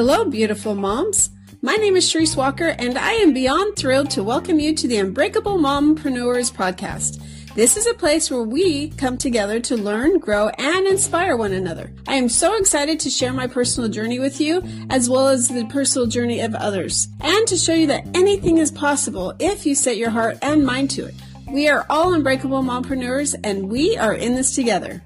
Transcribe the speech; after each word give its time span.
Hello, 0.00 0.24
beautiful 0.24 0.74
moms. 0.74 1.28
My 1.60 1.74
name 1.74 1.94
is 1.94 2.06
Sharice 2.06 2.34
Walker, 2.34 2.68
and 2.68 2.96
I 2.96 3.12
am 3.12 3.34
beyond 3.34 3.76
thrilled 3.76 4.08
to 4.12 4.22
welcome 4.22 4.58
you 4.58 4.74
to 4.74 4.88
the 4.88 4.96
Unbreakable 4.96 5.58
Mompreneurs 5.58 6.50
podcast. 6.50 7.22
This 7.54 7.76
is 7.76 7.86
a 7.86 7.92
place 7.92 8.30
where 8.30 8.42
we 8.42 8.88
come 8.92 9.18
together 9.18 9.60
to 9.60 9.76
learn, 9.76 10.18
grow, 10.18 10.48
and 10.48 10.86
inspire 10.86 11.36
one 11.36 11.52
another. 11.52 11.92
I 12.08 12.14
am 12.14 12.30
so 12.30 12.56
excited 12.56 12.98
to 13.00 13.10
share 13.10 13.34
my 13.34 13.46
personal 13.46 13.90
journey 13.90 14.18
with 14.18 14.40
you, 14.40 14.62
as 14.88 15.10
well 15.10 15.28
as 15.28 15.48
the 15.48 15.66
personal 15.66 16.06
journey 16.06 16.40
of 16.40 16.54
others, 16.54 17.08
and 17.20 17.46
to 17.46 17.58
show 17.58 17.74
you 17.74 17.88
that 17.88 18.06
anything 18.16 18.56
is 18.56 18.72
possible 18.72 19.34
if 19.38 19.66
you 19.66 19.74
set 19.74 19.98
your 19.98 20.08
heart 20.08 20.38
and 20.40 20.64
mind 20.64 20.88
to 20.92 21.04
it. 21.04 21.14
We 21.46 21.68
are 21.68 21.84
all 21.90 22.14
unbreakable 22.14 22.62
mompreneurs, 22.62 23.38
and 23.44 23.68
we 23.68 23.98
are 23.98 24.14
in 24.14 24.34
this 24.34 24.54
together. 24.54 25.02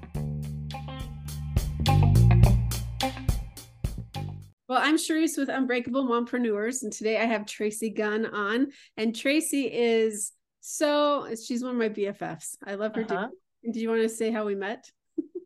Well, 4.75 4.83
I'm 4.83 4.97
Sharice 4.97 5.37
with 5.37 5.47
Unbreakable 5.47 6.03
Mompreneurs, 6.03 6.83
and 6.83 6.91
today 6.91 7.17
I 7.17 7.23
have 7.23 7.45
Tracy 7.45 7.89
Gunn 7.89 8.25
on. 8.25 8.73
And 8.97 9.15
Tracy 9.15 9.71
is 9.73 10.33
so 10.59 11.33
she's 11.41 11.63
one 11.63 11.71
of 11.71 11.77
my 11.77 11.87
BFFs. 11.87 12.57
I 12.67 12.75
love 12.75 12.93
her. 12.95 13.03
Uh-huh. 13.03 13.29
Do, 13.63 13.71
do 13.71 13.79
you 13.79 13.87
want 13.87 14.01
to 14.01 14.09
say 14.09 14.31
how 14.31 14.43
we 14.43 14.53
met? 14.53 14.91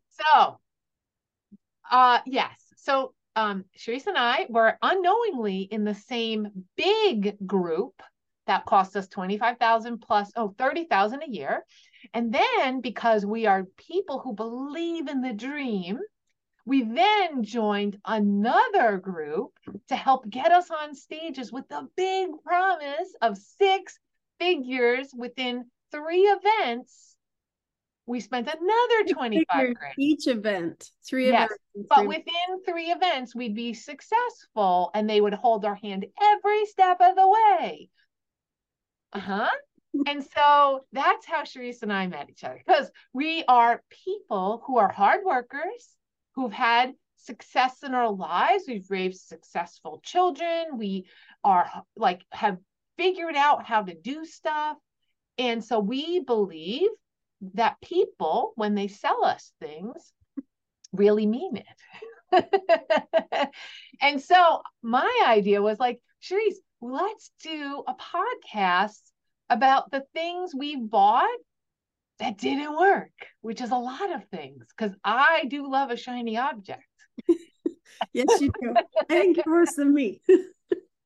so, 0.10 0.60
uh, 1.92 2.22
yes. 2.26 2.50
So, 2.78 3.14
um, 3.36 3.66
Sharice 3.78 4.08
and 4.08 4.18
I 4.18 4.48
were 4.50 4.80
unknowingly 4.82 5.60
in 5.60 5.84
the 5.84 5.94
same 5.94 6.48
big 6.76 7.38
group 7.46 8.02
that 8.48 8.66
cost 8.66 8.96
us 8.96 9.08
25,000 9.10 10.00
plus, 10.00 10.32
oh, 10.38 10.56
30,000 10.58 11.22
a 11.22 11.30
year. 11.30 11.66
And 12.16 12.34
then 12.34 12.82
because 12.82 13.28
we 13.28 13.46
are 13.46 13.68
people 13.78 14.22
who 14.22 14.34
believe 14.34 15.08
in 15.08 15.22
the 15.22 15.34
dream, 15.34 16.00
we 16.70 16.84
then 16.84 17.44
joined 17.44 17.98
another 18.06 19.00
group 19.00 19.54
to 19.88 19.96
help 19.96 20.30
get 20.30 20.52
us 20.52 20.70
on 20.70 20.94
stages 20.94 21.52
with 21.52 21.68
the 21.68 21.88
big 21.98 22.30
promise 22.46 23.12
of 23.24 23.40
six 23.40 23.98
figures 24.40 25.10
within 25.18 25.66
three 25.92 26.22
events, 26.22 27.16
we 28.06 28.20
spent 28.20 28.48
another 28.48 29.14
25 29.14 29.46
grand. 29.50 29.96
Each 29.98 30.28
event, 30.28 30.92
three 31.04 31.30
yes, 31.30 31.50
events. 31.74 31.90
But 31.90 32.06
within 32.06 32.64
three 32.64 32.92
events, 32.92 33.34
we'd 33.34 33.56
be 33.56 33.74
successful 33.74 34.92
and 34.94 35.10
they 35.10 35.22
would 35.22 35.34
hold 35.34 35.66
our 35.66 35.74
hand 35.74 36.06
every 36.22 36.68
step 36.68 37.02
of 37.02 37.16
the 37.16 37.28
way. 37.28 37.90
Uh-huh. 39.14 39.50
and 40.06 40.24
so 40.24 40.82
that's 40.94 41.26
how 41.26 41.42
Sharice 41.42 41.82
and 41.82 41.92
I 41.92 42.06
met 42.06 42.30
each 42.30 42.44
other 42.44 42.62
because 42.64 42.92
we 43.12 43.44
are 43.48 43.82
people 44.06 44.62
who 44.68 44.78
are 44.78 44.92
hard 44.92 45.22
workers, 45.26 45.96
who've 46.40 46.54
had 46.54 46.94
success 47.18 47.84
in 47.84 47.94
our 47.94 48.10
lives. 48.10 48.64
We've 48.66 48.90
raised 48.90 49.28
successful 49.28 50.00
children. 50.06 50.78
We 50.78 51.06
are 51.44 51.70
like 51.98 52.22
have 52.32 52.58
figured 52.98 53.36
out 53.36 53.66
how 53.66 53.84
to 53.84 53.94
do 53.94 54.24
stuff. 54.24 54.78
And 55.38 55.62
so 55.62 55.80
we 55.80 56.22
believe 56.22 56.90
that 57.56 57.82
people, 57.82 58.54
when 58.56 58.74
they 58.74 58.88
sell 58.88 59.26
us 59.26 59.52
things, 59.60 60.14
really 60.94 61.26
mean 61.26 61.58
it. 62.32 63.50
and 64.02 64.22
so 64.22 64.62
my 64.82 65.26
idea 65.28 65.62
was 65.62 65.78
like, 65.78 66.00
Sharice, 66.24 66.56
let's 66.80 67.32
do 67.44 67.84
a 67.86 67.96
podcast 67.96 69.02
about 69.50 69.92
the 69.92 70.06
things 70.14 70.56
we 70.56 70.78
bought 70.78 71.28
that 72.20 72.38
didn't 72.38 72.78
work, 72.78 73.12
which 73.42 73.62
is 73.62 73.72
a 73.72 73.78
lot 73.78 74.14
of 74.14 74.26
things, 74.26 74.66
because 74.76 74.96
I 75.04 75.46
do 75.50 75.70
love 75.70 75.90
a 75.90 75.98
shiny 75.98 76.38
object. 76.38 76.84
yes, 78.14 78.28
you 78.42 78.52
do. 78.62 78.74
You're 79.10 79.44
worse 79.46 79.74
than 79.76 79.94
me. 79.94 80.22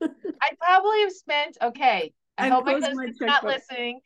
I 0.01 0.55
probably 0.59 1.01
have 1.01 1.11
spent 1.11 1.57
okay. 1.61 2.13
I, 2.37 2.47
I 2.47 2.49
hope 2.49 2.65
my 2.65 2.73
husband's 2.73 3.21
not 3.21 3.43
listening. 3.43 4.01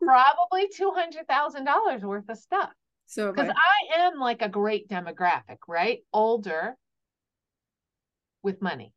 Probably 0.00 0.68
two 0.74 0.92
hundred 0.94 1.26
thousand 1.28 1.64
dollars 1.64 2.02
worth 2.02 2.28
of 2.28 2.38
stuff. 2.38 2.70
So 3.06 3.32
because 3.32 3.50
I... 3.50 4.02
I 4.02 4.06
am 4.06 4.18
like 4.18 4.42
a 4.42 4.48
great 4.48 4.88
demographic, 4.88 5.58
right? 5.68 6.00
Older 6.12 6.76
with 8.42 8.62
money. 8.62 8.92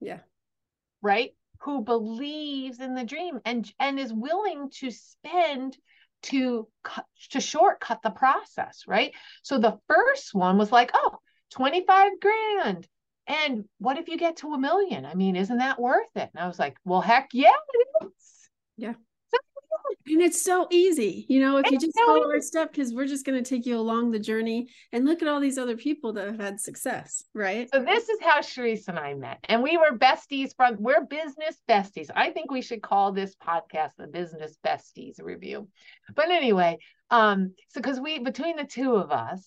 Yeah. 0.00 0.20
Right? 1.02 1.30
Who 1.62 1.82
believes 1.82 2.80
in 2.80 2.94
the 2.94 3.04
dream 3.04 3.40
and 3.44 3.70
and 3.80 3.98
is 3.98 4.12
willing 4.12 4.70
to 4.80 4.90
spend 4.90 5.76
to 6.26 6.68
to 7.30 7.40
shortcut 7.40 8.02
the 8.02 8.10
process, 8.10 8.84
right? 8.86 9.12
So 9.42 9.58
the 9.58 9.78
first 9.88 10.34
one 10.34 10.58
was 10.58 10.72
like, 10.72 10.90
oh, 10.94 11.18
25 11.52 12.12
grand. 12.20 12.86
And 13.26 13.64
what 13.78 13.98
if 13.98 14.08
you 14.08 14.16
get 14.16 14.36
to 14.38 14.54
a 14.54 14.58
million? 14.58 15.04
I 15.04 15.14
mean, 15.14 15.36
isn't 15.36 15.58
that 15.58 15.80
worth 15.80 16.14
it? 16.14 16.30
And 16.34 16.42
I 16.42 16.46
was 16.46 16.58
like, 16.58 16.76
well, 16.84 17.00
heck 17.00 17.30
yeah, 17.32 17.50
it 17.72 18.06
is. 18.06 18.48
Yeah. 18.76 18.94
And 20.08 20.22
it's 20.22 20.40
so 20.40 20.68
easy, 20.70 21.26
you 21.28 21.40
know, 21.40 21.56
if 21.56 21.64
it's 21.64 21.72
you 21.72 21.78
just 21.80 21.96
so 21.96 22.06
follow 22.06 22.26
easy. 22.26 22.34
our 22.34 22.40
step, 22.40 22.72
because 22.72 22.94
we're 22.94 23.08
just 23.08 23.26
going 23.26 23.42
to 23.42 23.48
take 23.48 23.66
you 23.66 23.76
along 23.76 24.12
the 24.12 24.20
journey 24.20 24.68
and 24.92 25.04
look 25.04 25.20
at 25.20 25.26
all 25.26 25.40
these 25.40 25.58
other 25.58 25.76
people 25.76 26.12
that 26.12 26.28
have 26.28 26.40
had 26.40 26.60
success, 26.60 27.24
right? 27.34 27.68
So 27.72 27.82
this 27.82 28.08
is 28.08 28.20
how 28.20 28.40
Sharice 28.40 28.86
and 28.86 28.98
I 28.98 29.14
met, 29.14 29.38
and 29.44 29.62
we 29.62 29.76
were 29.76 29.98
besties 29.98 30.54
from 30.56 30.76
we're 30.78 31.04
business 31.04 31.56
besties. 31.68 32.08
I 32.14 32.30
think 32.30 32.50
we 32.50 32.62
should 32.62 32.82
call 32.82 33.10
this 33.10 33.34
podcast 33.34 33.90
the 33.98 34.06
Business 34.06 34.56
Besties 34.64 35.20
Review. 35.20 35.68
But 36.14 36.30
anyway, 36.30 36.78
um, 37.10 37.54
so 37.68 37.80
because 37.80 37.98
we 37.98 38.20
between 38.20 38.56
the 38.56 38.64
two 38.64 38.94
of 38.94 39.10
us, 39.10 39.44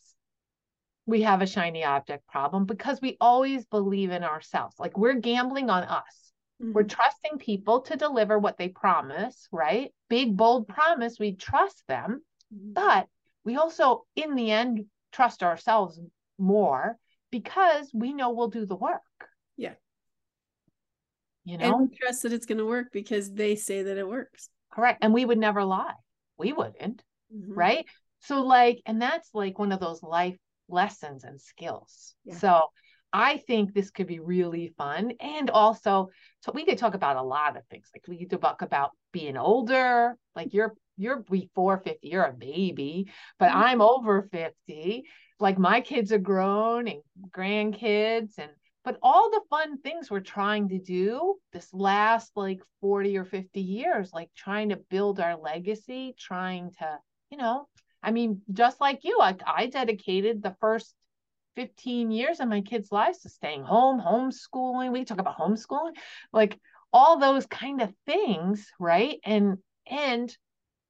we 1.05 1.21
have 1.21 1.41
a 1.41 1.47
shiny 1.47 1.83
object 1.83 2.27
problem 2.27 2.65
because 2.65 2.99
we 3.01 3.17
always 3.19 3.65
believe 3.65 4.11
in 4.11 4.23
ourselves. 4.23 4.75
Like 4.77 4.97
we're 4.97 5.15
gambling 5.15 5.69
on 5.69 5.83
us. 5.83 6.28
Mm-hmm. 6.61 6.73
We're 6.73 6.83
trusting 6.83 7.37
people 7.39 7.81
to 7.81 7.95
deliver 7.95 8.37
what 8.37 8.57
they 8.57 8.69
promise, 8.69 9.47
right? 9.51 9.91
Big, 10.09 10.35
bold 10.35 10.67
promise. 10.67 11.17
We 11.19 11.35
trust 11.35 11.83
them. 11.87 12.21
Mm-hmm. 12.53 12.73
But 12.73 13.07
we 13.45 13.55
also, 13.55 14.05
in 14.15 14.35
the 14.35 14.51
end, 14.51 14.85
trust 15.11 15.43
ourselves 15.43 15.99
more 16.37 16.97
because 17.31 17.89
we 17.93 18.13
know 18.13 18.31
we'll 18.31 18.49
do 18.49 18.65
the 18.65 18.75
work. 18.75 19.01
Yeah. 19.57 19.73
You 21.45 21.57
know, 21.57 21.65
and 21.65 21.89
we 21.89 21.97
trust 21.97 22.23
that 22.23 22.33
it's 22.33 22.45
going 22.45 22.57
to 22.57 22.65
work 22.65 22.87
because 22.91 23.33
they 23.33 23.55
say 23.55 23.83
that 23.83 23.97
it 23.97 24.07
works. 24.07 24.49
Correct. 24.71 24.99
And 25.01 25.13
we 25.13 25.25
would 25.25 25.37
never 25.37 25.63
lie. 25.63 25.93
We 26.37 26.53
wouldn't. 26.53 27.01
Mm-hmm. 27.35 27.53
Right. 27.53 27.85
So, 28.21 28.41
like, 28.41 28.81
and 28.85 29.01
that's 29.01 29.29
like 29.33 29.57
one 29.57 29.71
of 29.71 29.79
those 29.79 30.03
life 30.03 30.37
lessons 30.67 31.23
and 31.23 31.39
skills. 31.39 32.15
Yeah. 32.25 32.35
So 32.35 32.63
I 33.11 33.37
think 33.37 33.73
this 33.73 33.89
could 33.89 34.07
be 34.07 34.19
really 34.19 34.73
fun. 34.77 35.13
And 35.19 35.49
also, 35.49 36.09
so 36.41 36.51
we 36.53 36.65
could 36.65 36.77
talk 36.77 36.93
about 36.93 37.17
a 37.17 37.23
lot 37.23 37.57
of 37.57 37.65
things. 37.67 37.89
Like 37.93 38.07
we 38.07 38.25
could 38.25 38.41
talk 38.41 38.61
about 38.61 38.91
being 39.11 39.37
older, 39.37 40.17
like 40.35 40.53
you're 40.53 40.75
you're 40.97 41.23
before 41.29 41.77
50, 41.77 42.07
you're 42.07 42.25
a 42.25 42.33
baby, 42.33 43.09
but 43.39 43.49
mm-hmm. 43.49 43.57
I'm 43.57 43.81
over 43.81 44.27
50. 44.31 45.05
Like 45.39 45.57
my 45.57 45.81
kids 45.81 46.11
are 46.11 46.19
grown 46.19 46.87
and 46.87 47.01
grandkids 47.31 48.37
and 48.37 48.51
but 48.83 48.97
all 49.03 49.29
the 49.29 49.41
fun 49.49 49.79
things 49.79 50.09
we're 50.09 50.19
trying 50.21 50.69
to 50.69 50.79
do 50.79 51.35
this 51.51 51.73
last 51.73 52.31
like 52.35 52.61
40 52.81 53.17
or 53.17 53.25
50 53.25 53.61
years, 53.61 54.11
like 54.13 54.29
trying 54.35 54.69
to 54.69 54.79
build 54.89 55.19
our 55.19 55.37
legacy, 55.37 56.15
trying 56.17 56.71
to, 56.79 56.97
you 57.29 57.37
know, 57.37 57.67
I 58.01 58.11
mean, 58.11 58.41
just 58.51 58.79
like 58.79 59.03
you, 59.03 59.19
I, 59.21 59.35
I 59.45 59.67
dedicated 59.67 60.41
the 60.41 60.55
first 60.61 60.95
15 61.55 62.11
years 62.11 62.39
of 62.39 62.47
my 62.47 62.61
kids' 62.61 62.91
lives 62.91 63.19
to 63.19 63.29
staying 63.29 63.63
home, 63.63 64.01
homeschooling. 64.01 64.91
We 64.91 65.05
talk 65.05 65.19
about 65.19 65.37
homeschooling, 65.37 65.95
like 66.31 66.59
all 66.93 67.19
those 67.19 67.45
kind 67.45 67.81
of 67.81 67.93
things, 68.05 68.67
right? 68.79 69.19
And 69.23 69.57
and 69.89 70.35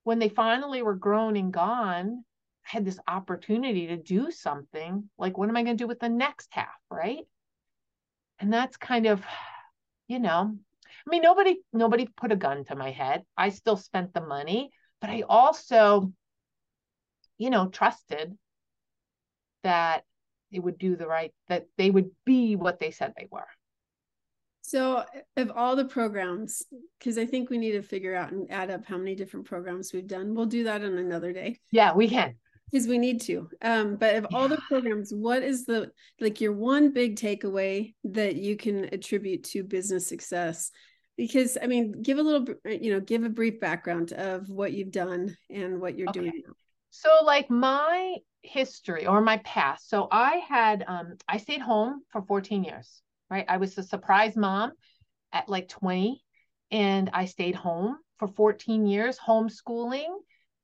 when 0.03 0.19
they 0.19 0.29
finally 0.29 0.81
were 0.81 0.95
grown 0.95 1.35
and 1.35 1.51
gone, 1.53 2.23
I 2.65 2.77
had 2.77 2.85
this 2.85 3.00
opportunity 3.07 3.88
to 3.88 3.97
do 3.97 4.31
something. 4.31 5.09
Like, 5.17 5.38
what 5.38 5.50
am 5.50 5.57
I 5.57 5.63
going 5.63 5.77
to 5.77 5.83
do 5.83 5.88
with 5.88 6.00
the 6.00 6.09
next 6.09 6.47
half, 6.51 6.67
right? 6.89 7.25
And 8.39 8.51
that's 8.53 8.77
kind 8.77 9.05
of, 9.05 9.23
you 10.07 10.19
know, 10.19 10.55
I 11.07 11.09
mean, 11.09 11.21
nobody 11.21 11.59
nobody 11.73 12.07
put 12.07 12.31
a 12.31 12.35
gun 12.35 12.65
to 12.65 12.75
my 12.75 12.91
head. 12.91 13.23
I 13.38 13.50
still 13.50 13.77
spent 13.77 14.13
the 14.13 14.21
money, 14.21 14.71
but 15.01 15.09
I 15.09 15.23
also 15.27 16.13
you 17.39 17.50
know, 17.50 17.69
trusted 17.69 18.38
that 19.63 20.03
it 20.51 20.60
would 20.60 20.78
do 20.78 20.96
the 20.96 21.07
right, 21.07 21.34
that 21.48 21.66
they 21.78 21.90
would 21.90 22.12
be 22.25 22.56
what 22.56 22.80
they 22.80 22.92
said 22.92 23.13
they 23.16 23.28
were. 23.31 23.48
So, 24.62 25.04
of 25.36 25.51
all 25.56 25.75
the 25.75 25.86
programs, 25.86 26.62
because 27.00 27.18
I 27.18 27.25
think 27.25 27.50
we 27.50 27.57
need 27.57 27.72
to 27.72 27.81
figure 27.81 28.13
out 28.13 28.31
and 28.31 28.51
add 28.51 28.69
up 28.69 28.86
how 28.86 28.98
many 28.98 29.16
different 29.16 29.48
programs 29.48 29.92
we've 29.92 30.06
done. 30.06 30.36
We'll 30.36 30.46
do 30.46 30.66
that 30.66 30.84
on 30.84 30.96
another 30.98 31.34
day. 31.34 31.60
Yeah, 31.72 31.96
we 31.96 32.07
can. 32.07 32.36
Because 32.72 32.88
we 32.88 33.00
need 33.00 33.19
to. 33.22 33.50
Um, 33.63 33.96
but 33.96 34.16
of 34.18 34.28
yeah. 34.30 34.38
all 34.38 34.48
the 34.48 34.62
programs, 34.68 35.12
what 35.12 35.42
is 35.42 35.66
the 35.66 35.90
like 36.19 36.40
your 36.40 36.54
one 36.54 36.94
big 36.94 37.16
takeaway 37.16 37.96
that 38.04 38.36
you 38.36 38.57
can 38.57 38.86
attribute 38.94 39.44
to 39.46 39.63
business 39.63 40.06
success? 40.06 40.69
Because 41.18 41.57
I 41.60 41.66
mean, 41.66 42.04
give 42.04 42.19
a 42.19 42.22
little, 42.22 42.46
you 42.66 42.94
know, 42.94 43.00
give 43.00 43.24
a 43.24 43.30
brief 43.30 43.60
background 43.60 44.13
of 44.13 44.50
what 44.50 44.72
you've 44.72 44.92
done 44.92 45.36
and 45.50 45.81
what 45.81 45.98
you're 45.98 46.10
okay. 46.10 46.19
doing 46.19 46.44
now. 46.46 46.54
So 46.92 47.10
like 47.24 47.50
my 47.50 48.18
history 48.41 49.06
or 49.06 49.21
my 49.21 49.38
past. 49.38 49.89
So 49.89 50.07
I 50.12 50.38
had 50.47 50.83
um 50.88 51.18
I 51.27 51.38
stayed 51.38 51.62
home 51.62 52.01
for 52.09 52.21
14 52.21 52.63
years. 52.63 53.01
right? 53.30 53.45
I 53.47 53.57
was 53.57 53.77
a 53.77 53.83
surprise 53.83 54.36
mom 54.36 54.74
at 55.33 55.50
like 55.50 55.68
20 55.69 56.24
and 56.71 57.09
I 57.13 57.25
stayed 57.25 57.56
home 57.56 57.97
for 58.18 58.27
14 58.27 58.86
years, 58.86 59.18
homeschooling, 59.18 60.09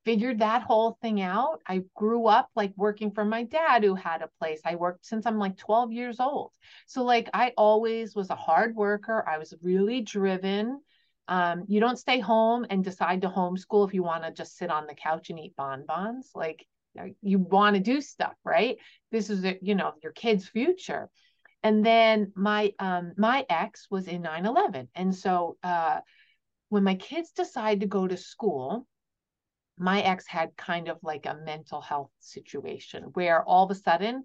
figured 0.05 0.39
that 0.39 0.61
whole 0.61 0.97
thing 1.01 1.21
out. 1.21 1.61
I 1.67 1.81
grew 1.95 2.27
up 2.27 2.49
like 2.55 2.73
working 2.75 3.11
for 3.11 3.25
my 3.25 3.43
dad 3.43 3.83
who 3.83 3.95
had 3.95 4.21
a 4.21 4.29
place. 4.39 4.61
I 4.65 4.75
worked 4.75 5.05
since 5.05 5.25
I'm 5.25 5.39
like 5.39 5.57
12 5.57 5.91
years 5.91 6.19
old. 6.19 6.51
So, 6.85 7.03
like, 7.03 7.29
I 7.33 7.53
always 7.57 8.15
was 8.15 8.29
a 8.29 8.35
hard 8.35 8.75
worker. 8.75 9.23
I 9.27 9.37
was 9.39 9.53
really 9.61 10.01
driven. 10.01 10.81
Um, 11.27 11.65
you 11.67 11.79
don't 11.79 11.97
stay 11.97 12.19
home 12.19 12.67
and 12.69 12.83
decide 12.83 13.21
to 13.21 13.29
homeschool 13.29 13.87
if 13.87 13.93
you 13.95 14.03
want 14.03 14.23
to 14.23 14.31
just 14.31 14.57
sit 14.57 14.69
on 14.69 14.85
the 14.85 14.93
couch 14.93 15.31
and 15.31 15.39
eat 15.39 15.55
bonbons. 15.55 16.29
Like, 16.35 16.65
you 17.21 17.39
want 17.39 17.75
to 17.75 17.81
do 17.81 18.01
stuff, 18.01 18.33
right? 18.43 18.77
This 19.11 19.29
is, 19.29 19.45
you 19.61 19.75
know, 19.75 19.93
your 20.03 20.11
kid's 20.11 20.47
future. 20.47 21.09
And 21.63 21.85
then 21.85 22.31
my 22.35 22.73
um, 22.77 23.13
my 23.17 23.45
ex 23.49 23.87
was 23.89 24.07
in 24.07 24.21
9/11, 24.21 24.87
and 24.93 25.15
so 25.15 25.57
uh, 25.63 25.99
when 26.69 26.83
my 26.83 26.95
kids 26.95 27.31
decided 27.31 27.81
to 27.81 27.87
go 27.87 28.07
to 28.07 28.17
school, 28.17 28.85
my 29.77 30.01
ex 30.01 30.27
had 30.27 30.55
kind 30.55 30.87
of 30.87 30.99
like 31.01 31.25
a 31.25 31.39
mental 31.43 31.81
health 31.81 32.11
situation 32.19 33.05
where 33.13 33.43
all 33.43 33.65
of 33.65 33.71
a 33.71 33.75
sudden 33.75 34.23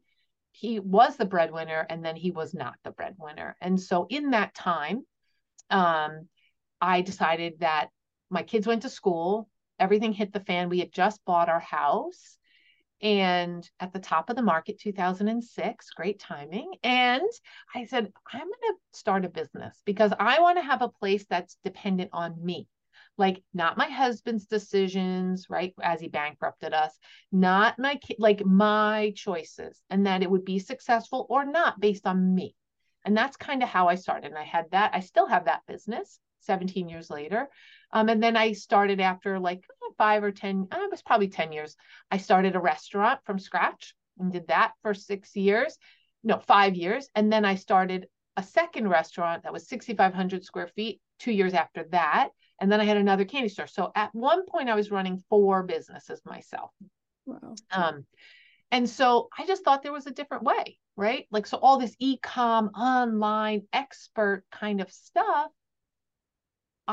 he 0.52 0.80
was 0.80 1.16
the 1.16 1.24
breadwinner 1.24 1.86
and 1.88 2.04
then 2.04 2.16
he 2.16 2.30
was 2.30 2.54
not 2.54 2.74
the 2.84 2.90
breadwinner. 2.90 3.56
And 3.60 3.80
so 3.80 4.06
in 4.10 4.30
that 4.30 4.54
time, 4.54 5.06
um, 5.70 6.28
I 6.80 7.02
decided 7.02 7.60
that 7.60 7.88
my 8.30 8.42
kids 8.42 8.66
went 8.66 8.82
to 8.82 8.88
school, 8.88 9.48
everything 9.78 10.12
hit 10.12 10.32
the 10.32 10.40
fan. 10.40 10.68
We 10.68 10.80
had 10.80 10.92
just 10.92 11.24
bought 11.24 11.48
our 11.48 11.60
house 11.60 12.36
and 13.02 13.68
at 13.80 13.92
the 13.92 13.98
top 13.98 14.28
of 14.30 14.36
the 14.36 14.42
market 14.42 14.78
2006 14.78 15.90
great 15.90 16.18
timing. 16.18 16.72
And 16.82 17.22
i 17.74 17.84
said 17.84 18.12
i'm 18.32 18.40
going 18.40 18.50
to 18.50 18.74
start 18.92 19.24
a 19.24 19.28
business 19.28 19.80
because 19.84 20.12
i 20.18 20.40
want 20.40 20.58
to 20.58 20.64
have 20.64 20.82
a 20.82 20.88
place 20.88 21.24
that's 21.28 21.58
dependent 21.64 22.10
on 22.12 22.44
me. 22.44 22.68
Like 23.16 23.42
not 23.52 23.76
my 23.76 23.88
husband's 23.88 24.46
decisions 24.46 25.46
right 25.50 25.74
as 25.82 26.00
he 26.00 26.08
bankrupted 26.08 26.72
us 26.72 26.96
not 27.30 27.78
my 27.78 27.98
like 28.18 28.44
my 28.44 29.12
choices 29.14 29.80
and 29.90 30.06
that 30.06 30.22
it 30.22 30.30
would 30.30 30.44
be 30.44 30.58
successful 30.58 31.26
or 31.28 31.44
not 31.44 31.80
based 31.80 32.06
on 32.06 32.34
me. 32.34 32.54
And 33.04 33.16
that's 33.16 33.36
kind 33.36 33.62
of 33.62 33.68
how 33.68 33.88
i 33.88 33.94
started 33.94 34.28
and 34.28 34.38
i 34.38 34.44
had 34.44 34.70
that 34.72 34.92
i 34.94 35.00
still 35.00 35.26
have 35.26 35.46
that 35.46 35.62
business 35.66 36.18
17 36.40 36.88
years 36.88 37.10
later 37.10 37.48
um, 37.92 38.08
and 38.08 38.22
then 38.22 38.36
I 38.36 38.52
started 38.52 39.00
after 39.00 39.38
like 39.38 39.64
five 39.98 40.22
or 40.22 40.30
10, 40.30 40.68
uh, 40.70 40.78
it 40.80 40.90
was 40.90 41.02
probably 41.02 41.28
10 41.28 41.52
years. 41.52 41.76
I 42.10 42.18
started 42.18 42.54
a 42.54 42.60
restaurant 42.60 43.20
from 43.24 43.38
scratch 43.38 43.94
and 44.18 44.32
did 44.32 44.48
that 44.48 44.72
for 44.82 44.94
six 44.94 45.34
years, 45.34 45.76
no, 46.22 46.38
five 46.38 46.74
years. 46.74 47.08
And 47.14 47.32
then 47.32 47.44
I 47.44 47.56
started 47.56 48.06
a 48.36 48.42
second 48.42 48.88
restaurant 48.88 49.42
that 49.42 49.52
was 49.52 49.68
6,500 49.68 50.44
square 50.44 50.68
feet 50.68 51.00
two 51.18 51.32
years 51.32 51.54
after 51.54 51.84
that. 51.90 52.30
And 52.60 52.70
then 52.70 52.80
I 52.80 52.84
had 52.84 52.96
another 52.96 53.24
candy 53.24 53.48
store. 53.48 53.66
So 53.66 53.90
at 53.96 54.14
one 54.14 54.44
point, 54.46 54.68
I 54.68 54.74
was 54.74 54.90
running 54.90 55.22
four 55.28 55.62
businesses 55.62 56.20
myself. 56.24 56.70
Wow. 57.26 57.54
Um, 57.72 58.04
and 58.70 58.88
so 58.88 59.28
I 59.36 59.46
just 59.46 59.64
thought 59.64 59.82
there 59.82 59.92
was 59.92 60.06
a 60.06 60.12
different 60.12 60.44
way, 60.44 60.78
right? 60.94 61.26
Like, 61.30 61.46
so 61.46 61.58
all 61.58 61.78
this 61.78 61.96
e 61.98 62.18
com, 62.18 62.68
online, 62.68 63.62
expert 63.72 64.44
kind 64.52 64.80
of 64.80 64.92
stuff, 64.92 65.50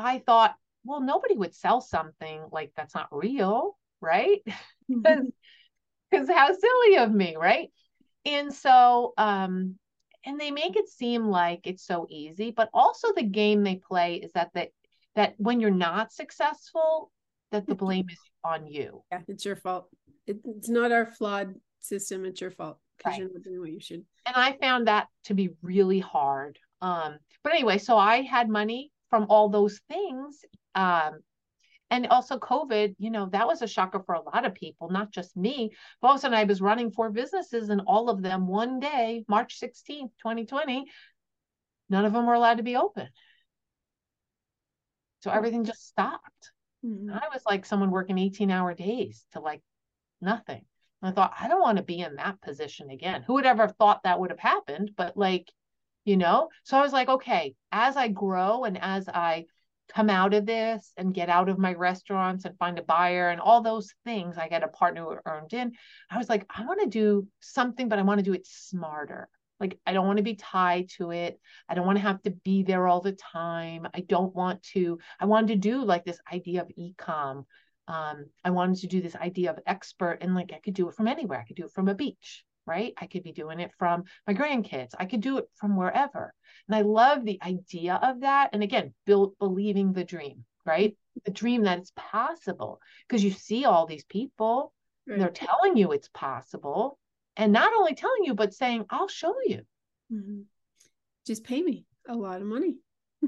I 0.05 0.19
thought 0.25 0.55
well, 0.87 1.01
nobody 1.01 1.35
would 1.35 1.53
sell 1.53 1.81
something 1.81 2.41
like 2.51 2.71
that's 2.75 2.95
not 2.95 3.09
real, 3.11 3.77
right? 3.99 4.41
Because 4.87 5.25
mm-hmm. 6.13 6.31
how 6.31 6.47
silly 6.53 6.97
of 6.97 7.11
me, 7.11 7.35
right? 7.35 7.69
And 8.25 8.53
so, 8.53 9.13
um, 9.17 9.75
and 10.25 10.39
they 10.39 10.49
make 10.49 10.77
it 10.77 10.87
seem 10.87 11.27
like 11.27 11.61
it's 11.65 11.85
so 11.85 12.07
easy, 12.09 12.51
but 12.51 12.69
also 12.73 13.09
the 13.13 13.23
game 13.23 13.63
they 13.63 13.75
play 13.75 14.15
is 14.15 14.31
that 14.33 14.51
that 14.53 14.69
that 15.15 15.33
when 15.37 15.59
you're 15.59 15.71
not 15.71 16.13
successful, 16.13 17.11
that 17.51 17.67
the 17.67 17.75
blame 17.75 18.07
is 18.09 18.19
on 18.43 18.67
you. 18.67 19.03
Yeah, 19.11 19.21
it's 19.27 19.45
your 19.45 19.55
fault. 19.55 19.89
It, 20.25 20.37
it's 20.45 20.69
not 20.69 20.91
our 20.91 21.05
flawed 21.05 21.55
system. 21.79 22.23
It's 22.25 22.39
your 22.39 22.51
fault 22.51 22.77
because 22.97 23.11
right. 23.11 23.19
you're 23.19 23.33
not 23.33 23.43
doing 23.43 23.59
what 23.59 23.71
you 23.71 23.79
should. 23.79 24.05
And 24.25 24.35
I 24.35 24.57
found 24.61 24.87
that 24.87 25.07
to 25.25 25.33
be 25.33 25.49
really 25.61 25.99
hard. 25.99 26.59
Um, 26.81 27.17
but 27.43 27.53
anyway, 27.53 27.77
so 27.77 27.97
I 27.97 28.21
had 28.21 28.47
money 28.47 28.91
from 29.09 29.27
all 29.29 29.49
those 29.49 29.79
things 29.89 30.43
um, 30.75 31.19
and 31.89 32.07
also 32.07 32.37
COVID, 32.37 32.95
you 32.99 33.09
know, 33.09 33.27
that 33.31 33.47
was 33.47 33.61
a 33.61 33.67
shocker 33.67 34.01
for 34.05 34.15
a 34.15 34.21
lot 34.21 34.45
of 34.45 34.53
people, 34.53 34.89
not 34.89 35.11
just 35.11 35.37
me. 35.37 35.71
But 36.01 36.07
all 36.07 36.13
of 36.15 36.19
a 36.19 36.21
sudden, 36.21 36.37
I 36.37 36.43
was 36.43 36.61
running 36.61 36.91
four 36.91 37.09
businesses, 37.09 37.69
and 37.69 37.81
all 37.87 38.09
of 38.09 38.21
them 38.21 38.47
one 38.47 38.79
day, 38.79 39.23
March 39.27 39.59
16th, 39.59 40.11
2020, 40.21 40.85
none 41.89 42.05
of 42.05 42.13
them 42.13 42.25
were 42.25 42.33
allowed 42.33 42.57
to 42.57 42.63
be 42.63 42.75
open. 42.75 43.07
So 45.21 45.31
everything 45.31 45.63
just 45.63 45.87
stopped. 45.87 46.51
Mm-hmm. 46.85 47.13
I 47.13 47.27
was 47.33 47.41
like 47.45 47.65
someone 47.65 47.91
working 47.91 48.17
18 48.17 48.51
hour 48.51 48.73
days 48.73 49.25
to 49.31 49.39
like 49.39 49.61
nothing. 50.21 50.63
And 51.01 51.11
I 51.11 51.11
thought, 51.11 51.33
I 51.39 51.47
don't 51.47 51.61
want 51.61 51.77
to 51.77 51.83
be 51.83 51.99
in 51.99 52.15
that 52.15 52.41
position 52.41 52.89
again. 52.89 53.23
Who 53.25 53.35
would 53.35 53.45
ever 53.45 53.67
have 53.67 53.75
thought 53.77 54.03
that 54.03 54.19
would 54.19 54.29
have 54.29 54.39
happened? 54.39 54.91
But 54.95 55.15
like, 55.15 55.51
you 56.07 56.17
know, 56.17 56.47
so 56.63 56.77
I 56.77 56.81
was 56.81 56.93
like, 56.93 57.09
okay, 57.09 57.53
as 57.71 57.97
I 57.97 58.07
grow 58.07 58.63
and 58.63 58.81
as 58.81 59.09
I 59.09 59.45
come 59.93 60.09
out 60.09 60.33
of 60.33 60.45
this 60.45 60.93
and 60.97 61.13
get 61.13 61.29
out 61.29 61.49
of 61.49 61.57
my 61.57 61.73
restaurants 61.73 62.45
and 62.45 62.57
find 62.57 62.79
a 62.79 62.83
buyer 62.83 63.29
and 63.29 63.41
all 63.41 63.61
those 63.61 63.93
things. 64.05 64.37
I 64.37 64.47
get 64.47 64.63
a 64.63 64.67
partner 64.67 65.03
who 65.03 65.17
earned 65.25 65.53
in. 65.53 65.73
I 66.09 66.17
was 66.17 66.29
like, 66.29 66.45
I 66.49 66.65
want 66.65 66.81
to 66.81 66.87
do 66.87 67.27
something, 67.39 67.89
but 67.89 67.99
I 67.99 68.03
want 68.03 68.19
to 68.19 68.23
do 68.23 68.33
it 68.33 68.45
smarter. 68.45 69.29
Like, 69.59 69.79
I 69.85 69.93
don't 69.93 70.05
want 70.05 70.17
to 70.17 70.23
be 70.23 70.35
tied 70.35 70.89
to 70.97 71.11
it. 71.11 71.39
I 71.67 71.73
don't 71.73 71.85
want 71.85 71.97
to 71.97 72.03
have 72.03 72.21
to 72.23 72.31
be 72.31 72.63
there 72.63 72.87
all 72.87 73.01
the 73.01 73.13
time. 73.13 73.87
I 73.93 74.01
don't 74.01 74.35
want 74.35 74.61
to, 74.73 74.99
I 75.19 75.25
wanted 75.25 75.47
to 75.47 75.55
do 75.55 75.83
like 75.83 76.05
this 76.05 76.19
idea 76.31 76.61
of 76.61 76.71
e-com. 76.75 77.45
Um, 77.87 78.25
I 78.43 78.51
wanted 78.51 78.79
to 78.79 78.87
do 78.87 79.01
this 79.01 79.15
idea 79.15 79.51
of 79.51 79.59
expert 79.65 80.19
and 80.21 80.35
like 80.35 80.51
I 80.53 80.59
could 80.59 80.73
do 80.73 80.89
it 80.89 80.95
from 80.95 81.07
anywhere. 81.07 81.39
I 81.39 81.45
could 81.45 81.55
do 81.55 81.65
it 81.65 81.71
from 81.71 81.87
a 81.87 81.95
beach 81.95 82.45
right? 82.67 82.93
I 82.97 83.07
could 83.07 83.23
be 83.23 83.31
doing 83.31 83.59
it 83.59 83.71
from 83.79 84.03
my 84.27 84.33
grandkids. 84.33 84.91
I 84.99 85.05
could 85.05 85.21
do 85.21 85.37
it 85.37 85.45
from 85.55 85.75
wherever. 85.77 86.33
And 86.67 86.75
I 86.75 86.81
love 86.81 87.23
the 87.23 87.39
idea 87.41 87.99
of 88.03 88.21
that. 88.21 88.49
And 88.53 88.61
again, 88.61 88.93
build 89.05 89.37
believing 89.39 89.93
the 89.93 90.03
dream, 90.03 90.43
right? 90.65 90.95
The 91.25 91.31
dream 91.31 91.63
that 91.63 91.79
it's 91.79 91.93
possible 91.95 92.79
because 93.07 93.23
you 93.23 93.31
see 93.31 93.65
all 93.65 93.85
these 93.85 94.03
people, 94.03 94.73
right. 95.07 95.17
they're 95.17 95.29
telling 95.29 95.77
you 95.77 95.93
it's 95.93 96.09
possible. 96.09 96.99
And 97.37 97.53
not 97.53 97.73
only 97.73 97.95
telling 97.95 98.25
you, 98.25 98.33
but 98.33 98.53
saying, 98.53 98.85
I'll 98.89 99.07
show 99.07 99.33
you. 99.45 99.61
Mm-hmm. 100.11 100.41
Just 101.25 101.43
pay 101.43 101.61
me 101.61 101.85
a 102.07 102.15
lot 102.15 102.41
of 102.41 102.47
money. 102.47 102.77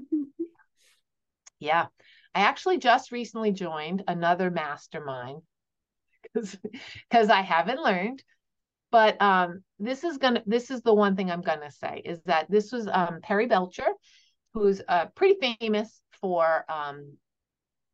yeah. 1.59 1.87
I 2.35 2.41
actually 2.41 2.77
just 2.77 3.11
recently 3.11 3.51
joined 3.51 4.03
another 4.07 4.51
mastermind 4.51 5.41
because 6.23 6.57
because 7.09 7.29
I 7.29 7.41
haven't 7.41 7.81
learned 7.81 8.23
but 8.91 9.21
um, 9.21 9.63
this 9.77 10.03
is 10.03 10.17
gonna 10.17 10.41
this 10.45 10.71
is 10.71 10.81
the 10.81 10.93
one 10.93 11.15
thing 11.15 11.29
I'm 11.29 11.41
gonna 11.41 11.71
say 11.71 12.01
is 12.03 12.21
that 12.25 12.49
this 12.49 12.71
was 12.71 12.87
um, 12.87 13.19
Perry 13.21 13.45
Belcher, 13.45 13.87
who's 14.53 14.81
uh, 14.87 15.07
pretty 15.15 15.55
famous 15.59 16.01
for 16.21 16.65
um, 16.69 17.17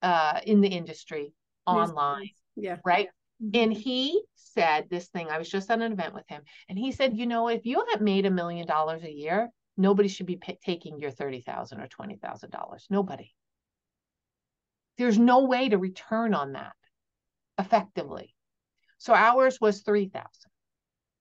uh, 0.02 0.40
in 0.46 0.62
the 0.62 0.68
industry 0.68 1.34
online. 1.66 2.30
Yeah. 2.56 2.78
Right. 2.86 3.10
Mm-hmm. 3.44 3.62
And 3.62 3.74
he 3.74 4.22
said 4.36 4.90
this 4.90 5.08
thing. 5.08 5.30
I 5.30 5.38
was 5.38 5.50
just 5.50 5.70
at 5.70 5.82
an 5.82 5.92
event 5.92 6.14
with 6.14 6.28
him, 6.30 6.42
and 6.70 6.80
he 6.80 6.92
said, 6.92 7.18
you 7.18 7.26
know, 7.26 7.50
if 7.50 7.66
you 7.66 7.80
haven't 7.80 8.06
made 8.06 8.26
a 8.26 8.32
million 8.32 8.66
dollars 8.66 9.04
a 9.04 9.12
year, 9.12 9.50
nobody 9.76 10.08
should 10.08 10.26
be 10.26 10.38
p- 10.38 10.58
taking 10.64 11.00
your 11.00 11.12
thirty 11.12 11.42
thousand 11.42 11.82
or 11.82 11.88
twenty 11.88 12.16
thousand 12.16 12.52
dollars. 12.52 12.88
Nobody. 12.90 13.34
There's 14.98 15.20
no 15.20 15.44
way 15.44 15.68
to 15.68 15.78
return 15.78 16.34
on 16.34 16.54
that 16.54 16.72
effectively. 17.60 18.34
So 18.98 19.14
ours 19.14 19.60
was 19.60 19.82
three 19.82 20.08
thousand 20.08 20.52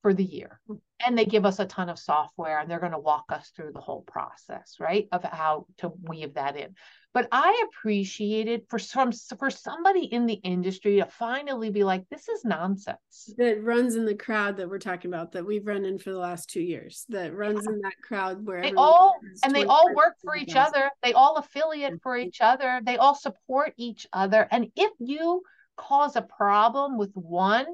for 0.05 0.13
the 0.13 0.23
year. 0.23 0.61
And 1.01 1.17
they 1.17 1.25
give 1.25 1.47
us 1.47 1.61
a 1.61 1.65
ton 1.65 1.89
of 1.89 1.99
software 1.99 2.59
and 2.59 2.71
they're 2.71 2.79
going 2.79 2.93
to 2.93 2.99
walk 2.99 3.25
us 3.31 3.51
through 3.57 3.73
the 3.73 3.81
whole 3.81 4.03
process, 4.03 4.77
right? 4.79 5.09
Of 5.13 5.25
how 5.25 5.65
to 5.79 5.93
weave 6.03 6.35
that 6.35 6.59
in. 6.59 6.75
But 7.15 7.29
I 7.33 7.65
appreciated 7.69 8.65
for 8.69 8.79
some 8.79 9.13
for 9.39 9.49
somebody 9.49 10.05
in 10.05 10.27
the 10.27 10.35
industry 10.35 10.97
to 10.97 11.07
finally 11.07 11.71
be 11.71 11.85
like, 11.85 12.07
this 12.11 12.29
is 12.29 12.45
nonsense. 12.45 13.33
That 13.39 13.63
runs 13.63 13.95
in 13.95 14.05
the 14.05 14.15
crowd 14.15 14.59
that 14.59 14.69
we're 14.69 14.79
talking 14.79 15.11
about 15.11 15.33
that 15.33 15.47
we've 15.47 15.67
run 15.67 15.87
in 15.87 15.99
for 15.99 16.11
the 16.11 16.19
last 16.19 16.51
two 16.51 16.61
years. 16.61 17.07
That 17.09 17.35
runs 17.35 17.67
in 17.67 17.81
that 17.81 17.95
crowd 18.07 18.45
where 18.45 18.61
they 18.61 18.75
all 18.75 19.15
and 19.43 19.55
they 19.55 19.65
all 19.65 19.95
work 19.95 20.17
for 20.23 20.37
each 20.37 20.55
other. 20.55 20.91
They 21.03 21.15
all 21.15 21.37
affiliate 21.37 22.03
for 22.03 22.15
each 22.15 22.43
other. 22.43 22.83
They 22.85 22.99
all 22.99 23.15
support 23.15 23.73
each 23.79 24.07
other. 24.13 24.47
And 24.51 24.71
if 24.77 24.93
you 24.99 25.41
cause 25.79 26.15
a 26.17 26.23
problem 26.23 26.99
with 26.99 27.13
one, 27.15 27.65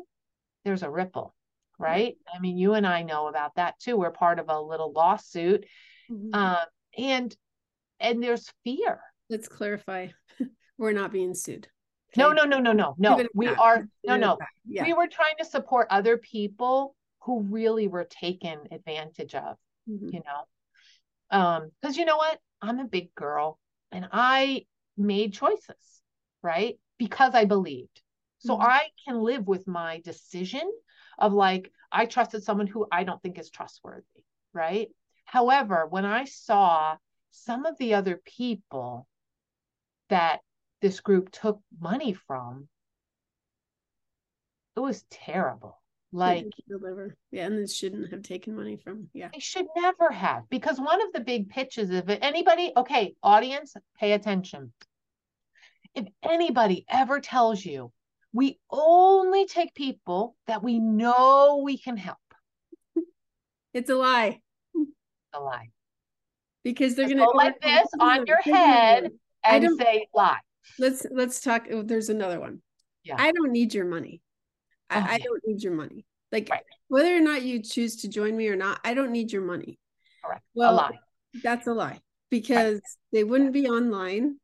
there's 0.65 0.85
a 0.85 0.91
ripple 0.91 1.35
right? 1.81 2.17
I 2.33 2.39
mean, 2.39 2.59
you 2.59 2.75
and 2.75 2.87
I 2.87 3.03
know 3.03 3.29
about 3.29 3.55
that 3.57 3.79
too. 3.79 3.97
We're 3.97 4.11
part 4.11 4.39
of 4.39 4.49
a 4.49 4.61
little 4.61 4.93
lawsuit, 4.93 5.65
mm-hmm. 6.11 6.35
um, 6.35 6.67
and 6.97 7.35
and 7.99 8.23
there's 8.23 8.53
fear. 8.65 9.01
Let's 9.29 9.49
clarify: 9.49 10.09
we're 10.79 10.93
not 10.93 11.13
being 11.13 11.35
sued. 11.35 11.69
Okay? 12.13 12.21
No, 12.21 12.33
no, 12.33 12.45
no, 12.45 12.59
no, 12.59 12.73
no, 12.73 12.95
no. 12.99 13.25
We 13.35 13.47
back. 13.47 13.59
are 13.59 13.89
no, 14.05 14.17
no. 14.17 14.39
Yeah. 14.67 14.85
We 14.85 14.93
were 14.93 15.07
trying 15.07 15.37
to 15.39 15.45
support 15.45 15.87
other 15.91 16.19
people 16.19 16.95
who 17.23 17.43
really 17.43 17.89
were 17.89 18.05
taken 18.05 18.59
advantage 18.71 19.35
of. 19.35 19.57
Mm-hmm. 19.89 20.09
You 20.13 20.23
know, 20.25 21.39
Um, 21.39 21.71
because 21.81 21.97
you 21.97 22.05
know 22.05 22.17
what? 22.17 22.39
I'm 22.61 22.79
a 22.79 22.85
big 22.85 23.15
girl 23.15 23.59
and 23.91 24.07
I 24.13 24.67
made 24.97 25.33
choices, 25.33 26.03
right? 26.43 26.79
Because 26.99 27.35
I 27.35 27.47
believed. 27.47 28.03
So 28.39 28.55
mm-hmm. 28.55 28.67
I 28.67 28.89
can 29.07 29.21
live 29.21 29.47
with 29.47 29.67
my 29.67 30.01
decision 30.01 30.71
of 31.21 31.33
like, 31.33 31.71
I 31.93 32.07
trusted 32.07 32.43
someone 32.43 32.67
who 32.67 32.87
I 32.91 33.05
don't 33.05 33.21
think 33.23 33.39
is 33.39 33.51
trustworthy, 33.51 34.05
right? 34.53 34.89
However, 35.25 35.87
when 35.89 36.05
I 36.05 36.25
saw 36.25 36.97
some 37.31 37.67
of 37.67 37.79
the 37.79 37.95
other 37.95 38.21
people 38.25 39.07
that 40.09 40.41
this 40.81 41.01
group 41.01 41.31
took 41.31 41.61
money 41.81 42.15
from, 42.15 42.69
it 44.77 44.81
was 44.81 45.05
terrible. 45.11 45.77
Like 46.13 46.47
deliver. 46.69 47.17
Yeah, 47.31 47.47
and 47.47 47.59
they 47.61 47.73
shouldn't 47.73 48.11
have 48.11 48.23
taken 48.23 48.57
money 48.57 48.77
from. 48.77 49.09
Yeah. 49.13 49.29
They 49.33 49.39
should 49.39 49.67
never 49.77 50.11
have. 50.11 50.49
Because 50.51 50.81
one 50.81 51.01
of 51.01 51.13
the 51.13 51.21
big 51.21 51.51
pitches 51.51 51.91
of 51.91 52.09
it, 52.09 52.19
anybody, 52.23 52.73
okay, 52.77 53.15
audience, 53.23 53.77
pay 53.99 54.13
attention. 54.13 54.73
If 55.95 56.07
anybody 56.23 56.85
ever 56.89 57.21
tells 57.21 57.65
you 57.65 57.93
we 58.33 58.59
only 58.71 59.47
take 59.47 59.75
people 59.75 60.37
that 60.47 60.63
we 60.63 60.79
know 60.79 61.63
we 61.65 61.79
can 61.79 61.97
help. 61.97 62.19
It's 63.73 63.91
a 63.91 63.95
lie. 63.95 64.41
A 65.33 65.41
lie. 65.41 65.71
Because 66.65 66.95
they're 66.95 67.07
going 67.07 67.19
to 67.19 67.25
go 67.25 67.31
like 67.31 67.61
this 67.61 67.87
on 67.99 68.27
your 68.27 68.41
head 68.43 69.11
and 69.45 69.79
say 69.79 70.09
lie. 70.15 70.39
Let's 70.79 71.07
let's 71.11 71.41
talk. 71.41 71.69
Oh, 71.71 71.83
there's 71.83 72.09
another 72.09 72.39
one. 72.39 72.63
Yeah. 73.05 73.17
I 73.19 73.33
don't 73.33 73.53
need 73.53 73.73
your 73.73 73.87
money. 73.87 74.21
I, 74.91 74.99
oh, 74.99 75.07
I 75.09 75.19
don't 75.19 75.43
need 75.47 75.63
your 75.63 75.73
money. 75.73 76.05
Like 76.33 76.49
right. 76.51 76.63
whether 76.89 77.15
or 77.15 77.21
not 77.21 77.43
you 77.43 77.63
choose 77.63 77.97
to 77.97 78.09
join 78.09 78.37
me 78.37 78.49
or 78.49 78.57
not, 78.57 78.81
I 78.85 78.95
don't 78.95 79.13
need 79.13 79.33
your 79.33 79.43
money. 79.43 79.79
Correct. 80.25 80.43
Well, 80.55 80.75
a 80.75 80.77
lie. 80.77 80.99
That's 81.43 81.67
a 81.67 81.73
lie 81.73 82.01
because 82.31 82.75
right. 82.75 82.83
they 83.13 83.25
wouldn't 83.25 83.53
be 83.53 83.69
online 83.69 84.37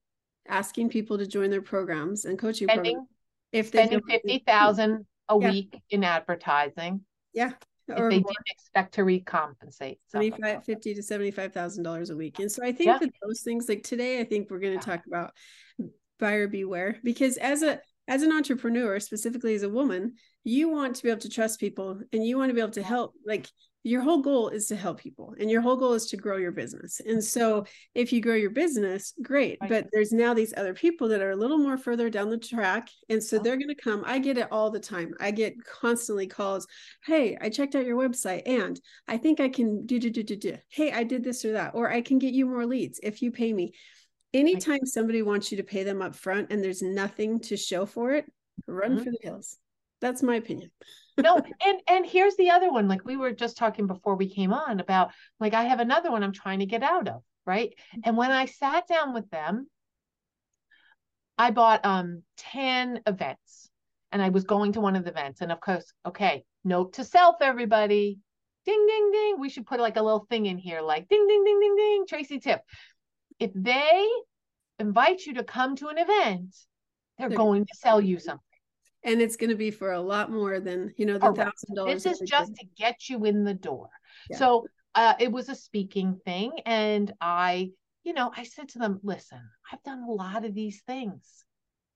asking 0.48 0.88
people 0.88 1.18
to 1.18 1.26
join 1.26 1.50
their 1.50 1.62
programs 1.62 2.24
and 2.24 2.38
coaching 2.38 2.68
spending, 2.68 2.94
programs 2.94 3.08
if 3.56 3.70
they 3.70 3.86
spending 3.86 4.02
fifty 4.06 4.42
thousand 4.46 5.06
a 5.28 5.38
yeah. 5.40 5.50
week 5.50 5.80
in 5.90 6.04
advertising. 6.04 7.02
Yeah. 7.32 7.52
Or 7.88 8.10
they 8.10 8.18
more. 8.18 8.32
didn't 8.32 8.48
expect 8.48 8.94
to 8.94 9.02
recompensate 9.02 9.98
75 10.08 10.64
50 10.64 10.94
to 10.94 11.02
75 11.04 11.52
thousand 11.52 11.84
dollars 11.84 12.10
a 12.10 12.16
week 12.16 12.40
and 12.40 12.50
so 12.50 12.64
i 12.64 12.72
think 12.72 12.88
yeah. 12.88 12.98
that 12.98 13.12
those 13.22 13.42
things 13.42 13.68
like 13.68 13.84
today 13.84 14.18
i 14.18 14.24
think 14.24 14.50
we're 14.50 14.58
going 14.58 14.76
to 14.76 14.84
yeah. 14.84 14.96
talk 14.96 15.06
about 15.06 15.30
buyer 16.18 16.48
beware 16.48 16.96
because 17.04 17.36
as 17.36 17.62
a 17.62 17.80
as 18.08 18.22
an 18.22 18.32
entrepreneur 18.32 18.98
specifically 18.98 19.54
as 19.54 19.62
a 19.62 19.68
woman 19.68 20.14
you 20.42 20.68
want 20.68 20.96
to 20.96 21.02
be 21.04 21.10
able 21.10 21.20
to 21.20 21.28
trust 21.28 21.60
people 21.60 22.00
and 22.12 22.26
you 22.26 22.36
want 22.36 22.50
to 22.50 22.54
be 22.54 22.60
able 22.60 22.72
to 22.72 22.82
help 22.82 23.14
like 23.24 23.48
your 23.86 24.02
whole 24.02 24.20
goal 24.20 24.48
is 24.48 24.66
to 24.66 24.74
help 24.74 24.98
people 24.98 25.32
and 25.38 25.48
your 25.48 25.60
whole 25.60 25.76
goal 25.76 25.92
is 25.92 26.06
to 26.06 26.16
grow 26.16 26.36
your 26.38 26.50
business. 26.50 27.00
And 27.06 27.22
so 27.22 27.64
if 27.94 28.12
you 28.12 28.20
grow 28.20 28.34
your 28.34 28.50
business 28.50 29.14
great 29.22 29.58
but 29.68 29.86
there's 29.92 30.10
now 30.10 30.34
these 30.34 30.52
other 30.56 30.74
people 30.74 31.06
that 31.08 31.22
are 31.22 31.30
a 31.30 31.36
little 31.36 31.56
more 31.56 31.78
further 31.78 32.10
down 32.10 32.28
the 32.28 32.36
track 32.36 32.88
and 33.08 33.22
so 33.22 33.38
they're 33.38 33.56
going 33.56 33.68
to 33.68 33.76
come. 33.76 34.02
I 34.04 34.18
get 34.18 34.38
it 34.38 34.48
all 34.50 34.70
the 34.70 34.80
time. 34.80 35.14
I 35.20 35.30
get 35.30 35.54
constantly 35.64 36.26
calls 36.26 36.66
hey 37.04 37.38
i 37.40 37.48
checked 37.48 37.76
out 37.76 37.86
your 37.86 37.96
website 37.96 38.42
and 38.44 38.80
i 39.06 39.16
think 39.16 39.38
i 39.38 39.48
can 39.48 39.86
do 39.86 40.00
do 40.00 40.10
do 40.10 40.24
do 40.24 40.34
do. 40.34 40.56
Hey 40.68 40.90
i 40.90 41.04
did 41.04 41.22
this 41.22 41.44
or 41.44 41.52
that 41.52 41.74
or 41.74 41.88
i 41.88 42.00
can 42.00 42.18
get 42.18 42.34
you 42.34 42.46
more 42.46 42.66
leads 42.66 42.98
if 43.04 43.22
you 43.22 43.30
pay 43.30 43.52
me. 43.52 43.72
Anytime 44.34 44.84
somebody 44.84 45.22
wants 45.22 45.52
you 45.52 45.58
to 45.58 45.62
pay 45.62 45.84
them 45.84 46.02
up 46.02 46.16
front 46.16 46.50
and 46.50 46.62
there's 46.62 46.82
nothing 46.82 47.38
to 47.42 47.56
show 47.56 47.86
for 47.86 48.14
it 48.14 48.24
run 48.66 48.96
mm-hmm. 48.96 49.04
for 49.04 49.10
the 49.10 49.18
hills. 49.22 49.58
That's 50.00 50.24
my 50.24 50.34
opinion 50.34 50.70
no 51.22 51.36
and 51.64 51.80
and 51.88 52.06
here's 52.06 52.36
the 52.36 52.50
other 52.50 52.70
one 52.70 52.88
like 52.88 53.04
we 53.04 53.16
were 53.16 53.32
just 53.32 53.56
talking 53.56 53.86
before 53.86 54.16
we 54.16 54.28
came 54.28 54.52
on 54.52 54.80
about 54.80 55.10
like 55.40 55.54
i 55.54 55.64
have 55.64 55.80
another 55.80 56.10
one 56.10 56.22
i'm 56.22 56.32
trying 56.32 56.60
to 56.60 56.66
get 56.66 56.82
out 56.82 57.08
of 57.08 57.22
right? 57.46 57.74
And 58.02 58.16
when 58.16 58.32
i 58.32 58.46
sat 58.46 58.86
down 58.88 59.14
with 59.14 59.30
them 59.30 59.68
i 61.38 61.50
bought 61.50 61.84
um 61.84 62.22
10 62.38 63.02
events 63.06 63.70
and 64.12 64.20
i 64.20 64.28
was 64.28 64.44
going 64.44 64.72
to 64.72 64.80
one 64.80 64.96
of 64.96 65.04
the 65.04 65.10
events 65.10 65.40
and 65.40 65.52
of 65.52 65.60
course 65.60 65.92
okay 66.04 66.44
note 66.64 66.94
to 66.94 67.04
self 67.04 67.36
everybody 67.40 68.18
ding 68.64 68.86
ding 68.86 69.10
ding 69.12 69.40
we 69.40 69.48
should 69.48 69.66
put 69.66 69.80
like 69.80 69.96
a 69.96 70.02
little 70.02 70.26
thing 70.28 70.46
in 70.46 70.58
here 70.58 70.80
like 70.80 71.08
ding 71.08 71.26
ding 71.26 71.44
ding 71.44 71.60
ding 71.60 71.76
ding 71.76 72.04
tracy 72.08 72.40
tip 72.40 72.60
if 73.38 73.50
they 73.54 74.06
invite 74.78 75.24
you 75.24 75.34
to 75.34 75.44
come 75.44 75.76
to 75.76 75.88
an 75.88 75.98
event 75.98 76.54
they're, 77.18 77.28
they're 77.28 77.36
going 77.36 77.64
to 77.64 77.74
sell 77.76 78.00
you 78.00 78.18
something 78.18 78.40
and 79.06 79.22
it's 79.22 79.36
going 79.36 79.50
to 79.50 79.56
be 79.56 79.70
for 79.70 79.92
a 79.92 80.00
lot 80.00 80.30
more 80.30 80.60
than 80.60 80.92
you 80.98 81.06
know 81.06 81.16
the 81.16 81.32
thousand 81.32 81.74
dollars. 81.74 82.02
This 82.02 82.20
is 82.20 82.28
just 82.28 82.54
to 82.56 82.66
get 82.76 83.08
you 83.08 83.24
in 83.24 83.44
the 83.44 83.54
door. 83.54 83.88
Yeah. 84.28 84.36
So 84.36 84.66
uh, 84.94 85.14
it 85.18 85.32
was 85.32 85.48
a 85.48 85.54
speaking 85.54 86.20
thing, 86.24 86.52
and 86.66 87.10
I, 87.20 87.70
you 88.04 88.12
know, 88.12 88.30
I 88.36 88.42
said 88.42 88.68
to 88.70 88.78
them, 88.78 89.00
"Listen, 89.02 89.40
I've 89.72 89.82
done 89.84 90.02
a 90.02 90.12
lot 90.12 90.44
of 90.44 90.54
these 90.54 90.82
things. 90.86 91.44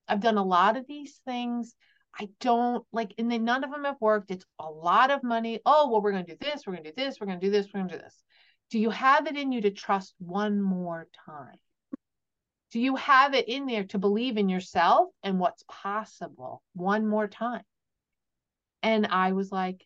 I've 0.09 0.21
done 0.21 0.38
a 0.38 0.45
lot 0.45 0.76
of 0.76 0.87
these 0.87 1.21
things. 1.26 1.75
I 2.19 2.29
don't 2.40 2.85
like, 2.93 3.12
and 3.19 3.31
then 3.31 3.45
none 3.45 3.64
of 3.64 3.71
them 3.71 3.85
have 3.85 4.00
worked. 4.00 4.31
It's 4.31 4.47
a 4.59 4.71
lot 4.71 5.11
of 5.11 5.23
money. 5.23 5.61
Oh, 5.67 5.90
well, 5.90 6.00
we're 6.00 6.12
going 6.12 6.26
to 6.26 6.37
do 6.37 6.38
this. 6.40 6.62
We're 6.67 6.75
going 6.75 6.85
to 6.85 6.90
do 6.90 6.97
this. 6.97 7.17
We're 7.21 7.26
going 7.26 7.40
to 7.40 7.47
do 7.47 7.52
this. 7.52 7.67
We're 7.67 7.81
going 7.81 7.90
to 7.90 7.97
do 7.99 8.02
this. 8.02 8.23
Do 8.71 8.79
you 8.79 8.90
have 8.90 9.26
it 9.26 9.37
in 9.37 9.50
you 9.50 9.62
to 9.62 9.71
trust 9.71 10.14
one 10.19 10.62
more 10.62 11.09
time?" 11.26 11.59
Do 12.73 12.81
you 12.81 12.97
have 12.97 13.35
it 13.35 13.49
in 13.49 13.67
there 13.67 13.85
to 13.85 13.99
believe 13.99 14.37
in 14.37 14.49
yourself 14.49 15.11
and 15.23 15.41
what's 15.41 15.65
possible 15.69 16.62
one 16.75 17.07
more 17.07 17.27
time? 17.27 17.65
And 18.83 19.07
I 19.07 19.33
was 19.33 19.50
like, 19.50 19.85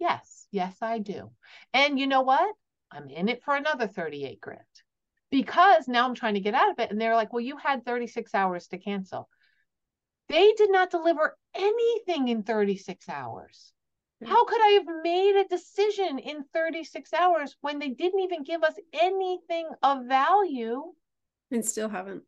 yes, 0.00 0.46
yes, 0.50 0.76
I 0.82 0.98
do. 0.98 1.30
And 1.72 1.98
you 1.98 2.06
know 2.06 2.22
what? 2.22 2.54
I'm 2.90 3.08
in 3.08 3.28
it 3.28 3.42
for 3.44 3.54
another 3.54 3.86
38 3.86 4.40
grand 4.40 4.60
because 5.30 5.88
now 5.88 6.04
I'm 6.04 6.14
trying 6.14 6.34
to 6.34 6.40
get 6.40 6.54
out 6.54 6.70
of 6.70 6.78
it. 6.78 6.90
And 6.90 7.00
they're 7.00 7.14
like, 7.14 7.32
well, 7.32 7.40
you 7.40 7.56
had 7.56 7.84
36 7.84 8.34
hours 8.34 8.68
to 8.68 8.78
cancel. 8.78 9.28
They 10.28 10.52
did 10.56 10.70
not 10.70 10.90
deliver 10.90 11.36
anything 11.54 12.28
in 12.28 12.42
36 12.42 13.08
hours. 13.08 13.72
Hmm. 14.22 14.28
How 14.28 14.44
could 14.44 14.60
I 14.60 14.80
have 14.80 15.02
made 15.02 15.36
a 15.36 15.48
decision 15.48 16.18
in 16.18 16.44
36 16.52 17.12
hours 17.12 17.56
when 17.60 17.78
they 17.78 17.90
didn't 17.90 18.20
even 18.20 18.42
give 18.42 18.62
us 18.62 18.74
anything 18.92 19.68
of 19.82 20.06
value 20.06 20.92
and 21.54 21.64
still 21.64 21.88
haven't. 21.88 22.22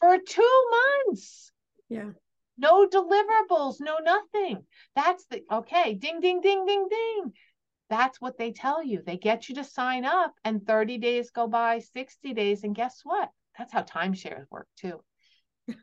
For 0.00 0.18
two 0.18 0.64
months. 1.06 1.50
Yeah. 1.88 2.10
No 2.58 2.86
deliverables, 2.86 3.76
no 3.80 3.98
nothing. 3.98 4.64
That's 4.94 5.24
the 5.26 5.42
okay, 5.50 5.94
ding, 5.94 6.20
ding, 6.20 6.40
ding, 6.40 6.64
ding, 6.64 6.86
ding. 6.88 7.32
That's 7.90 8.20
what 8.20 8.38
they 8.38 8.52
tell 8.52 8.82
you. 8.82 9.02
They 9.04 9.16
get 9.16 9.48
you 9.48 9.56
to 9.56 9.64
sign 9.64 10.04
up, 10.04 10.34
and 10.44 10.66
30 10.66 10.98
days 10.98 11.30
go 11.30 11.46
by, 11.46 11.80
60 11.80 12.34
days. 12.34 12.64
And 12.64 12.74
guess 12.74 13.00
what? 13.04 13.30
That's 13.58 13.72
how 13.72 13.82
timeshares 13.82 14.46
work 14.50 14.68
too. 14.76 15.00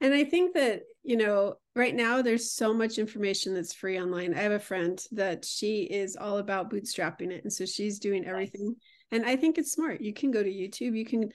And 0.00 0.12
I 0.12 0.24
think 0.24 0.54
that, 0.54 0.82
you 1.04 1.16
know, 1.16 1.54
right 1.76 1.94
now 1.94 2.22
there's 2.22 2.50
so 2.50 2.74
much 2.74 2.98
information 2.98 3.54
that's 3.54 3.72
free 3.72 4.00
online. 4.00 4.34
I 4.34 4.38
have 4.38 4.50
a 4.50 4.58
friend 4.58 5.00
that 5.12 5.44
she 5.44 5.84
is 5.84 6.16
all 6.16 6.38
about 6.38 6.72
bootstrapping 6.72 7.30
it. 7.30 7.44
And 7.44 7.52
so 7.52 7.64
she's 7.66 8.00
doing 8.00 8.24
everything. 8.24 8.74
Nice. 9.12 9.20
And 9.20 9.24
I 9.24 9.36
think 9.36 9.58
it's 9.58 9.70
smart. 9.70 10.00
You 10.00 10.12
can 10.12 10.32
go 10.32 10.42
to 10.42 10.50
YouTube, 10.50 10.96
you 10.96 11.04
can 11.04 11.30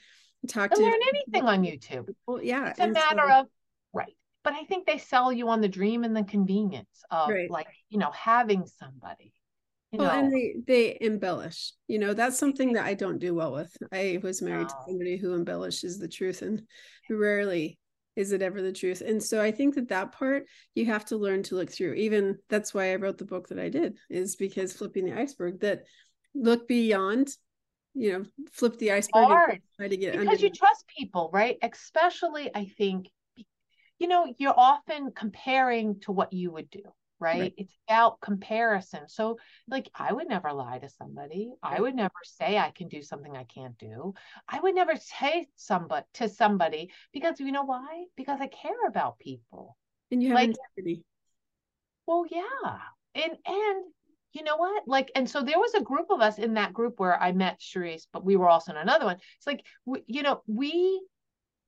talk 0.48 0.72
to 0.72 0.82
learn 0.82 1.00
anything 1.10 1.44
on 1.44 1.64
YouTube. 1.64 2.10
Well, 2.26 2.42
yeah. 2.42 2.70
It's 2.70 2.80
a 2.80 2.88
matter 2.88 3.26
so, 3.28 3.40
of 3.40 3.48
right. 3.94 4.16
But 4.44 4.54
I 4.54 4.64
think 4.64 4.86
they 4.86 4.98
sell 4.98 5.32
you 5.34 5.50
on 5.50 5.62
the 5.62 5.68
dream 5.68 6.04
and 6.04 6.16
the 6.16 6.24
convenience 6.24 7.04
of 7.12 7.30
right. 7.30 7.50
like, 7.50 7.68
you 7.90 7.98
know, 7.98 8.12
having 8.12 8.66
somebody. 8.66 9.34
You 9.92 10.00
well, 10.00 10.12
know. 10.12 10.20
and 10.20 10.34
they 10.34 10.56
they 10.68 10.98
embellish. 11.00 11.74
You 11.88 12.00
know, 12.00 12.14
that's 12.14 12.38
something 12.38 12.74
that 12.74 12.86
I 12.86 12.94
don't 12.94 13.20
do 13.20 13.34
well 13.34 13.54
with. 13.54 13.76
I 13.92 14.20
was 14.22 14.42
married 14.42 14.64
no. 14.64 14.68
to 14.68 14.76
somebody 14.86 15.18
who 15.18 15.34
embellishes 15.34 15.98
the 15.98 16.10
truth 16.10 16.42
and 16.42 16.62
rarely 17.10 17.80
is 18.18 18.32
it 18.32 18.42
ever 18.42 18.62
the 18.62 18.74
truth 18.74 19.02
and 19.06 19.24
so 19.24 19.40
i 19.40 19.52
think 19.52 19.76
that 19.76 19.88
that 19.88 20.12
part 20.12 20.46
you 20.74 20.86
have 20.88 21.06
to 21.06 21.16
learn 21.16 21.44
to 21.44 21.56
look 21.56 21.72
through 21.72 21.94
even 21.94 22.36
that's 22.50 22.74
why 22.74 22.92
i 22.92 22.96
wrote 22.96 23.18
the 23.18 23.24
book 23.24 23.48
that 23.48 23.60
i 23.60 23.70
did 23.70 23.96
is 24.10 24.36
because 24.36 24.74
flipping 24.74 25.06
the 25.06 25.18
iceberg 25.18 25.60
that 25.62 25.84
look 26.34 26.68
beyond 26.68 27.30
you 27.98 28.14
know 28.14 28.26
flip 28.52 28.78
the 28.78 28.92
iceberg 28.92 29.26
hard. 29.26 29.62
try 29.76 29.88
to 29.88 29.98
get 29.98 30.18
because 30.18 30.42
you 30.42 30.50
trust 30.50 30.86
people 30.88 31.30
right? 31.34 31.58
Especially 31.62 32.52
i 32.54 32.66
think 32.78 33.10
you 34.00 34.08
know 34.08 34.32
you're 34.38 34.54
often 34.56 35.12
comparing 35.12 36.00
to 36.02 36.12
what 36.12 36.32
you 36.32 36.52
would 36.52 36.70
do 36.70 36.84
right, 37.20 37.40
right. 37.40 37.54
it's 37.58 37.74
about 37.88 38.22
comparison. 38.22 39.08
So 39.08 39.38
like 39.68 39.90
i 39.96 40.14
would 40.14 40.28
never 40.28 40.54
lie 40.54 40.80
to 40.80 40.90
somebody. 40.90 41.52
I 41.64 41.82
would 41.82 41.96
never 41.96 42.12
say 42.24 42.58
i 42.58 42.72
can 42.72 42.88
do 42.88 43.02
something 43.02 43.36
i 43.36 43.44
can't 43.44 43.78
do. 43.78 44.14
I 44.48 44.60
would 44.60 44.76
never 44.76 44.96
say 44.96 45.48
somebody 45.56 46.06
to 46.16 46.30
somebody 46.30 46.92
because 47.14 47.40
you 47.40 47.52
know 47.52 47.64
why? 47.64 48.06
Because 48.16 48.40
i 48.40 48.48
care 48.48 48.86
about 48.88 49.20
people. 49.20 49.78
And 50.12 50.22
you 50.22 50.30
have 50.30 50.36
like, 50.36 50.50
integrity. 50.50 51.04
Well 52.06 52.26
yeah. 52.30 52.78
And 53.16 53.36
and 53.46 53.86
you 54.38 54.44
know 54.44 54.58
what? 54.58 54.84
Like, 54.88 55.12
and 55.16 55.30
so 55.30 55.42
there 55.42 55.58
was 55.58 55.74
a 55.74 55.82
group 55.82 56.08
of 56.12 56.22
us 56.22 56.38
in 56.38 56.54
that 56.54 56.74
group 56.74 57.00
where 57.00 57.22
I 57.22 57.32
met 57.32 57.60
Sharice, 57.60 58.08
but 58.14 58.24
we 58.24 58.36
were 58.36 58.48
also 58.48 58.72
in 58.72 58.78
another 58.78 59.06
one. 59.06 59.18
It's 59.38 59.48
like, 59.48 59.66
we, 59.86 60.04
you 60.06 60.22
know, 60.22 60.44
we 60.46 61.02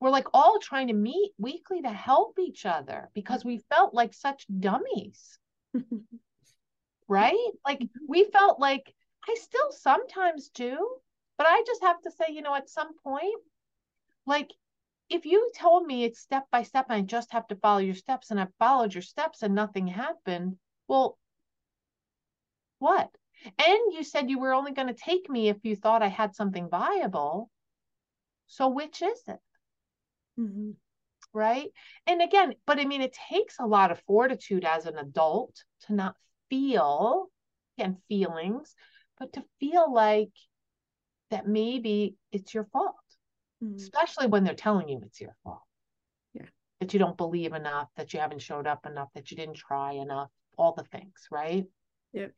were 0.00 0.10
like 0.10 0.28
all 0.32 0.58
trying 0.60 0.86
to 0.86 0.94
meet 0.94 1.32
weekly 1.36 1.82
to 1.82 1.90
help 1.90 2.38
each 2.38 2.64
other 2.64 3.10
because 3.12 3.44
we 3.44 3.64
felt 3.68 3.92
like 3.92 4.14
such 4.14 4.46
dummies. 4.60 5.38
right? 7.08 7.34
Like 7.66 7.80
mm-hmm. 7.80 8.04
we 8.08 8.24
felt 8.32 8.60
like 8.60 8.94
I 9.28 9.34
still 9.34 9.72
sometimes 9.72 10.48
do, 10.50 10.88
but 11.36 11.46
I 11.46 11.62
just 11.66 11.82
have 11.82 12.00
to 12.02 12.10
say, 12.10 12.32
you 12.32 12.40
know, 12.40 12.54
at 12.54 12.70
some 12.70 12.96
point, 13.02 13.42
like 14.26 14.50
if 15.10 15.26
you 15.26 15.50
told 15.58 15.84
me 15.84 16.04
it's 16.04 16.20
step 16.20 16.46
by 16.52 16.62
step 16.62 16.86
and 16.88 16.98
I 16.98 17.02
just 17.02 17.32
have 17.32 17.48
to 17.48 17.56
follow 17.56 17.80
your 17.80 17.96
steps 17.96 18.30
and 18.30 18.40
I 18.40 18.46
followed 18.60 18.94
your 18.94 19.02
steps 19.02 19.42
and 19.42 19.54
nothing 19.54 19.88
happened, 19.88 20.56
well, 20.86 21.18
what? 22.80 23.08
And 23.44 23.92
you 23.92 24.02
said 24.02 24.28
you 24.28 24.38
were 24.38 24.52
only 24.52 24.72
going 24.72 24.88
to 24.88 24.94
take 24.94 25.30
me 25.30 25.48
if 25.48 25.58
you 25.62 25.76
thought 25.76 26.02
I 26.02 26.08
had 26.08 26.34
something 26.34 26.68
viable. 26.68 27.50
So 28.48 28.68
which 28.68 29.00
is 29.00 29.22
it? 29.28 29.38
Mm-hmm. 30.38 30.70
Right. 31.32 31.70
And 32.06 32.20
again, 32.20 32.54
but 32.66 32.80
I 32.80 32.84
mean, 32.84 33.02
it 33.02 33.16
takes 33.30 33.56
a 33.60 33.66
lot 33.66 33.92
of 33.92 34.02
fortitude 34.06 34.64
as 34.64 34.86
an 34.86 34.98
adult 34.98 35.62
to 35.86 35.94
not 35.94 36.16
feel 36.48 37.30
and 37.78 37.96
feelings, 38.08 38.74
but 39.18 39.32
to 39.34 39.44
feel 39.60 39.92
like 39.92 40.32
that 41.30 41.46
maybe 41.46 42.16
it's 42.32 42.52
your 42.52 42.64
fault, 42.72 42.96
mm-hmm. 43.62 43.76
especially 43.76 44.26
when 44.26 44.42
they're 44.42 44.54
telling 44.54 44.88
you 44.88 45.00
it's 45.04 45.20
your 45.20 45.36
fault. 45.44 45.62
Yeah. 46.34 46.46
That 46.80 46.92
you 46.92 46.98
don't 46.98 47.16
believe 47.16 47.52
enough, 47.52 47.88
that 47.96 48.12
you 48.12 48.20
haven't 48.20 48.42
showed 48.42 48.66
up 48.66 48.84
enough, 48.84 49.08
that 49.14 49.30
you 49.30 49.36
didn't 49.36 49.56
try 49.56 49.92
enough, 49.92 50.30
all 50.58 50.74
the 50.74 50.84
things, 50.84 51.28
right? 51.30 51.64
Yep. 52.12 52.32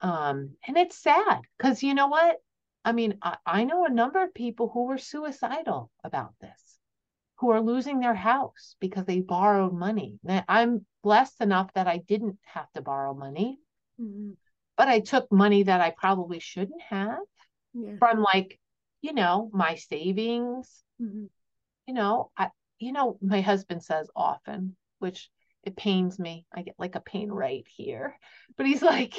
Um, 0.00 0.56
and 0.66 0.76
it's 0.76 0.96
sad 0.96 1.40
because 1.58 1.82
you 1.82 1.94
know 1.94 2.08
what? 2.08 2.36
I 2.84 2.92
mean, 2.92 3.18
I, 3.22 3.36
I 3.44 3.64
know 3.64 3.84
a 3.84 3.90
number 3.90 4.22
of 4.22 4.34
people 4.34 4.70
who 4.72 4.84
were 4.84 4.98
suicidal 4.98 5.90
about 6.02 6.32
this, 6.40 6.78
who 7.38 7.50
are 7.50 7.60
losing 7.60 8.00
their 8.00 8.14
house 8.14 8.76
because 8.80 9.04
they 9.04 9.20
borrowed 9.20 9.74
money. 9.74 10.18
Now, 10.22 10.44
I'm 10.48 10.86
blessed 11.02 11.40
enough 11.40 11.72
that 11.74 11.86
I 11.86 11.98
didn't 11.98 12.38
have 12.44 12.70
to 12.72 12.82
borrow 12.82 13.14
money, 13.14 13.58
mm-hmm. 14.00 14.30
but 14.76 14.88
I 14.88 15.00
took 15.00 15.30
money 15.30 15.64
that 15.64 15.80
I 15.80 15.90
probably 15.90 16.40
shouldn't 16.40 16.80
have 16.88 17.18
yeah. 17.74 17.96
from 17.98 18.22
like, 18.22 18.58
you 19.02 19.12
know, 19.12 19.50
my 19.52 19.74
savings. 19.74 20.82
Mm-hmm. 21.00 21.26
You 21.86 21.94
know, 21.94 22.30
I, 22.36 22.50
you 22.78 22.92
know, 22.92 23.18
my 23.20 23.40
husband 23.42 23.82
says 23.82 24.08
often, 24.16 24.76
which 25.00 25.30
it 25.64 25.76
pains 25.76 26.18
me. 26.18 26.46
I 26.54 26.62
get 26.62 26.76
like 26.78 26.94
a 26.94 27.00
pain 27.00 27.30
right 27.30 27.66
here, 27.76 28.18
but 28.56 28.66
he's 28.66 28.82
like, 28.82 29.14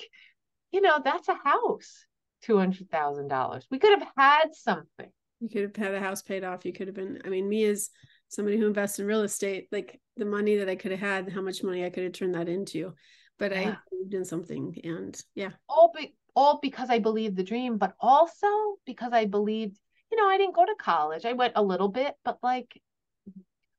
you 0.72 0.82
know, 0.82 1.00
that's 1.04 1.28
a 1.28 1.36
house, 1.36 2.06
$200,000. 2.48 3.64
We 3.70 3.80
could 3.80 4.00
have 4.00 4.08
had 4.18 4.54
something. 4.54 5.12
You 5.40 5.50
could 5.50 5.62
have 5.64 5.76
had 5.76 5.94
a 5.96 6.00
house 6.00 6.22
paid 6.22 6.44
off. 6.44 6.66
You 6.66 6.74
could 6.74 6.88
have 6.88 6.96
been, 6.96 7.20
I 7.26 7.30
mean, 7.30 7.50
me 7.50 7.66
as 7.66 7.90
somebody 8.30 8.58
who 8.58 8.68
invests 8.68 9.00
in 9.00 9.06
real 9.06 9.24
estate, 9.24 9.68
like 9.72 10.00
the 10.18 10.26
money 10.26 10.58
that 10.58 10.70
I 10.70 10.76
could 10.76 10.92
have 10.92 11.00
had, 11.00 11.32
how 11.32 11.42
much 11.42 11.64
money 11.64 11.84
I 11.84 11.90
could 11.90 12.04
have 12.04 12.14
turned 12.14 12.36
that 12.36 12.50
into. 12.50 12.94
But 13.40 13.52
yeah. 13.52 13.72
I 13.72 13.78
believed 13.90 14.14
in 14.14 14.26
something. 14.26 14.76
And 14.84 15.20
yeah. 15.36 15.52
All, 15.68 15.92
be- 15.96 16.16
all 16.36 16.60
because 16.62 16.90
I 16.90 17.00
believed 17.00 17.36
the 17.36 17.44
dream, 17.44 17.78
but 17.78 17.96
also 18.00 18.48
because 18.86 19.14
I 19.14 19.26
believed, 19.26 19.80
you 20.12 20.18
know, 20.18 20.30
I 20.30 20.38
didn't 20.38 20.56
go 20.56 20.66
to 20.66 20.76
college. 20.80 21.26
I 21.26 21.34
went 21.34 21.54
a 21.56 21.64
little 21.64 21.90
bit, 21.90 22.14
but 22.24 22.38
like 22.44 22.80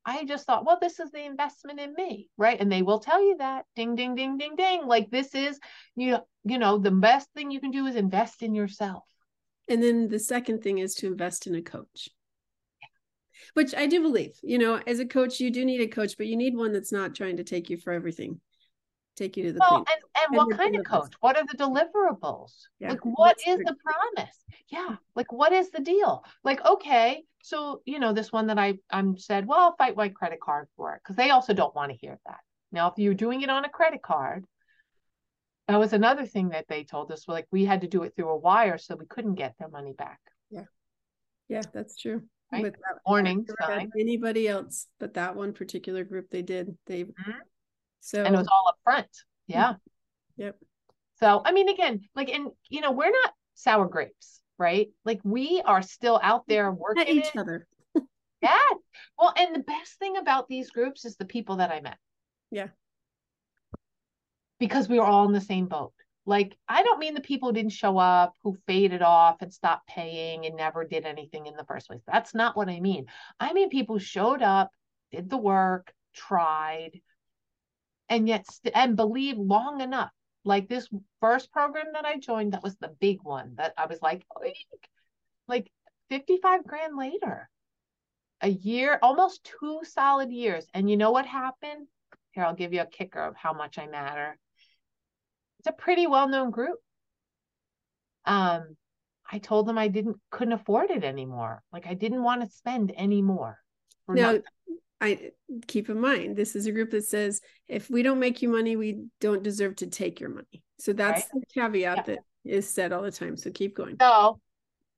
I 0.04 0.25
just 0.25 0.47
thought, 0.47 0.64
well, 0.64 0.78
this 0.80 0.99
is 0.99 1.11
the 1.11 1.25
investment 1.25 1.78
in 1.78 1.94
me, 1.94 2.28
right? 2.37 2.61
And 2.61 2.71
they 2.71 2.82
will 2.82 2.99
tell 2.99 3.23
you 3.23 3.37
that 3.38 3.64
ding, 3.76 3.94
ding, 3.94 4.14
ding, 4.14 4.37
ding, 4.37 4.56
ding. 4.56 4.87
Like 4.87 5.11
this 5.11 5.35
is, 5.35 5.59
you 5.94 6.12
know, 6.12 6.26
you 6.44 6.59
know, 6.59 6.78
the 6.78 6.90
best 6.90 7.28
thing 7.35 7.50
you 7.50 7.61
can 7.61 7.71
do 7.71 7.87
is 7.87 7.94
invest 7.94 8.42
in 8.42 8.54
yourself. 8.54 9.04
And 9.68 9.82
then 9.82 10.09
the 10.09 10.18
second 10.18 10.62
thing 10.62 10.78
is 10.78 10.94
to 10.97 11.06
invest 11.06 11.47
in 11.47 11.54
a 11.54 11.62
coach. 11.62 12.09
Which 13.54 13.75
I 13.75 13.87
do 13.87 14.02
believe, 14.02 14.32
you 14.42 14.59
know, 14.59 14.80
as 14.87 14.99
a 14.99 15.06
coach, 15.06 15.40
you 15.40 15.50
do 15.50 15.64
need 15.64 15.80
a 15.80 15.88
coach, 15.88 16.16
but 16.16 16.26
you 16.26 16.37
need 16.37 16.56
one 16.56 16.73
that's 16.73 16.92
not 16.92 17.14
trying 17.14 17.37
to 17.37 17.44
take 17.44 17.71
you 17.71 17.76
for 17.76 17.92
everything 17.92 18.40
take 19.16 19.37
you 19.37 19.45
to 19.45 19.52
the 19.52 19.59
well, 19.61 19.76
and, 19.76 19.87
and, 19.88 20.25
and 20.28 20.37
what 20.37 20.57
kind 20.57 20.76
of 20.76 20.85
coach? 20.85 21.12
What 21.21 21.37
are 21.37 21.45
the 21.50 21.57
deliverables? 21.57 22.52
Yeah. 22.79 22.90
Like 22.90 23.05
what 23.05 23.18
What's 23.18 23.46
is 23.46 23.59
the 23.59 23.77
promise? 23.85 24.37
Yeah. 24.68 24.96
Like 25.14 25.33
what 25.33 25.53
is 25.53 25.70
the 25.70 25.81
deal? 25.81 26.25
Like, 26.44 26.64
okay, 26.64 27.22
so 27.42 27.83
you 27.85 27.98
know, 27.98 28.12
this 28.12 28.33
one 28.33 28.46
that 28.48 28.59
I 28.59 28.79
I'm 28.90 29.16
said, 29.18 29.46
well, 29.46 29.59
I'll 29.59 29.77
fight 29.77 29.96
my 29.96 30.09
credit 30.09 30.40
card 30.40 30.68
for 30.77 30.94
it, 30.94 31.01
because 31.03 31.16
they 31.16 31.31
also 31.31 31.53
don't 31.53 31.75
want 31.75 31.92
to 31.92 31.98
hear 31.98 32.18
that. 32.27 32.38
Now, 32.70 32.88
if 32.88 32.94
you're 32.96 33.14
doing 33.14 33.42
it 33.42 33.51
on 33.51 33.64
a 33.64 33.68
credit 33.68 34.03
card, 34.03 34.44
that 35.68 35.79
was 35.79 35.92
another 35.92 36.27
thing 36.27 36.51
that 36.51 36.66
they 36.68 36.85
told 36.85 37.12
us. 37.12 37.29
Like 37.29 37.46
we 37.51 37.64
had 37.64 37.83
to 37.83 37.88
do 37.88 38.03
it 38.03 38.14
through 38.16 38.31
a 38.31 38.37
wire, 38.37 38.79
so 38.79 38.96
we 38.96 39.07
couldn't 39.07 39.35
get 39.35 39.55
their 39.59 39.68
money 39.68 39.92
back. 39.92 40.20
Yeah. 40.51 40.64
Yeah, 41.48 41.62
that's 41.72 41.96
true. 41.96 42.22
Right? 42.51 42.62
With 42.62 42.77
Warning. 43.07 43.46
Anybody 43.98 44.48
else, 44.48 44.87
but 45.01 45.14
that 45.14 45.37
one 45.37 45.53
particular 45.53 46.05
group, 46.05 46.31
they 46.31 46.42
did. 46.42 46.77
They 46.87 47.05
mm-hmm 47.05 47.31
so 48.03 48.23
and 48.23 48.35
it 48.35 48.38
was 48.38 48.49
all 48.49 48.69
up 48.69 48.79
front. 48.85 49.07
Mm-hmm. 49.07 49.53
Yeah. 49.53 49.75
Yep. 50.37 50.57
So 51.21 51.41
I 51.45 51.53
mean, 51.53 51.69
again, 51.69 52.03
like, 52.15 52.29
and 52.29 52.49
you 52.69 52.81
know, 52.81 52.91
we're 52.91 53.11
not 53.11 53.33
sour 53.55 53.87
grapes, 53.87 54.41
right? 54.59 54.88
Like 55.05 55.21
we 55.23 55.62
are 55.65 55.83
still 55.83 56.21
out 56.23 56.43
there 56.49 56.71
working 56.71 57.03
at 57.03 57.09
each 57.09 57.27
it. 57.27 57.37
other. 57.37 57.67
yeah. 58.43 58.59
Well, 59.19 59.33
and 59.37 59.55
the 59.55 59.61
best 59.61 59.99
thing 59.99 60.17
about 60.17 60.49
these 60.49 60.71
groups 60.71 61.05
is 61.05 61.17
the 61.17 61.25
people 61.25 61.57
that 61.57 61.71
I 61.71 61.81
met. 61.81 61.97
Yeah. 62.51 62.69
Because 64.59 64.88
we 64.88 64.99
were 64.99 65.07
all 65.07 65.27
in 65.27 65.33
the 65.33 65.41
same 65.41 65.67
boat. 65.67 65.93
Like, 66.27 66.57
I 66.69 66.83
don't 66.83 67.01
mean 67.01 67.15
the 67.15 67.21
people 67.21 67.49
who 67.49 67.55
didn't 67.55 67.73
show 67.73 67.99
up, 67.99 68.35
who 68.43 68.57
faded 68.67 69.03
off 69.03 69.43
and 69.43 69.53
stopped 69.53 69.88
paying 69.88 70.47
and 70.47 70.57
never 70.57 70.85
did 70.85 71.05
anything 71.05 71.47
in 71.47 71.57
the 71.57 71.65
first 71.65 71.88
place. 71.88 72.03
That's 72.07 72.35
not 72.35 72.57
what 72.57 72.69
I 72.69 72.79
mean. 72.79 73.07
I 73.41 73.53
mean 73.53 73.71
people 73.71 73.99
showed 73.99 74.43
up, 74.43 74.71
did 75.11 75.31
the 75.31 75.37
work, 75.37 75.93
tried, 76.15 77.01
and 78.12 78.29
yet 78.29 78.46
st- 78.46 78.77
and 78.77 78.96
believe 78.96 79.38
long 79.38 79.81
enough 79.81 80.11
like 80.44 80.68
this 80.68 80.88
first 81.20 81.51
program 81.53 81.87
that 81.92 82.05
i 82.05 82.18
joined 82.18 82.53
that 82.53 82.62
was 82.62 82.77
the 82.77 82.94
big 83.01 83.18
one 83.22 83.55
that 83.57 83.72
i 83.77 83.87
was 83.87 84.01
like 84.03 84.25
like 85.48 85.70
55 86.12 86.66
grand 86.66 86.96
later. 86.96 87.48
A 88.42 88.48
year 88.48 88.98
almost 89.03 89.44
two 89.44 89.81
solid 89.85 90.31
years. 90.31 90.66
And 90.75 90.90
you 90.90 90.96
know 90.96 91.11
what 91.11 91.27
happened? 91.27 91.87
Here 92.33 92.44
i'll 92.44 92.55
give 92.55 92.72
you 92.72 92.83
a 92.83 92.87
kicker 92.87 93.22
of 93.25 93.37
how 93.37 93.53
much 93.53 93.79
i 93.79 93.87
matter. 93.87 94.38
It's 95.59 95.68
a 95.68 95.72
pretty 95.72 96.07
well-known 96.07 96.51
group. 96.51 96.79
Um 98.27 98.77
i 99.31 99.38
told 99.38 99.66
them 99.66 99.79
i 99.79 99.88
didn't 99.88 100.18
couldn't 100.31 100.53
afford 100.53 100.90
it 100.90 101.05
anymore. 101.05 101.62
Like 101.72 101.87
i 101.87 101.94
didn't 101.94 102.22
want 102.22 102.42
to 102.42 102.57
spend 102.57 102.92
any 102.94 103.22
more 103.22 103.59
now 104.09 104.38
I 105.03 105.33
keep 105.67 105.91
in 105.91 106.01
mind 106.01 106.37
this 106.37 106.55
is 106.55 106.67
a 106.67 106.73
group 106.73 106.93
that 106.93 107.05
says 107.05 107.41
if 107.67 107.91
we 107.91 108.05
don't 108.05 108.21
make 108.21 108.41
you 108.41 108.49
money, 108.49 108.77
we 108.77 109.05
don't 109.21 109.43
deserve 109.43 109.77
to 109.77 109.88
take 109.88 110.21
your 110.21 110.31
money. 110.31 110.62
So 110.79 110.93
that's 110.93 111.23
right. 111.23 111.43
the 111.43 111.61
caveat 111.61 111.97
yeah. 111.97 112.03
that 112.03 112.19
is 112.45 112.71
said 112.71 112.93
all 112.93 113.03
the 113.03 113.11
time. 113.11 113.37
So 113.37 113.51
keep 113.51 113.77
going. 113.77 113.97
So, 114.01 114.41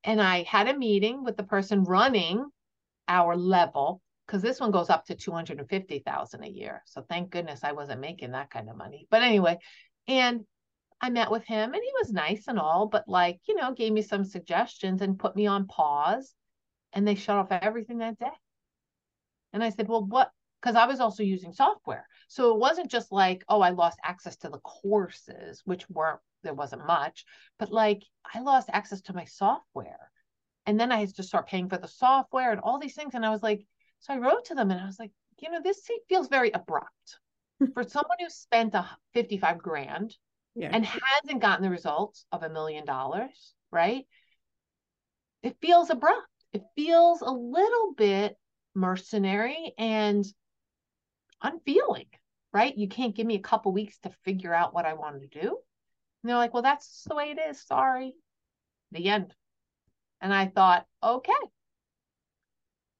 and 0.05 0.21
I 0.21 0.43
had 0.43 0.69
a 0.69 0.77
meeting 0.77 1.25
with 1.25 1.39
the 1.39 1.43
person 1.43 1.85
running 1.85 2.45
our 3.09 3.35
level 3.35 4.03
because 4.27 4.43
this 4.43 4.61
one 4.61 4.71
goes 4.71 4.91
up 4.91 5.07
to 5.07 5.15
250,000 5.15 6.45
a 6.45 6.49
year. 6.49 6.83
So 6.85 7.03
thank 7.09 7.31
goodness 7.31 7.65
I 7.65 7.73
wasn't 7.73 8.01
making 8.01 8.33
that 8.33 8.51
kind 8.51 8.69
of 8.69 8.77
money. 8.77 9.07
But 9.11 9.23
anyway, 9.23 9.57
and 10.07 10.45
I 11.01 11.09
met 11.11 11.31
with 11.31 11.45
him 11.45 11.73
and 11.73 11.83
he 11.83 11.91
was 11.99 12.13
nice 12.13 12.45
and 12.47 12.59
all, 12.59 12.89
but 12.89 13.05
like, 13.09 13.41
you 13.49 13.57
know, 13.57 13.73
gave 13.73 13.93
me 13.93 14.03
some 14.03 14.25
suggestions 14.25 15.01
and 15.01 15.19
put 15.19 15.35
me 15.35 15.47
on 15.47 15.67
pause 15.67 16.35
and 16.93 17.09
they 17.09 17.15
shut 17.15 17.37
off 17.37 17.49
everything 17.51 17.99
that 17.99 18.19
day. 18.19 18.27
And 19.55 19.63
I 19.63 19.71
said, 19.71 19.89
well, 19.89 20.05
what? 20.05 20.31
Because 20.61 20.77
I 20.77 20.87
was 20.87 20.99
also 21.01 21.23
using 21.23 21.53
software. 21.53 22.07
So 22.29 22.53
it 22.53 22.59
wasn't 22.59 22.91
just 22.91 23.13
like, 23.13 23.45
oh, 23.49 23.61
I 23.61 23.71
lost 23.71 23.99
access 24.05 24.37
to 24.39 24.49
the 24.49 24.59
courses, 24.59 25.63
which 25.65 25.89
weren't, 25.89 26.21
there 26.43 26.55
wasn't 26.55 26.87
much, 26.87 27.25
but 27.59 27.71
like 27.71 28.03
I 28.35 28.41
lost 28.41 28.69
access 28.73 29.01
to 29.03 29.15
my 29.15 29.25
software. 29.25 30.11
And 30.67 30.79
then 30.79 30.91
I 30.91 30.99
had 30.99 31.15
to 31.15 31.23
start 31.23 31.47
paying 31.47 31.69
for 31.69 31.79
the 31.79 31.89
software 31.89 32.51
and 32.51 32.61
all 32.61 32.79
these 32.79 32.95
things. 32.95 33.15
And 33.15 33.25
I 33.25 33.31
was 33.31 33.43
like, 33.43 33.65
so 34.01 34.13
I 34.13 34.19
wrote 34.19 34.47
to 34.47 34.55
them 34.55 34.71
and 34.71 34.81
I 34.81 34.87
was 34.87 34.99
like, 34.99 35.13
you 35.41 35.51
know, 35.51 35.61
this 35.63 35.89
feels 36.09 36.29
very 36.29 36.51
abrupt 36.51 37.21
for 37.75 37.85
someone 37.85 38.19
who 38.19 38.29
spent 38.29 38.75
a 38.75 38.89
55 39.13 39.59
grand 39.59 40.17
yeah. 40.57 40.71
and 40.73 40.85
hasn't 40.85 41.43
gotten 41.43 41.63
the 41.63 41.71
results 41.71 42.27
of 42.33 42.43
a 42.43 42.49
million 42.49 42.85
dollars, 42.85 43.55
right? 43.71 44.05
It 45.43 45.57
feels 45.61 45.91
abrupt. 45.91 46.27
It 46.53 46.63
feels 46.75 47.21
a 47.21 47.31
little 47.31 47.95
bit 47.97 48.37
mercenary 48.75 49.73
and 49.79 50.25
unfeeling, 51.43 52.07
right? 52.53 52.77
You 52.77 52.89
can't 52.89 53.15
give 53.15 53.27
me 53.27 53.37
a 53.37 53.41
couple 53.41 53.73
weeks 53.73 53.99
to 54.01 54.11
figure 54.25 54.55
out 54.55 54.75
what 54.75 54.87
I 54.87 54.95
want 54.95 55.21
to 55.21 55.27
do. 55.27 55.59
And 56.23 56.31
they're 56.31 56.37
like, 56.37 56.55
well, 56.55 56.63
that's 56.63 57.05
the 57.07 57.15
way 57.15 57.35
it 57.37 57.39
is. 57.51 57.65
Sorry. 57.67 58.15
The 58.93 59.09
end. 59.09 59.35
And 60.21 60.33
I 60.33 60.47
thought, 60.47 60.87
okay, 61.03 61.33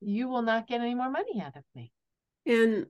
you 0.01 0.29
will 0.29 0.43
not 0.43 0.67
get 0.67 0.81
any 0.81 0.95
more 0.95 1.11
money 1.11 1.41
out 1.41 1.57
of 1.57 1.65
me. 1.75 1.91
And 2.47 2.87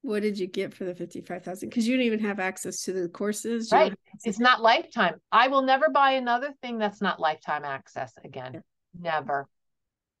what 0.00 0.22
did 0.22 0.36
you 0.38 0.48
get 0.48 0.74
for 0.74 0.84
the 0.84 0.94
55,000? 0.94 1.68
Because 1.68 1.86
you 1.86 1.96
don't 1.96 2.06
even 2.06 2.18
have 2.20 2.40
access 2.40 2.82
to 2.82 2.92
the 2.92 3.08
courses. 3.08 3.70
You 3.70 3.78
right. 3.78 3.94
It's 4.24 4.40
not 4.40 4.60
lifetime. 4.60 5.14
I 5.30 5.46
will 5.46 5.62
never 5.62 5.88
buy 5.90 6.12
another 6.12 6.52
thing 6.62 6.78
that's 6.78 7.00
not 7.00 7.20
lifetime 7.20 7.64
access 7.64 8.12
again. 8.24 8.54
Yeah. 8.54 8.60
Never. 9.00 9.46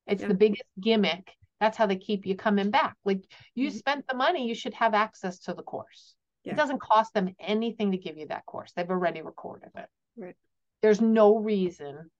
It's 0.06 0.22
yeah. 0.22 0.28
the 0.28 0.34
biggest 0.34 0.64
gimmick. 0.80 1.30
That's 1.60 1.76
how 1.76 1.86
they 1.86 1.96
keep 1.96 2.26
you 2.26 2.34
coming 2.34 2.70
back. 2.70 2.96
Like 3.04 3.22
you 3.54 3.68
mm-hmm. 3.68 3.76
spent 3.76 4.04
the 4.08 4.16
money, 4.16 4.48
you 4.48 4.54
should 4.54 4.74
have 4.74 4.94
access 4.94 5.38
to 5.40 5.54
the 5.54 5.62
course. 5.62 6.14
Yeah. 6.44 6.52
It 6.52 6.56
doesn't 6.56 6.80
cost 6.80 7.14
them 7.14 7.34
anything 7.38 7.92
to 7.92 7.98
give 7.98 8.18
you 8.18 8.26
that 8.28 8.46
course. 8.46 8.72
They've 8.74 8.90
already 8.90 9.22
recorded 9.22 9.70
it. 9.76 9.86
Right. 10.16 10.36
There's 10.80 11.00
no 11.00 11.36
reason 11.36 12.10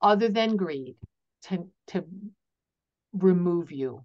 other 0.00 0.28
than 0.28 0.56
greed 0.56 0.96
to 1.42 1.68
to 1.88 2.04
remove 3.12 3.72
you. 3.72 4.04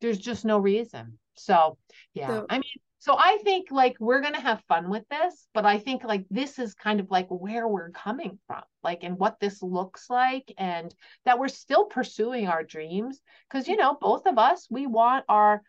There's 0.00 0.18
just 0.18 0.44
no 0.44 0.58
reason. 0.58 1.18
So, 1.34 1.76
yeah. 2.14 2.28
So, 2.28 2.46
I 2.48 2.54
mean, 2.54 2.62
so 3.00 3.14
I 3.16 3.38
think 3.44 3.70
like 3.70 3.96
we're 4.00 4.20
going 4.20 4.34
to 4.34 4.40
have 4.40 4.62
fun 4.66 4.90
with 4.90 5.04
this, 5.08 5.46
but 5.54 5.64
I 5.64 5.78
think 5.78 6.02
like 6.02 6.26
this 6.30 6.58
is 6.58 6.74
kind 6.74 6.98
of 6.98 7.10
like 7.10 7.28
where 7.28 7.68
we're 7.68 7.90
coming 7.90 8.38
from, 8.46 8.62
like 8.82 9.04
and 9.04 9.16
what 9.16 9.38
this 9.38 9.62
looks 9.62 10.10
like 10.10 10.52
and 10.58 10.92
that 11.24 11.38
we're 11.38 11.48
still 11.48 11.84
pursuing 11.84 12.48
our 12.48 12.64
dreams 12.64 13.20
because 13.48 13.68
you 13.68 13.76
know, 13.76 13.96
both 14.00 14.26
of 14.26 14.36
us 14.36 14.66
we 14.68 14.86
want 14.86 15.24
our 15.28 15.62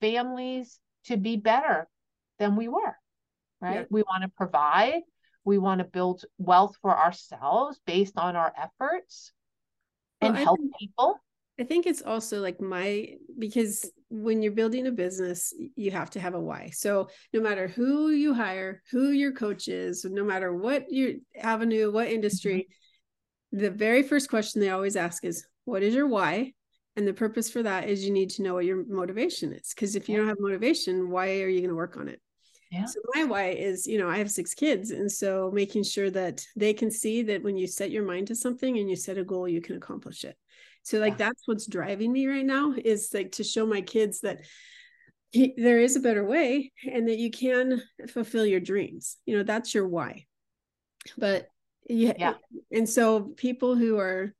families 0.00 0.78
to 1.06 1.16
be 1.16 1.36
better 1.36 1.88
than 2.38 2.54
we 2.54 2.68
were. 2.68 2.96
Right? 3.60 3.80
Yeah. 3.80 3.84
We 3.90 4.02
want 4.02 4.22
to 4.22 4.28
provide, 4.28 5.02
we 5.44 5.58
want 5.58 5.80
to 5.80 5.84
build 5.84 6.24
wealth 6.38 6.76
for 6.82 6.96
ourselves 6.96 7.80
based 7.84 8.16
on 8.16 8.36
our 8.36 8.52
efforts 8.56 9.32
and 10.20 10.34
well, 10.34 10.44
help 10.44 10.58
think, 10.60 10.78
people. 10.78 11.20
I 11.58 11.64
think 11.64 11.86
it's 11.86 12.02
also 12.02 12.40
like 12.40 12.60
my 12.60 13.14
because 13.38 13.90
when 14.08 14.42
you're 14.42 14.52
building 14.52 14.86
a 14.86 14.92
business, 14.92 15.52
you 15.74 15.90
have 15.90 16.10
to 16.10 16.20
have 16.20 16.34
a 16.34 16.40
why. 16.40 16.70
So 16.72 17.08
no 17.32 17.40
matter 17.40 17.66
who 17.66 18.10
you 18.10 18.34
hire, 18.34 18.82
who 18.90 19.10
your 19.10 19.32
coach 19.32 19.68
is, 19.68 20.04
no 20.04 20.24
matter 20.24 20.54
what 20.54 20.86
your 20.90 21.14
avenue, 21.36 21.90
what 21.90 22.08
industry, 22.08 22.68
mm-hmm. 23.52 23.64
the 23.64 23.70
very 23.70 24.02
first 24.02 24.30
question 24.30 24.60
they 24.60 24.70
always 24.70 24.96
ask 24.96 25.24
is, 25.24 25.46
What 25.64 25.82
is 25.82 25.94
your 25.94 26.06
why? 26.06 26.52
And 26.96 27.06
the 27.06 27.12
purpose 27.12 27.50
for 27.50 27.62
that 27.62 27.88
is 27.88 28.04
you 28.04 28.12
need 28.12 28.30
to 28.30 28.42
know 28.42 28.54
what 28.54 28.64
your 28.64 28.84
motivation 28.86 29.52
is. 29.52 29.72
Because 29.74 29.96
if 29.96 30.08
you 30.08 30.16
don't 30.16 30.28
have 30.28 30.38
motivation, 30.40 31.10
why 31.10 31.42
are 31.42 31.48
you 31.48 31.60
going 31.60 31.68
to 31.68 31.76
work 31.76 31.98
on 31.98 32.08
it? 32.08 32.20
Yeah. 32.70 32.86
So 32.86 33.00
my 33.14 33.24
why 33.24 33.50
is, 33.50 33.86
you 33.86 33.98
know, 33.98 34.08
I 34.08 34.18
have 34.18 34.30
six 34.30 34.54
kids. 34.54 34.90
And 34.90 35.10
so 35.10 35.50
making 35.52 35.84
sure 35.84 36.10
that 36.10 36.44
they 36.56 36.72
can 36.72 36.90
see 36.90 37.22
that 37.24 37.42
when 37.42 37.56
you 37.56 37.66
set 37.66 37.90
your 37.90 38.04
mind 38.04 38.28
to 38.28 38.34
something 38.34 38.78
and 38.78 38.88
you 38.88 38.96
set 38.96 39.18
a 39.18 39.24
goal, 39.24 39.46
you 39.46 39.60
can 39.60 39.76
accomplish 39.76 40.24
it. 40.24 40.36
So 40.86 41.00
like 41.00 41.14
yeah. 41.14 41.26
that's 41.26 41.42
what's 41.46 41.66
driving 41.66 42.12
me 42.12 42.28
right 42.28 42.46
now 42.46 42.72
is 42.72 43.10
like 43.12 43.32
to 43.32 43.44
show 43.44 43.66
my 43.66 43.80
kids 43.80 44.20
that 44.20 44.42
he, 45.32 45.52
there 45.56 45.80
is 45.80 45.96
a 45.96 46.00
better 46.00 46.24
way 46.24 46.70
and 46.88 47.08
that 47.08 47.18
you 47.18 47.28
can 47.28 47.82
fulfill 48.08 48.46
your 48.46 48.60
dreams. 48.60 49.16
You 49.26 49.36
know, 49.36 49.42
that's 49.42 49.74
your 49.74 49.88
why. 49.88 50.26
But 51.18 51.48
yeah, 51.88 52.12
yeah. 52.16 52.34
and 52.70 52.88
so 52.88 53.20
people 53.36 53.74
who 53.74 53.98
are 53.98 54.32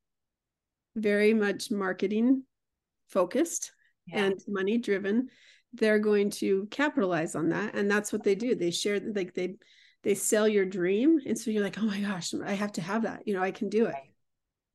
very 0.94 1.34
much 1.34 1.72
marketing 1.72 2.44
focused 3.08 3.72
yeah. 4.06 4.26
and 4.26 4.40
money 4.46 4.78
driven 4.78 5.28
they're 5.74 5.98
going 5.98 6.30
to 6.30 6.66
capitalize 6.70 7.34
on 7.34 7.50
that 7.50 7.74
and 7.74 7.90
that's 7.90 8.12
what 8.12 8.22
they 8.24 8.34
do 8.34 8.54
they 8.54 8.70
share 8.70 8.98
like 9.14 9.34
they 9.34 9.56
they 10.02 10.14
sell 10.14 10.48
your 10.48 10.64
dream 10.64 11.20
and 11.26 11.38
so 11.38 11.50
you're 11.50 11.62
like 11.62 11.78
oh 11.78 11.84
my 11.84 12.00
gosh 12.00 12.32
i 12.44 12.54
have 12.54 12.72
to 12.72 12.80
have 12.80 13.02
that 13.02 13.26
you 13.26 13.34
know 13.34 13.42
i 13.42 13.50
can 13.50 13.68
do 13.68 13.84
it 13.84 13.92
right, 13.92 14.15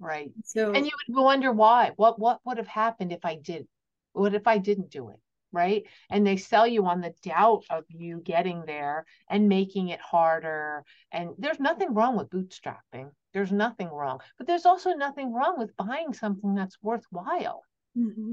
right. 0.02 0.32
so 0.44 0.72
and 0.74 0.86
you 0.86 0.92
would 1.08 1.24
wonder 1.24 1.52
why. 1.52 1.92
What 1.96 2.20
what 2.20 2.40
would 2.46 2.58
have 2.58 2.68
happened 2.68 3.12
if 3.12 3.24
i 3.24 3.36
did 3.36 3.68
what 4.14 4.34
if 4.34 4.48
i 4.48 4.58
didn't 4.58 4.90
do 4.90 5.10
it? 5.10 5.20
Right? 5.54 5.84
And 6.10 6.26
they 6.26 6.38
sell 6.38 6.66
you 6.66 6.86
on 6.86 7.02
the 7.02 7.14
doubt 7.24 7.66
of 7.70 7.84
you 7.90 8.22
getting 8.22 8.64
there 8.66 9.06
and 9.30 9.50
making 9.50 9.90
it 9.90 10.00
harder. 10.00 10.86
And 11.12 11.32
there's 11.38 11.60
nothing 11.60 11.94
wrong 11.94 12.18
with 12.18 12.30
bootstrapping. 12.30 13.12
There's 13.34 13.52
nothing 13.52 13.90
wrong. 13.90 14.22
But 14.38 14.48
there's 14.48 14.66
also 14.66 14.92
nothing 14.92 15.34
wrong 15.34 15.60
with 15.60 15.76
buying 15.76 16.14
something 16.14 16.56
that's 16.56 16.78
worthwhile. 16.82 17.64
Mm-hmm. 17.98 18.32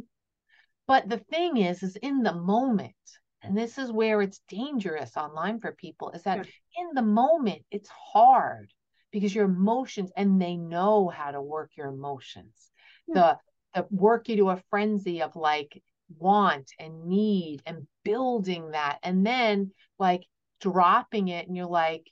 But 0.86 1.08
the 1.08 1.18
thing 1.18 1.56
is, 1.56 1.82
is 1.82 1.96
in 1.96 2.22
the 2.22 2.34
moment, 2.34 2.94
and 3.42 3.56
this 3.56 3.78
is 3.78 3.92
where 3.92 4.22
it's 4.22 4.40
dangerous 4.48 5.16
online 5.16 5.60
for 5.60 5.72
people, 5.72 6.10
is 6.12 6.22
that 6.22 6.38
yeah. 6.38 6.82
in 6.82 6.94
the 6.94 7.02
moment, 7.02 7.62
it's 7.70 7.90
hard 7.90 8.72
because 9.10 9.34
your 9.34 9.46
emotions, 9.46 10.10
and 10.16 10.40
they 10.40 10.56
know 10.56 11.08
how 11.08 11.30
to 11.30 11.40
work 11.40 11.70
your 11.76 11.88
emotions. 11.88 12.70
Yeah. 13.06 13.14
The, 13.74 13.80
the 13.80 13.86
work 13.90 14.28
you 14.28 14.36
to 14.36 14.50
a 14.50 14.62
frenzy 14.70 15.22
of 15.22 15.36
like 15.36 15.82
want 16.18 16.70
and 16.78 17.06
need 17.06 17.62
and 17.66 17.86
building 18.04 18.72
that, 18.72 18.98
and 19.02 19.24
then 19.24 19.72
like 19.98 20.24
dropping 20.60 21.28
it, 21.28 21.46
and 21.46 21.56
you're 21.56 21.66
like, 21.66 22.10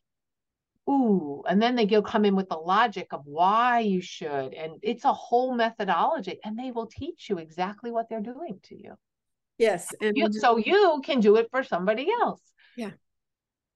ooh, 0.88 1.42
and 1.48 1.61
then 1.61 1.74
they 1.74 1.87
go 1.87 2.02
come 2.02 2.24
in 2.24 2.37
with 2.37 2.48
the 2.48 2.56
logic 2.56 3.09
of 3.12 3.22
why 3.24 3.80
you 3.80 4.00
should. 4.00 4.54
And 4.54 4.74
it's 4.82 5.04
a 5.04 5.12
whole 5.12 5.54
methodology, 5.54 6.38
and 6.44 6.59
they 6.59 6.70
will 6.70 6.87
teach 6.87 7.28
you 7.28 7.38
exactly 7.38 7.90
what 7.90 8.09
they're 8.09 8.20
doing 8.20 8.61
to 8.64 8.80
you. 8.80 8.94
Yes. 9.59 9.88
And 10.00 10.16
you, 10.16 10.32
so 10.32 10.59
you 10.59 11.00
can 11.04 11.20
do 11.20 11.37
it 11.37 11.48
for 11.50 11.64
somebody 11.64 12.09
else. 12.11 12.40
Yeah. 12.76 12.90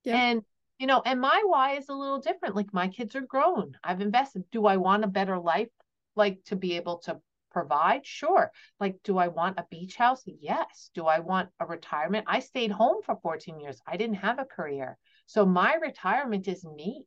yeah. 0.04 0.16
And 0.16 0.42
you 0.80 0.86
know, 0.86 1.02
and 1.04 1.20
my 1.20 1.42
why 1.44 1.76
is 1.76 1.90
a 1.90 1.94
little 1.94 2.20
different. 2.20 2.56
Like 2.56 2.72
my 2.72 2.88
kids 2.88 3.14
are 3.14 3.20
grown. 3.20 3.76
I've 3.84 4.00
invested. 4.00 4.44
Do 4.50 4.64
I 4.64 4.78
want 4.78 5.04
a 5.04 5.08
better 5.08 5.38
life? 5.38 5.68
Like 6.16 6.42
to 6.46 6.56
be 6.56 6.76
able 6.76 6.98
to 7.00 7.20
provide? 7.50 8.06
Sure. 8.06 8.50
Like, 8.78 8.96
do 9.04 9.18
I 9.18 9.28
want 9.28 9.58
a 9.58 9.66
beach 9.70 9.96
house? 9.96 10.22
Yes. 10.24 10.90
Do 10.94 11.06
I 11.06 11.18
want 11.18 11.50
a 11.60 11.66
retirement? 11.66 12.24
I 12.28 12.40
stayed 12.40 12.70
home 12.70 13.02
for 13.04 13.18
14 13.22 13.60
years. 13.60 13.78
I 13.86 13.98
didn't 13.98 14.16
have 14.16 14.38
a 14.38 14.46
career. 14.46 14.96
So 15.26 15.44
my 15.44 15.74
retirement 15.74 16.48
is 16.48 16.64
me. 16.64 17.04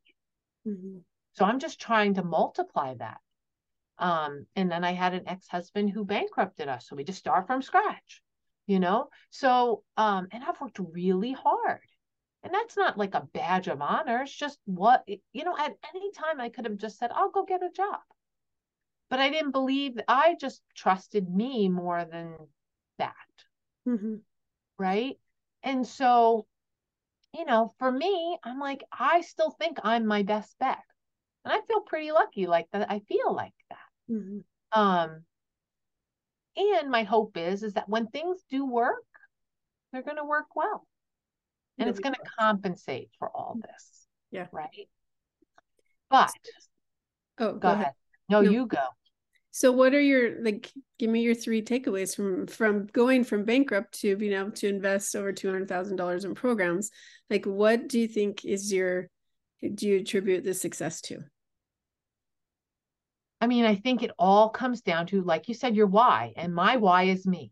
Mm-hmm. 0.68 1.00
So 1.34 1.46
I'm 1.46 1.60
just 1.60 1.82
trying 1.82 2.14
to 2.16 2.24
multiply 2.24 2.94
that. 3.00 3.18
Um, 3.98 4.46
and 4.56 4.72
then 4.72 4.84
I 4.84 4.92
had 4.92 5.16
an 5.16 5.28
ex-husband 5.28 5.90
who 5.90 6.06
bankrupted 6.06 6.68
us. 6.68 6.88
So 6.88 6.96
we 6.96 7.04
just 7.04 7.20
start 7.20 7.48
from 7.48 7.64
scratch, 7.64 8.22
you 8.68 8.80
know? 8.80 9.10
So, 9.32 9.82
um, 9.98 10.28
and 10.32 10.44
I've 10.44 10.62
worked 10.62 10.80
really 10.80 11.32
hard. 11.32 11.82
And 12.44 12.54
that's 12.54 12.76
not 12.76 12.98
like 12.98 13.16
a 13.16 13.28
badge 13.34 13.68
of 13.68 13.82
honor. 13.82 14.24
It's 14.24 14.36
just 14.36 14.60
what, 14.66 15.08
you 15.08 15.44
know, 15.46 15.56
at 15.58 15.78
any 15.96 16.12
time 16.12 16.42
I 16.42 16.50
could 16.50 16.66
have 16.66 16.78
just 16.78 17.00
said, 17.00 17.12
I'll 17.14 17.32
go 17.32 17.46
get 17.46 17.64
a 17.64 17.70
job. 17.74 18.02
But 19.10 19.20
I 19.20 19.30
didn't 19.30 19.52
believe, 19.52 19.94
I 20.08 20.36
just 20.40 20.62
trusted 20.76 21.30
me 21.30 21.70
more 21.70 22.04
than 22.04 22.36
that. 23.00 23.14
Mm-hmm. 23.88 24.16
Right. 24.78 25.18
And 25.64 25.88
so 25.88 26.46
you 27.34 27.46
know, 27.46 27.74
for 27.80 27.92
me, 27.92 28.38
I'm 28.44 28.60
like, 28.60 28.84
I 28.92 29.22
still 29.22 29.50
think 29.50 29.80
I'm 29.84 30.06
my 30.06 30.24
best 30.24 30.56
bet. 30.60 30.78
And 31.44 31.52
I 31.54 31.60
feel 31.68 31.82
pretty 31.82 32.12
lucky 32.12 32.46
like 32.46 32.68
that. 32.72 32.90
I 32.90 33.00
feel 33.00 33.34
like 33.34 33.54
that. 33.70 34.14
Mm-hmm. 34.14 34.80
Um, 34.80 35.24
and 36.56 36.92
my 36.92 37.04
hope 37.04 37.36
is, 37.36 37.64
is 37.64 37.74
that 37.74 37.90
when 37.90 38.08
things 38.08 38.44
do 38.50 38.66
work, 38.66 39.04
they're 39.92 40.04
going 40.04 40.18
to 40.18 40.26
work 40.26 40.56
well. 40.56 40.86
And 41.80 41.90
it's 41.90 42.00
going 42.00 42.14
to 42.14 42.22
compensate 42.38 43.10
for 43.18 43.30
all 43.30 43.58
this. 43.60 44.08
Yeah. 44.32 44.48
Right. 44.52 44.88
But, 46.10 46.32
oh, 47.40 47.54
go, 47.54 47.58
go 47.58 47.68
ahead. 47.70 47.82
ahead. 47.82 47.94
No, 48.30 48.42
no, 48.42 48.50
you 48.50 48.68
go. 48.68 48.86
So 49.56 49.72
what 49.72 49.94
are 49.94 50.02
your 50.02 50.44
like 50.44 50.72
give 50.98 51.12
me 51.12 51.22
your 51.22 51.36
three 51.36 51.62
takeaways 51.62 52.16
from 52.16 52.48
from 52.48 52.88
going 52.88 53.24
from 53.24 53.46
bankrupt 53.46 54.00
to 54.02 54.16
being 54.16 54.34
able 54.34 54.50
to 54.52 54.68
invest 54.68 55.16
over 55.16 55.32
$200,000 55.32 56.26
in 56.26 56.34
programs? 56.34 56.90
Like 57.30 57.46
what 57.46 57.88
do 57.88 58.00
you 58.00 58.08
think 58.08 58.46
is 58.46 58.74
your 58.74 59.10
do 59.76 59.88
you 59.88 60.00
attribute 60.00 60.44
the 60.44 60.56
success 60.56 61.02
to? 61.02 61.20
I 63.42 63.48
mean, 63.48 63.66
I 63.66 63.76
think 63.76 64.02
it 64.02 64.10
all 64.18 64.50
comes 64.50 64.82
down 64.82 65.06
to 65.08 65.22
like 65.22 65.48
you 65.48 65.54
said 65.54 65.76
your 65.76 65.88
why 65.88 66.34
and 66.36 66.56
my 66.56 66.78
why 66.78 67.04
is 67.04 67.28
me. 67.28 67.52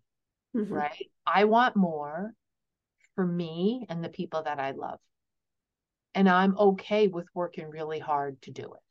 Mm-hmm. 0.56 0.74
Right? 0.74 1.12
I 1.28 1.44
want 1.44 1.76
more 1.76 2.34
for 3.22 3.28
me 3.28 3.86
and 3.90 4.04
the 4.04 4.10
people 4.10 4.44
that 4.44 4.60
I 4.60 4.72
love. 4.72 5.00
And 6.16 6.28
I'm 6.28 6.58
okay 6.58 7.08
with 7.08 7.28
working 7.34 7.70
really 7.70 8.00
hard 8.00 8.42
to 8.44 8.52
do 8.52 8.64
it. 8.64 8.82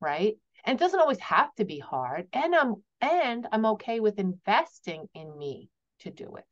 Right? 0.00 0.36
and 0.64 0.78
it 0.78 0.80
doesn't 0.80 1.00
always 1.00 1.20
have 1.20 1.54
to 1.54 1.64
be 1.64 1.78
hard 1.78 2.26
and 2.32 2.54
i'm 2.54 2.74
and 3.00 3.46
i'm 3.52 3.66
okay 3.66 4.00
with 4.00 4.18
investing 4.18 5.06
in 5.14 5.36
me 5.36 5.68
to 6.00 6.10
do 6.10 6.36
it 6.36 6.44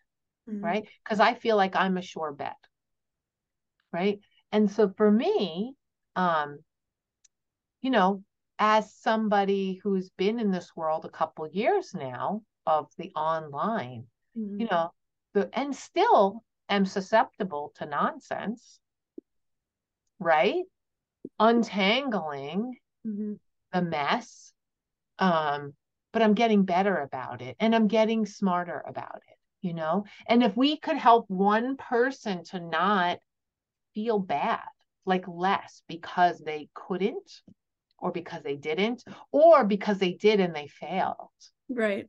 mm-hmm. 0.50 0.64
right 0.64 0.88
because 1.02 1.20
i 1.20 1.34
feel 1.34 1.56
like 1.56 1.74
i'm 1.76 1.96
a 1.96 2.02
sure 2.02 2.32
bet 2.32 2.56
right 3.92 4.20
and 4.52 4.70
so 4.70 4.92
for 4.96 5.10
me 5.10 5.74
um 6.16 6.58
you 7.80 7.90
know 7.90 8.22
as 8.58 8.94
somebody 8.94 9.80
who's 9.82 10.10
been 10.10 10.38
in 10.38 10.50
this 10.50 10.70
world 10.76 11.04
a 11.04 11.10
couple 11.10 11.48
years 11.48 11.94
now 11.94 12.42
of 12.66 12.88
the 12.98 13.10
online 13.16 14.04
mm-hmm. 14.38 14.60
you 14.60 14.68
know 14.70 14.90
the 15.34 15.48
and 15.58 15.74
still 15.74 16.44
am 16.74 16.86
susceptible 16.86 17.72
to 17.76 17.86
nonsense 17.86 18.78
right 20.18 20.64
untangling 21.38 22.76
mm-hmm 23.06 23.34
a 23.72 23.82
mess. 23.82 24.52
Um, 25.18 25.74
but 26.12 26.22
I'm 26.22 26.34
getting 26.34 26.64
better 26.64 26.96
about 26.98 27.42
it 27.42 27.56
and 27.58 27.74
I'm 27.74 27.88
getting 27.88 28.26
smarter 28.26 28.82
about 28.86 29.22
it, 29.28 29.66
you 29.66 29.72
know? 29.72 30.04
And 30.26 30.42
if 30.42 30.56
we 30.56 30.76
could 30.76 30.96
help 30.96 31.24
one 31.28 31.76
person 31.76 32.44
to 32.44 32.60
not 32.60 33.18
feel 33.94 34.18
bad, 34.18 34.60
like 35.04 35.26
less 35.26 35.82
because 35.88 36.38
they 36.38 36.68
couldn't 36.74 37.40
or 37.98 38.12
because 38.12 38.42
they 38.42 38.56
didn't 38.56 39.04
or 39.30 39.64
because 39.64 39.98
they 39.98 40.12
did 40.12 40.38
and 40.40 40.54
they 40.54 40.68
failed. 40.68 41.30
Right. 41.68 42.08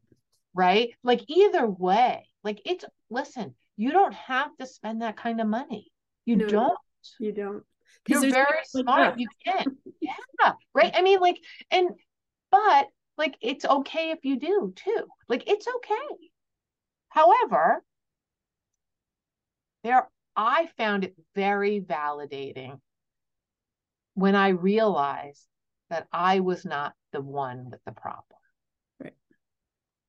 Right? 0.53 0.91
Like 1.03 1.21
either 1.27 1.65
way, 1.65 2.27
like 2.43 2.61
it's 2.65 2.85
listen, 3.09 3.55
you 3.77 3.91
don't 3.91 4.13
have 4.13 4.55
to 4.57 4.65
spend 4.65 5.01
that 5.01 5.17
kind 5.17 5.41
of 5.41 5.47
money. 5.47 5.91
You 6.25 6.37
no, 6.37 6.47
don't. 6.47 6.77
You 7.19 7.31
don't. 7.31 7.63
You're 8.07 8.21
very 8.29 8.59
smart. 8.65 9.19
You 9.19 9.27
can. 9.45 9.77
Yeah. 10.01 10.53
Right. 10.73 10.91
I 10.93 11.01
mean, 11.01 11.19
like, 11.19 11.37
and, 11.71 11.89
but 12.51 12.87
like, 13.17 13.35
it's 13.41 13.65
okay 13.65 14.11
if 14.11 14.19
you 14.23 14.39
do 14.39 14.73
too. 14.75 15.05
Like, 15.29 15.49
it's 15.49 15.67
okay. 15.67 16.29
However, 17.09 17.83
there, 19.83 20.09
I 20.35 20.69
found 20.77 21.03
it 21.03 21.15
very 21.35 21.81
validating 21.81 22.79
when 24.15 24.35
I 24.35 24.49
realized 24.49 25.45
that 25.89 26.07
I 26.11 26.39
was 26.39 26.65
not 26.65 26.93
the 27.11 27.21
one 27.21 27.69
with 27.69 27.83
the 27.85 27.91
problem. 27.91 28.23
Right. 28.99 29.13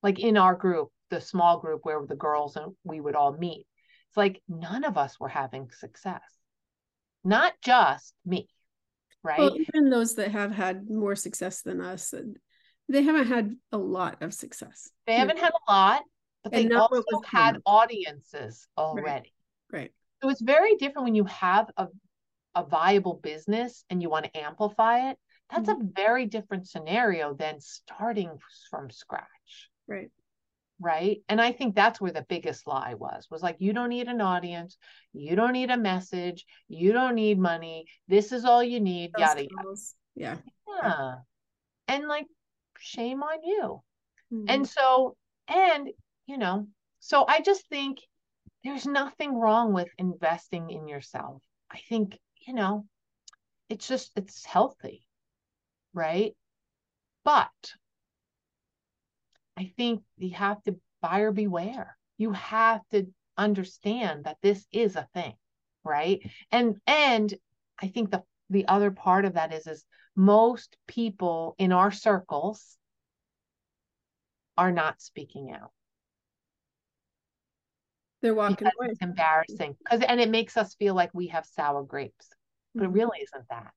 Like 0.02 0.18
in 0.18 0.36
our 0.36 0.54
group, 0.54 0.90
the 1.10 1.20
small 1.20 1.58
group 1.58 1.80
where 1.84 2.04
the 2.06 2.16
girls 2.16 2.56
and 2.56 2.74
we 2.84 3.00
would 3.00 3.14
all 3.14 3.32
meet, 3.32 3.66
it's 4.08 4.16
like 4.16 4.42
none 4.48 4.84
of 4.84 4.96
us 4.96 5.18
were 5.18 5.28
having 5.28 5.70
success. 5.70 6.22
Not 7.24 7.54
just 7.62 8.14
me. 8.24 8.48
Right. 9.22 9.38
Well, 9.38 9.56
even 9.56 9.88
those 9.88 10.16
that 10.16 10.30
have 10.32 10.52
had 10.52 10.88
more 10.90 11.16
success 11.16 11.62
than 11.62 11.80
us, 11.80 12.12
they 12.88 13.02
haven't 13.02 13.26
had 13.26 13.56
a 13.72 13.78
lot 13.78 14.22
of 14.22 14.34
success. 14.34 14.90
They 15.06 15.14
haven't 15.14 15.38
had 15.38 15.52
a 15.52 15.72
lot, 15.72 16.02
but 16.42 16.52
they 16.52 16.68
also 16.68 17.02
had 17.24 17.58
audiences 17.64 18.68
already. 18.76 19.32
Right. 19.72 19.80
right. 19.80 19.92
So 20.22 20.28
it's 20.28 20.42
very 20.42 20.76
different 20.76 21.04
when 21.06 21.14
you 21.14 21.24
have 21.24 21.70
a, 21.78 21.88
a 22.54 22.64
viable 22.64 23.14
business 23.14 23.84
and 23.88 24.02
you 24.02 24.10
want 24.10 24.26
to 24.26 24.38
amplify 24.38 25.10
it. 25.10 25.18
That's 25.50 25.68
mm-hmm. 25.68 25.86
a 25.86 25.90
very 25.96 26.26
different 26.26 26.68
scenario 26.68 27.34
than 27.34 27.60
starting 27.60 28.30
from 28.70 28.90
scratch. 28.90 29.70
Right. 29.86 30.10
Right. 30.80 31.18
And 31.28 31.40
I 31.40 31.52
think 31.52 31.74
that's 31.74 32.00
where 32.00 32.12
the 32.12 32.26
biggest 32.28 32.66
lie 32.66 32.94
was 32.94 33.26
was 33.30 33.42
like, 33.42 33.56
you 33.58 33.72
don't 33.72 33.90
need 33.90 34.08
an 34.08 34.20
audience. 34.20 34.76
You 35.12 35.36
don't 35.36 35.52
need 35.52 35.70
a 35.70 35.76
message. 35.76 36.44
You 36.68 36.92
don't 36.92 37.14
need 37.14 37.38
money. 37.38 37.86
This 38.08 38.32
is 38.32 38.44
all 38.44 38.62
you 38.62 38.80
need. 38.80 39.12
Those 39.16 39.20
yada, 39.20 39.42
yada. 39.42 39.76
Yeah. 40.14 40.36
Yeah. 40.82 41.14
And 41.88 42.08
like, 42.08 42.26
shame 42.78 43.22
on 43.22 43.42
you. 43.44 43.82
Mm-hmm. 44.32 44.44
And 44.48 44.68
so, 44.68 45.16
and, 45.48 45.90
you 46.26 46.38
know, 46.38 46.66
so 47.00 47.24
I 47.26 47.40
just 47.40 47.68
think 47.68 47.98
there's 48.64 48.86
nothing 48.86 49.38
wrong 49.38 49.72
with 49.72 49.88
investing 49.98 50.70
in 50.70 50.88
yourself. 50.88 51.42
I 51.70 51.78
think, 51.88 52.18
you 52.46 52.54
know, 52.54 52.86
it's 53.68 53.86
just, 53.86 54.10
it's 54.16 54.44
healthy 54.44 55.04
right? 55.94 56.34
But 57.24 57.50
I 59.56 59.72
think 59.76 60.02
you 60.16 60.34
have 60.34 60.62
to 60.64 60.76
buyer 61.00 61.32
beware. 61.32 61.96
You 62.18 62.32
have 62.32 62.80
to 62.90 63.06
understand 63.36 64.24
that 64.24 64.38
this 64.42 64.66
is 64.72 64.96
a 64.96 65.08
thing, 65.14 65.34
right? 65.84 66.20
And 66.50 66.76
and 66.86 67.32
I 67.80 67.88
think 67.88 68.10
the 68.10 68.22
the 68.50 68.66
other 68.68 68.90
part 68.90 69.24
of 69.24 69.34
that 69.34 69.52
is 69.52 69.66
is 69.66 69.84
most 70.16 70.76
people 70.86 71.54
in 71.58 71.72
our 71.72 71.90
circles 71.90 72.76
are 74.56 74.72
not 74.72 75.00
speaking 75.00 75.50
out. 75.50 75.72
They're 78.22 78.34
walking 78.34 78.66
away. 78.66 78.88
It's 78.90 79.02
embarrassing 79.02 79.76
because 79.78 80.02
and 80.02 80.20
it 80.20 80.30
makes 80.30 80.56
us 80.56 80.74
feel 80.76 80.94
like 80.94 81.10
we 81.12 81.28
have 81.28 81.44
sour 81.44 81.82
grapes, 81.82 82.28
but 82.74 82.84
mm-hmm. 82.84 82.90
it 82.90 82.94
really 82.94 83.18
isn't 83.22 83.48
that. 83.50 83.72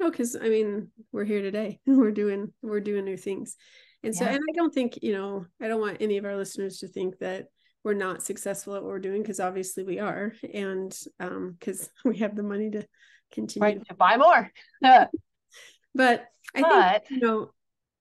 No, 0.00 0.10
because 0.10 0.36
I 0.36 0.48
mean, 0.48 0.88
we're 1.12 1.24
here 1.24 1.42
today. 1.42 1.80
And 1.86 1.96
we're 1.98 2.10
doing 2.10 2.52
we're 2.62 2.80
doing 2.80 3.04
new 3.04 3.16
things. 3.16 3.56
And 4.04 4.14
so, 4.14 4.24
yeah. 4.24 4.32
and 4.32 4.40
I 4.48 4.52
don't 4.54 4.72
think, 4.72 4.98
you 5.02 5.12
know, 5.12 5.46
I 5.60 5.68
don't 5.68 5.80
want 5.80 5.98
any 6.00 6.18
of 6.18 6.24
our 6.24 6.36
listeners 6.36 6.78
to 6.78 6.88
think 6.88 7.18
that 7.18 7.46
we're 7.82 7.94
not 7.94 8.22
successful 8.22 8.74
at 8.74 8.82
what 8.82 8.90
we're 8.90 8.98
doing 8.98 9.22
because 9.22 9.40
obviously 9.40 9.84
we 9.84 9.98
are. 9.98 10.32
And 10.52 10.96
um, 11.20 11.56
because 11.58 11.90
we 12.04 12.18
have 12.18 12.36
the 12.36 12.42
money 12.42 12.70
to 12.70 12.86
continue 13.32 13.66
right, 13.66 13.86
to 13.88 13.94
buy 13.94 14.16
more. 14.16 14.50
but 14.82 16.26
I 16.54 16.60
but... 16.60 17.06
think, 17.08 17.10
you 17.10 17.26
know, 17.26 17.50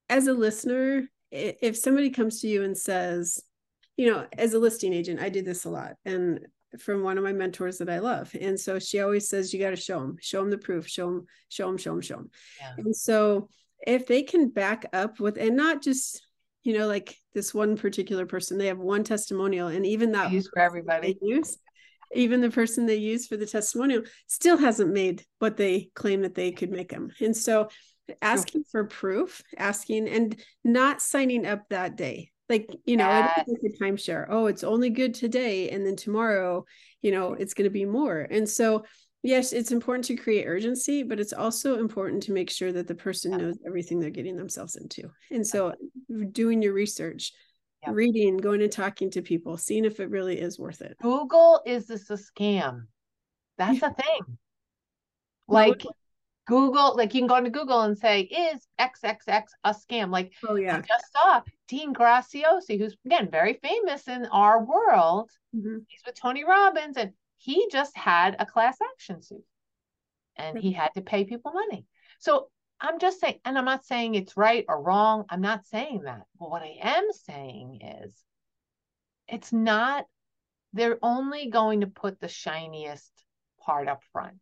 as 0.09 0.27
a 0.27 0.33
listener, 0.33 1.07
if 1.31 1.77
somebody 1.77 2.09
comes 2.09 2.41
to 2.41 2.47
you 2.47 2.63
and 2.63 2.77
says, 2.77 3.41
you 3.97 4.11
know, 4.11 4.27
as 4.37 4.53
a 4.53 4.59
listing 4.59 4.93
agent, 4.93 5.19
I 5.19 5.29
do 5.29 5.41
this 5.41 5.65
a 5.65 5.69
lot. 5.69 5.93
And 6.05 6.39
from 6.79 7.03
one 7.03 7.17
of 7.17 7.23
my 7.23 7.33
mentors 7.33 7.77
that 7.77 7.89
I 7.89 7.99
love. 7.99 8.35
And 8.39 8.59
so 8.59 8.79
she 8.79 8.99
always 8.99 9.29
says, 9.29 9.53
you 9.53 9.59
got 9.59 9.71
to 9.71 9.75
show 9.75 9.99
them, 9.99 10.17
show 10.19 10.41
them 10.41 10.49
the 10.49 10.57
proof, 10.57 10.87
show 10.87 11.07
them, 11.07 11.25
show 11.49 11.67
them, 11.67 11.77
show 11.77 11.91
them, 11.91 12.01
show 12.01 12.15
them. 12.15 12.31
Yeah. 12.59 12.73
And 12.77 12.95
so 12.95 13.49
if 13.86 14.08
they 14.08 14.24
can 14.24 14.50
back 14.50 14.86
up 14.93 15.19
with, 15.19 15.38
and 15.38 15.56
not 15.56 15.82
just, 15.82 16.26
you 16.63 16.78
know, 16.78 16.88
like 16.88 17.15
this 17.34 17.54
one 17.54 17.78
particular 17.78 18.26
person, 18.26 18.58
they 18.58 18.67
have 18.67 18.80
one 18.80 19.04
testimonial 19.04 19.67
and 19.67 19.86
even 19.86 20.12
that 20.13 20.32
use 20.32 20.50
for 20.52 20.60
everybody. 20.60 21.17
use, 21.22 21.58
even 22.13 22.41
the 22.41 22.50
person 22.50 22.86
they 22.86 22.96
use 22.96 23.28
for 23.28 23.38
the 23.38 23.46
testimonial 23.46 24.04
still 24.28 24.58
hasn't 24.58 24.91
made 24.91 25.24
what 25.39 25.58
they 25.58 25.89
claim 25.93 26.22
that 26.22 26.36
they 26.36 26.52
could 26.52 26.72
make 26.72 26.89
them. 26.89 27.12
And 27.19 27.36
so 27.36 27.69
asking 28.22 28.63
for 28.72 28.86
proof, 28.86 29.41
asking 29.58 30.08
and 30.10 30.39
not 30.63 31.02
signing 31.02 31.46
up 31.46 31.63
that 31.69 31.96
day. 31.96 32.32
Like 32.50 32.69
you 32.86 32.98
know 32.98 33.08
yes. 33.08 33.48
like 33.48 33.58
a 33.63 33.84
timeshare. 33.84 34.28
Oh 34.30 34.48
it's 34.48 34.63
only 34.63 34.89
good 34.89 35.13
today 35.13 35.69
and 35.69 35.86
then 35.86 35.96
tomorrow 35.96 36.65
you 37.02 37.12
know 37.12 37.34
it's 37.34 37.54
going 37.54 37.65
to 37.65 37.72
be 37.72 37.86
more. 37.86 38.19
And 38.19 38.48
so 38.48 38.84
yes 39.23 39.53
it's 39.53 39.71
important 39.71 40.05
to 40.05 40.15
create 40.15 40.45
urgency 40.45 41.01
but 41.03 41.19
it's 41.19 41.33
also 41.33 41.79
important 41.79 42.21
to 42.21 42.31
make 42.31 42.49
sure 42.49 42.71
that 42.71 42.88
the 42.88 42.95
person 42.95 43.31
knows 43.38 43.57
everything 43.65 43.99
they're 43.99 44.09
getting 44.09 44.36
themselves 44.36 44.75
into 44.75 45.09
and 45.31 45.45
so 45.45 45.73
doing 46.31 46.62
your 46.62 46.73
research 46.73 47.31
yep. 47.86 47.95
reading 47.95 48.38
going 48.38 48.62
and 48.62 48.71
talking 48.71 49.09
to 49.09 49.21
people 49.21 49.57
seeing 49.57 49.86
if 49.86 49.99
it 49.99 50.09
really 50.09 50.39
is 50.39 50.59
worth 50.59 50.81
it 50.81 50.95
google 51.01 51.62
is 51.65 51.88
this 51.88 52.09
a 52.09 52.17
scam 52.17 52.83
that's 53.57 53.81
a 53.81 53.93
thing 53.93 54.38
like 55.47 55.83
Google, 56.45 56.95
like 56.97 57.13
you 57.13 57.21
can 57.21 57.27
go 57.27 57.38
into 57.38 57.49
Google 57.49 57.81
and 57.81 57.97
say, 57.97 58.21
is 58.21 58.67
XXX 58.79 59.43
a 59.63 59.73
scam? 59.73 60.12
Like, 60.12 60.33
oh, 60.47 60.55
yeah. 60.55 60.77
I 60.77 60.81
just 60.81 61.12
saw 61.13 61.41
Dean 61.69 61.93
Graziosi, 61.93 62.77
who's 62.77 62.97
again 63.05 63.29
very 63.31 63.59
famous 63.63 64.07
in 64.07 64.25
our 64.25 64.63
world. 64.63 65.31
Mm-hmm. 65.55 65.77
He's 65.88 66.01
with 66.05 66.19
Tony 66.19 66.43
Robbins, 66.43 66.97
and 66.97 67.13
he 67.43 67.67
just 67.71 67.95
had 67.97 68.36
a 68.39 68.45
class 68.45 68.77
action 68.93 69.21
suit 69.21 69.43
and 70.36 70.58
he 70.58 70.71
had 70.71 70.89
to 70.95 71.01
pay 71.01 71.25
people 71.25 71.51
money. 71.51 71.86
So 72.19 72.47
I'm 72.79 72.99
just 72.99 73.19
saying, 73.19 73.39
and 73.45 73.58
I'm 73.58 73.65
not 73.65 73.86
saying 73.86 74.15
it's 74.15 74.38
right 74.38 74.65
or 74.67 74.82
wrong. 74.82 75.25
I'm 75.29 75.41
not 75.41 75.65
saying 75.65 76.01
that. 76.06 76.23
But 76.39 76.49
what 76.49 76.63
I 76.63 76.77
am 76.82 77.06
saying 77.25 77.82
is 78.06 78.15
it's 79.27 79.53
not, 79.53 80.06
they're 80.73 80.99
only 81.01 81.49
going 81.49 81.82
to 81.82 81.88
put 81.88 82.19
the 82.19 82.27
shiniest 82.27 83.12
part 83.62 83.88
up 83.88 84.01
front. 84.12 84.41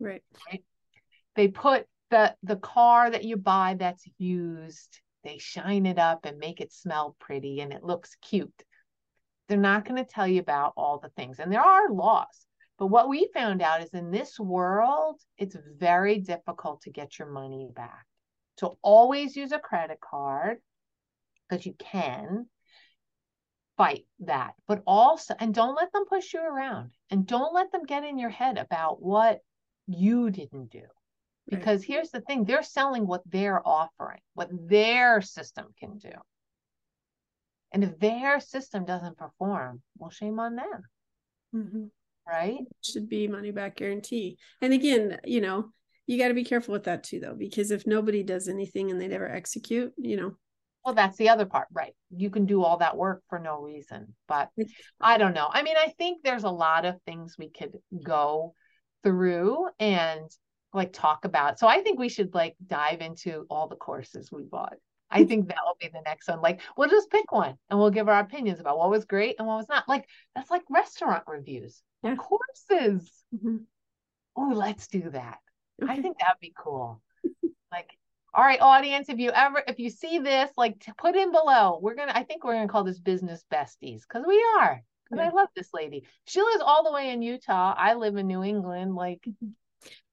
Right. 0.00 0.22
Right 0.50 0.62
they 1.36 1.48
put 1.48 1.86
the 2.10 2.34
the 2.42 2.56
car 2.56 3.10
that 3.10 3.24
you 3.24 3.36
buy 3.36 3.76
that's 3.78 4.04
used 4.18 5.00
they 5.22 5.38
shine 5.38 5.86
it 5.86 5.98
up 5.98 6.24
and 6.24 6.38
make 6.38 6.60
it 6.60 6.72
smell 6.72 7.14
pretty 7.20 7.60
and 7.60 7.72
it 7.72 7.84
looks 7.84 8.16
cute 8.20 8.64
they're 9.48 9.58
not 9.58 9.84
going 9.84 10.02
to 10.02 10.10
tell 10.10 10.26
you 10.26 10.40
about 10.40 10.72
all 10.76 10.98
the 10.98 11.10
things 11.10 11.38
and 11.38 11.52
there 11.52 11.60
are 11.60 11.90
laws 11.90 12.46
but 12.78 12.88
what 12.88 13.08
we 13.08 13.28
found 13.32 13.62
out 13.62 13.82
is 13.82 13.90
in 13.90 14.10
this 14.10 14.38
world 14.38 15.20
it's 15.38 15.56
very 15.78 16.18
difficult 16.18 16.80
to 16.82 16.90
get 16.90 17.18
your 17.18 17.28
money 17.28 17.68
back 17.74 18.06
so 18.58 18.78
always 18.82 19.36
use 19.36 19.52
a 19.52 19.58
credit 19.58 19.98
card 20.00 20.58
because 21.48 21.66
you 21.66 21.74
can 21.78 22.46
fight 23.76 24.06
that 24.20 24.54
but 24.66 24.82
also 24.86 25.34
and 25.38 25.54
don't 25.54 25.76
let 25.76 25.92
them 25.92 26.04
push 26.06 26.32
you 26.32 26.40
around 26.40 26.90
and 27.10 27.26
don't 27.26 27.54
let 27.54 27.70
them 27.72 27.84
get 27.84 28.04
in 28.04 28.18
your 28.18 28.30
head 28.30 28.56
about 28.56 29.02
what 29.02 29.40
you 29.86 30.30
didn't 30.30 30.70
do 30.70 30.82
because 31.48 31.80
right. 31.80 31.88
here's 31.88 32.10
the 32.10 32.20
thing 32.22 32.44
they're 32.44 32.62
selling 32.62 33.06
what 33.06 33.22
they're 33.26 33.66
offering, 33.66 34.20
what 34.34 34.50
their 34.68 35.20
system 35.20 35.66
can 35.78 35.98
do. 35.98 36.10
And 37.76 37.84
if 37.84 37.98
their 37.98 38.40
system 38.40 38.86
doesn't 38.86 39.18
perform, 39.18 39.82
well, 39.98 40.08
shame 40.08 40.40
on 40.40 40.56
them. 40.56 40.82
Mm-hmm. 41.54 41.84
Right? 42.26 42.60
It 42.60 42.68
should 42.82 43.06
be 43.06 43.28
money 43.28 43.50
back 43.50 43.76
guarantee. 43.76 44.38
And 44.62 44.72
again, 44.72 45.20
you 45.24 45.42
know, 45.42 45.72
you 46.06 46.16
got 46.16 46.28
to 46.28 46.34
be 46.34 46.42
careful 46.42 46.72
with 46.72 46.84
that 46.84 47.04
too, 47.04 47.20
though, 47.20 47.34
because 47.34 47.70
if 47.70 47.86
nobody 47.86 48.22
does 48.22 48.48
anything 48.48 48.90
and 48.90 48.98
they 48.98 49.08
never 49.08 49.30
execute, 49.30 49.92
you 49.98 50.16
know. 50.16 50.32
Well, 50.86 50.94
that's 50.94 51.18
the 51.18 51.28
other 51.28 51.44
part, 51.44 51.68
right? 51.70 51.92
You 52.16 52.30
can 52.30 52.46
do 52.46 52.62
all 52.62 52.78
that 52.78 52.96
work 52.96 53.22
for 53.28 53.38
no 53.38 53.60
reason. 53.60 54.14
But 54.26 54.48
I 54.98 55.18
don't 55.18 55.34
know. 55.34 55.48
I 55.50 55.62
mean, 55.62 55.76
I 55.76 55.92
think 55.98 56.22
there's 56.24 56.44
a 56.44 56.50
lot 56.50 56.86
of 56.86 56.96
things 57.02 57.36
we 57.38 57.50
could 57.50 57.76
go 58.02 58.54
through 59.04 59.68
and 59.78 60.30
like 60.72 60.94
talk 60.94 61.26
about. 61.26 61.58
So 61.58 61.68
I 61.68 61.82
think 61.82 61.98
we 61.98 62.08
should 62.08 62.32
like 62.32 62.56
dive 62.66 63.02
into 63.02 63.44
all 63.50 63.68
the 63.68 63.76
courses 63.76 64.32
we 64.32 64.44
bought. 64.44 64.78
I 65.10 65.24
think 65.24 65.48
that 65.48 65.58
will 65.64 65.76
be 65.80 65.88
the 65.88 66.02
next 66.04 66.28
one. 66.28 66.40
Like 66.40 66.60
we'll 66.76 66.88
just 66.88 67.10
pick 67.10 67.30
one 67.32 67.56
and 67.70 67.78
we'll 67.78 67.90
give 67.90 68.08
our 68.08 68.20
opinions 68.20 68.60
about 68.60 68.78
what 68.78 68.90
was 68.90 69.04
great 69.04 69.36
and 69.38 69.46
what 69.46 69.56
was 69.56 69.68
not. 69.68 69.88
Like 69.88 70.08
that's 70.34 70.50
like 70.50 70.62
restaurant 70.68 71.24
reviews 71.26 71.82
yeah. 72.02 72.16
courses. 72.16 73.10
Mm-hmm. 73.34 73.58
Oh, 74.36 74.52
let's 74.54 74.86
do 74.88 75.10
that. 75.10 75.38
Okay. 75.82 75.92
I 75.92 76.02
think 76.02 76.18
that'd 76.18 76.40
be 76.40 76.52
cool. 76.58 77.00
like, 77.72 77.90
all 78.34 78.44
right, 78.44 78.60
audience, 78.60 79.08
if 79.08 79.18
you 79.18 79.30
ever 79.30 79.62
if 79.66 79.78
you 79.78 79.90
see 79.90 80.18
this, 80.18 80.50
like 80.56 80.84
put 80.98 81.16
in 81.16 81.32
below. 81.32 81.78
We're 81.80 81.94
gonna 81.94 82.12
I 82.14 82.24
think 82.24 82.44
we're 82.44 82.54
gonna 82.54 82.68
call 82.68 82.84
this 82.84 82.98
business 82.98 83.44
besties 83.52 84.02
because 84.02 84.24
we 84.26 84.44
are. 84.58 84.82
Because 85.08 85.22
yeah. 85.22 85.30
I 85.30 85.34
love 85.34 85.48
this 85.54 85.68
lady. 85.72 86.04
She 86.26 86.42
lives 86.42 86.62
all 86.66 86.82
the 86.82 86.90
way 86.90 87.10
in 87.10 87.22
Utah. 87.22 87.74
I 87.76 87.94
live 87.94 88.16
in 88.16 88.26
New 88.26 88.42
England. 88.42 88.96
Like, 88.96 89.20
mm-hmm 89.20 89.52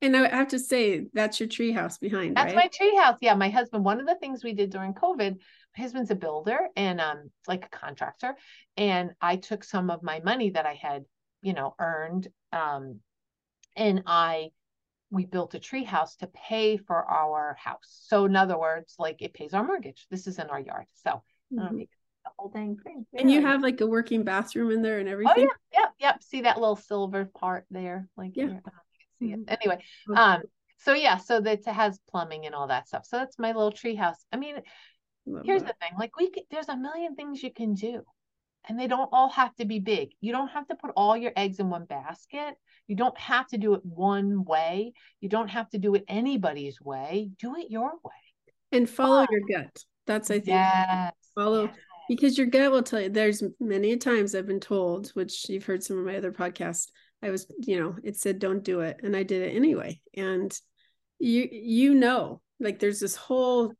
And 0.01 0.17
I 0.17 0.27
have 0.27 0.49
to 0.49 0.59
say, 0.59 1.05
that's 1.13 1.39
your 1.39 1.47
treehouse 1.47 1.99
behind. 1.99 2.35
That's 2.35 2.53
right? 2.53 2.69
my 2.81 2.87
treehouse. 2.87 3.17
Yeah, 3.21 3.35
my 3.35 3.49
husband. 3.49 3.85
One 3.85 3.99
of 3.99 4.05
the 4.05 4.15
things 4.15 4.43
we 4.43 4.53
did 4.53 4.69
during 4.69 4.93
COVID, 4.93 5.37
my 5.77 5.81
husband's 5.81 6.11
a 6.11 6.15
builder 6.15 6.67
and 6.75 6.99
um 6.99 7.31
like 7.47 7.65
a 7.65 7.69
contractor, 7.69 8.35
and 8.75 9.11
I 9.21 9.37
took 9.37 9.63
some 9.63 9.89
of 9.89 10.03
my 10.03 10.19
money 10.19 10.49
that 10.51 10.65
I 10.65 10.73
had, 10.73 11.05
you 11.41 11.53
know, 11.53 11.75
earned, 11.79 12.27
um, 12.51 12.99
and 13.75 14.03
I 14.05 14.49
we 15.09 15.25
built 15.25 15.55
a 15.55 15.59
treehouse 15.59 16.17
to 16.17 16.27
pay 16.27 16.75
for 16.75 17.03
our 17.03 17.55
house. 17.57 18.01
So 18.07 18.25
in 18.25 18.35
other 18.35 18.57
words, 18.57 18.95
like 18.97 19.21
it 19.21 19.33
pays 19.33 19.53
our 19.53 19.63
mortgage. 19.63 20.07
This 20.09 20.27
is 20.27 20.39
in 20.39 20.47
our 20.47 20.59
yard. 20.59 20.85
So 21.05 21.21
mm-hmm. 21.53 21.77
the 21.77 22.31
whole 22.37 22.49
dang 22.49 22.77
thing. 22.83 23.05
And 23.13 23.31
you 23.31 23.41
have 23.41 23.61
like 23.61 23.79
a 23.79 23.87
working 23.87 24.23
bathroom 24.23 24.71
in 24.71 24.81
there 24.81 24.99
and 24.99 25.07
everything. 25.07 25.47
Oh 25.47 25.55
yeah, 25.71 25.79
yep, 25.79 25.93
yep. 25.99 26.23
See 26.23 26.41
that 26.41 26.59
little 26.59 26.75
silver 26.75 27.25
part 27.25 27.65
there? 27.69 28.09
Like 28.17 28.31
yeah. 28.35 28.57
See 29.27 29.33
it. 29.33 29.45
Mm-hmm. 29.45 29.55
Anyway, 29.61 29.83
um, 30.15 30.43
so 30.77 30.93
yeah, 30.93 31.17
so 31.17 31.39
that 31.39 31.59
it 31.59 31.67
has 31.67 31.99
plumbing 32.09 32.45
and 32.45 32.53
all 32.53 32.67
that 32.67 32.87
stuff. 32.87 33.05
So 33.05 33.17
that's 33.17 33.39
my 33.39 33.53
little 33.53 33.71
tree 33.71 33.95
house. 33.95 34.25
I 34.31 34.37
mean, 34.37 34.55
Love 35.25 35.43
here's 35.45 35.63
that. 35.63 35.75
the 35.79 35.85
thing: 35.85 35.97
like 35.97 36.17
we 36.17 36.29
could, 36.29 36.43
there's 36.51 36.69
a 36.69 36.77
million 36.77 37.15
things 37.15 37.41
you 37.41 37.53
can 37.53 37.73
do, 37.73 38.01
and 38.67 38.79
they 38.79 38.87
don't 38.87 39.09
all 39.11 39.29
have 39.29 39.55
to 39.55 39.65
be 39.65 39.79
big. 39.79 40.09
You 40.19 40.31
don't 40.33 40.49
have 40.49 40.67
to 40.67 40.75
put 40.75 40.91
all 40.95 41.15
your 41.15 41.31
eggs 41.35 41.59
in 41.59 41.69
one 41.69 41.85
basket. 41.85 42.55
You 42.87 42.95
don't 42.95 43.17
have 43.17 43.47
to 43.47 43.57
do 43.57 43.73
it 43.75 43.85
one 43.85 44.43
way. 44.43 44.93
You 45.21 45.29
don't 45.29 45.47
have 45.49 45.69
to 45.69 45.77
do 45.77 45.95
it 45.95 46.03
anybody's 46.07 46.81
way. 46.81 47.29
Do 47.39 47.55
it 47.55 47.67
your 47.69 47.91
way. 48.03 48.11
And 48.71 48.89
follow 48.89 49.21
oh. 49.23 49.27
your 49.31 49.61
gut. 49.61 49.83
That's 50.05 50.29
I 50.29 50.35
think 50.35 50.47
yes. 50.47 51.13
follow 51.33 51.65
yes. 51.65 51.75
because 52.09 52.37
your 52.37 52.47
gut 52.47 52.71
will 52.71 52.83
tell 52.83 52.99
you. 52.99 53.09
There's 53.09 53.41
many 53.59 53.95
times 53.95 54.35
I've 54.35 54.47
been 54.47 54.59
told, 54.59 55.09
which 55.09 55.47
you've 55.47 55.65
heard 55.65 55.81
some 55.81 55.97
of 55.97 56.05
my 56.05 56.17
other 56.17 56.33
podcasts. 56.33 56.87
I 57.23 57.29
was, 57.31 57.47
you 57.59 57.79
know, 57.79 57.95
it 58.03 58.17
said 58.17 58.39
don't 58.39 58.63
do 58.63 58.81
it, 58.81 58.99
and 59.01 59.15
I 59.15 59.23
did 59.23 59.41
it 59.41 59.55
anyway. 59.55 60.01
And 60.15 60.53
you 61.19 61.47
you 61.51 61.93
know, 61.95 62.41
like 62.59 62.79
there's 62.79 62.99
this 62.99 63.15
whole 63.15 63.73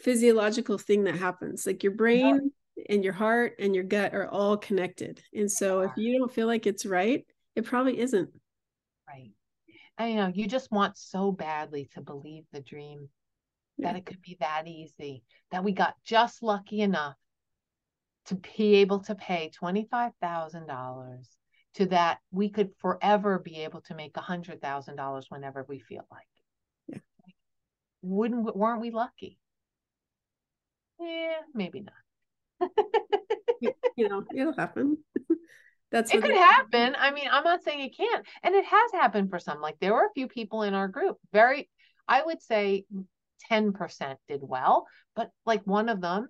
physiological 0.00 0.76
thing 0.76 1.04
that 1.04 1.16
happens. 1.16 1.66
Like 1.66 1.82
your 1.82 1.94
brain 1.94 2.52
yeah. 2.76 2.84
and 2.90 3.02
your 3.02 3.14
heart 3.14 3.54
and 3.58 3.74
your 3.74 3.84
gut 3.84 4.14
are 4.14 4.28
all 4.28 4.56
connected. 4.58 5.22
And 5.34 5.50
so 5.50 5.80
if 5.80 5.92
you 5.96 6.18
don't 6.18 6.32
feel 6.32 6.46
like 6.46 6.66
it's 6.66 6.84
right, 6.84 7.24
it 7.56 7.64
probably 7.64 7.98
isn't. 7.98 8.28
Right. 9.08 9.32
I 9.96 10.12
know 10.12 10.30
you 10.32 10.46
just 10.46 10.70
want 10.70 10.98
so 10.98 11.32
badly 11.32 11.88
to 11.94 12.02
believe 12.02 12.44
the 12.52 12.60
dream 12.60 13.08
yeah. 13.78 13.88
that 13.92 13.98
it 13.98 14.06
could 14.06 14.20
be 14.20 14.36
that 14.40 14.66
easy, 14.66 15.24
that 15.50 15.64
we 15.64 15.72
got 15.72 15.94
just 16.04 16.42
lucky 16.42 16.82
enough 16.82 17.16
to 18.26 18.36
be 18.36 18.76
able 18.76 19.00
to 19.00 19.14
pay 19.14 19.50
$25,000 19.60 21.24
to 21.74 21.86
that 21.86 22.18
we 22.30 22.48
could 22.48 22.70
forever 22.78 23.38
be 23.38 23.62
able 23.62 23.80
to 23.82 23.94
make 23.94 24.16
a 24.16 24.20
$100,000 24.20 25.24
whenever 25.28 25.64
we 25.68 25.78
feel 25.80 26.06
like. 26.10 26.26
Yeah. 26.88 26.98
Wouldn't 28.02 28.56
weren't 28.56 28.80
we 28.80 28.90
lucky? 28.90 29.38
Yeah, 31.00 31.36
maybe 31.54 31.82
not. 31.82 32.70
you 33.96 34.08
know, 34.08 34.24
it'll 34.34 34.54
happen. 34.54 34.98
That's 35.90 36.12
it 36.12 36.20
could 36.20 36.30
happen. 36.32 36.96
I 36.98 37.12
mean, 37.12 37.28
I'm 37.30 37.44
not 37.44 37.62
saying 37.62 37.80
it 37.80 37.96
can't. 37.96 38.26
And 38.42 38.54
it 38.54 38.64
has 38.64 38.92
happened 38.92 39.30
for 39.30 39.38
some. 39.38 39.60
Like 39.60 39.76
there 39.80 39.94
were 39.94 40.04
a 40.04 40.12
few 40.14 40.28
people 40.28 40.62
in 40.62 40.74
our 40.74 40.88
group, 40.88 41.16
very, 41.32 41.70
I 42.06 42.22
would 42.22 42.42
say 42.42 42.84
10% 43.50 44.16
did 44.28 44.40
well, 44.42 44.86
but 45.16 45.30
like 45.46 45.62
one 45.64 45.88
of 45.88 46.00
them, 46.00 46.28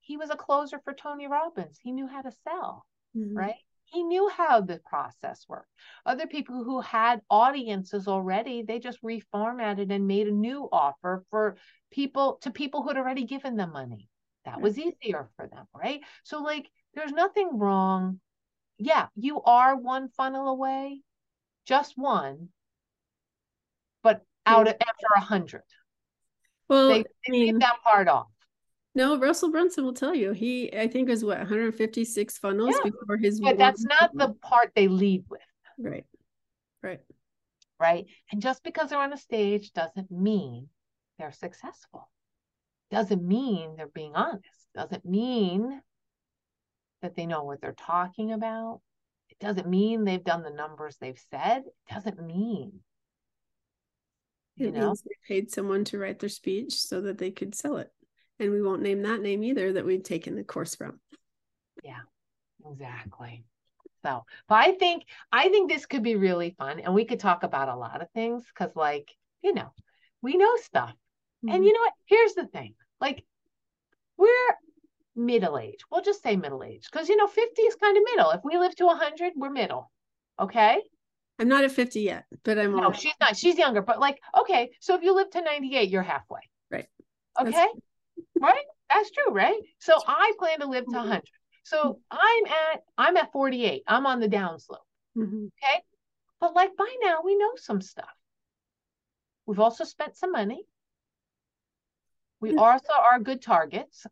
he 0.00 0.16
was 0.16 0.30
a 0.30 0.36
closer 0.36 0.80
for 0.84 0.92
Tony 0.92 1.26
Robbins. 1.26 1.78
He 1.82 1.92
knew 1.92 2.06
how 2.06 2.22
to 2.22 2.32
sell, 2.44 2.84
mm-hmm. 3.16 3.36
right? 3.36 3.54
He 3.90 4.02
knew 4.02 4.28
how 4.28 4.60
the 4.60 4.80
process 4.86 5.44
worked. 5.48 5.70
Other 6.06 6.26
people 6.26 6.64
who 6.64 6.80
had 6.80 7.20
audiences 7.28 8.06
already, 8.08 8.62
they 8.62 8.78
just 8.78 9.02
reformatted 9.02 9.92
and 9.92 10.06
made 10.06 10.28
a 10.28 10.32
new 10.32 10.68
offer 10.70 11.24
for 11.30 11.56
people 11.90 12.38
to 12.42 12.50
people 12.50 12.82
who 12.82 12.88
had 12.88 12.96
already 12.96 13.24
given 13.24 13.56
them 13.56 13.72
money. 13.72 14.08
That 14.44 14.60
was 14.60 14.78
easier 14.78 15.28
for 15.36 15.46
them, 15.48 15.66
right? 15.74 16.00
So, 16.22 16.40
like, 16.42 16.70
there's 16.94 17.12
nothing 17.12 17.58
wrong 17.58 18.20
yeah, 18.80 19.08
you 19.14 19.42
are 19.42 19.76
one 19.76 20.08
funnel 20.08 20.48
away, 20.48 21.02
just 21.66 21.98
one, 21.98 22.48
but 24.02 24.22
out 24.46 24.68
of 24.68 24.74
after 24.80 25.06
a 25.16 25.20
hundred. 25.20 25.62
Well, 26.68 26.88
they, 26.88 27.02
they 27.02 27.08
I 27.28 27.30
mean, 27.30 27.46
leave 27.46 27.60
that 27.60 27.82
part 27.84 28.08
off. 28.08 28.28
No, 28.94 29.18
Russell 29.18 29.50
Brunson 29.50 29.84
will 29.84 29.94
tell 29.94 30.14
you. 30.14 30.32
He, 30.32 30.72
I 30.76 30.88
think, 30.88 31.08
was 31.08 31.24
what 31.24 31.38
156 31.38 32.38
funnels 32.38 32.74
yeah. 32.76 32.90
before 32.90 33.16
his. 33.16 33.40
But 33.40 33.56
that's 33.56 33.84
not 33.84 34.10
the 34.14 34.34
part 34.42 34.72
they 34.74 34.88
lead 34.88 35.24
with. 35.28 35.40
Right. 35.78 36.04
Right. 36.82 37.00
Right. 37.78 38.06
And 38.32 38.42
just 38.42 38.62
because 38.64 38.90
they're 38.90 39.00
on 39.00 39.12
a 39.12 39.16
stage 39.16 39.72
doesn't 39.72 40.10
mean 40.10 40.68
they're 41.18 41.32
successful. 41.32 42.10
Doesn't 42.90 43.22
mean 43.22 43.76
they're 43.76 43.86
being 43.86 44.16
honest. 44.16 44.66
Doesn't 44.74 45.04
mean 45.04 45.80
that 47.02 47.14
they 47.14 47.26
know 47.26 47.44
what 47.44 47.60
they're 47.60 47.72
talking 47.72 48.32
about. 48.32 48.80
It 49.30 49.38
doesn't 49.38 49.68
mean 49.68 50.04
they've 50.04 50.22
done 50.22 50.42
the 50.42 50.50
numbers 50.50 50.96
they've 50.96 51.20
said. 51.30 51.62
It 51.66 51.94
doesn't 51.94 52.24
mean. 52.24 52.80
You 54.56 54.68
it 54.68 54.74
know? 54.74 54.88
means 54.88 55.02
they 55.02 55.16
paid 55.26 55.50
someone 55.50 55.84
to 55.84 55.98
write 55.98 56.18
their 56.18 56.28
speech 56.28 56.74
so 56.74 57.00
that 57.02 57.18
they 57.18 57.30
could 57.30 57.54
sell 57.54 57.76
it. 57.76 57.90
And 58.40 58.50
we 58.50 58.62
won't 58.62 58.82
name 58.82 59.02
that 59.02 59.20
name 59.20 59.44
either 59.44 59.74
that 59.74 59.84
we've 59.84 60.02
taken 60.02 60.34
the 60.34 60.42
course 60.42 60.74
from. 60.74 60.98
Yeah, 61.84 62.00
exactly. 62.66 63.44
So, 64.02 64.24
but 64.48 64.54
I 64.54 64.72
think 64.72 65.04
I 65.30 65.50
think 65.50 65.70
this 65.70 65.84
could 65.84 66.02
be 66.02 66.16
really 66.16 66.54
fun, 66.58 66.80
and 66.80 66.94
we 66.94 67.04
could 67.04 67.20
talk 67.20 67.42
about 67.42 67.68
a 67.68 67.76
lot 67.76 68.00
of 68.00 68.10
things 68.12 68.44
because, 68.46 68.74
like, 68.74 69.10
you 69.42 69.52
know, 69.52 69.72
we 70.22 70.38
know 70.38 70.56
stuff, 70.56 70.94
mm-hmm. 71.44 71.54
and 71.54 71.64
you 71.64 71.72
know 71.74 71.80
what? 71.80 71.92
Here's 72.06 72.32
the 72.32 72.46
thing: 72.46 72.74
like, 72.98 73.24
we're 74.16 74.28
middle 75.14 75.58
age. 75.58 75.80
We'll 75.90 76.00
just 76.00 76.22
say 76.22 76.36
middle 76.36 76.64
age 76.64 76.88
because 76.90 77.10
you 77.10 77.16
know 77.16 77.26
50 77.26 77.62
is 77.62 77.74
kind 77.74 77.96
of 77.96 78.02
middle. 78.14 78.30
If 78.30 78.40
we 78.42 78.56
live 78.56 78.74
to 78.76 78.86
100, 78.86 79.34
we're 79.36 79.50
middle. 79.50 79.90
Okay. 80.38 80.80
I'm 81.38 81.48
not 81.48 81.64
at 81.64 81.72
50 81.72 82.00
yet, 82.00 82.24
but 82.42 82.58
I'm. 82.58 82.74
No, 82.74 82.92
she's 82.92 83.14
not. 83.20 83.36
She's 83.36 83.58
younger, 83.58 83.82
but 83.82 84.00
like, 84.00 84.18
okay. 84.40 84.70
So 84.80 84.94
if 84.94 85.02
you 85.02 85.14
live 85.14 85.30
to 85.30 85.42
98, 85.42 85.90
you're 85.90 86.02
halfway. 86.02 86.40
Right. 86.70 86.86
Okay. 87.38 87.50
That's... 87.50 87.72
right. 88.40 88.64
That's 88.92 89.10
true, 89.10 89.32
right? 89.32 89.60
So 89.78 89.94
I 90.06 90.32
plan 90.38 90.60
to 90.60 90.66
live 90.66 90.84
to 90.84 90.90
mm-hmm. 90.90 91.08
100. 91.08 91.22
So 91.64 92.00
mm-hmm. 92.12 92.18
I'm 92.18 92.52
at 92.52 92.82
I'm 92.98 93.16
at 93.16 93.32
48. 93.32 93.82
I'm 93.86 94.06
on 94.06 94.20
the 94.20 94.28
downslope. 94.28 94.78
Mm-hmm. 95.16 95.46
Okay. 95.46 95.82
But 96.40 96.54
like 96.54 96.76
by 96.76 96.92
now 97.02 97.18
we 97.24 97.36
know 97.36 97.52
some 97.56 97.80
stuff. 97.80 98.10
We've 99.46 99.60
also 99.60 99.84
spent 99.84 100.16
some 100.16 100.32
money. 100.32 100.64
We 102.40 102.52
mm. 102.52 102.58
also 102.58 102.92
are 102.94 103.18
good 103.18 103.42
targets. 103.42 104.06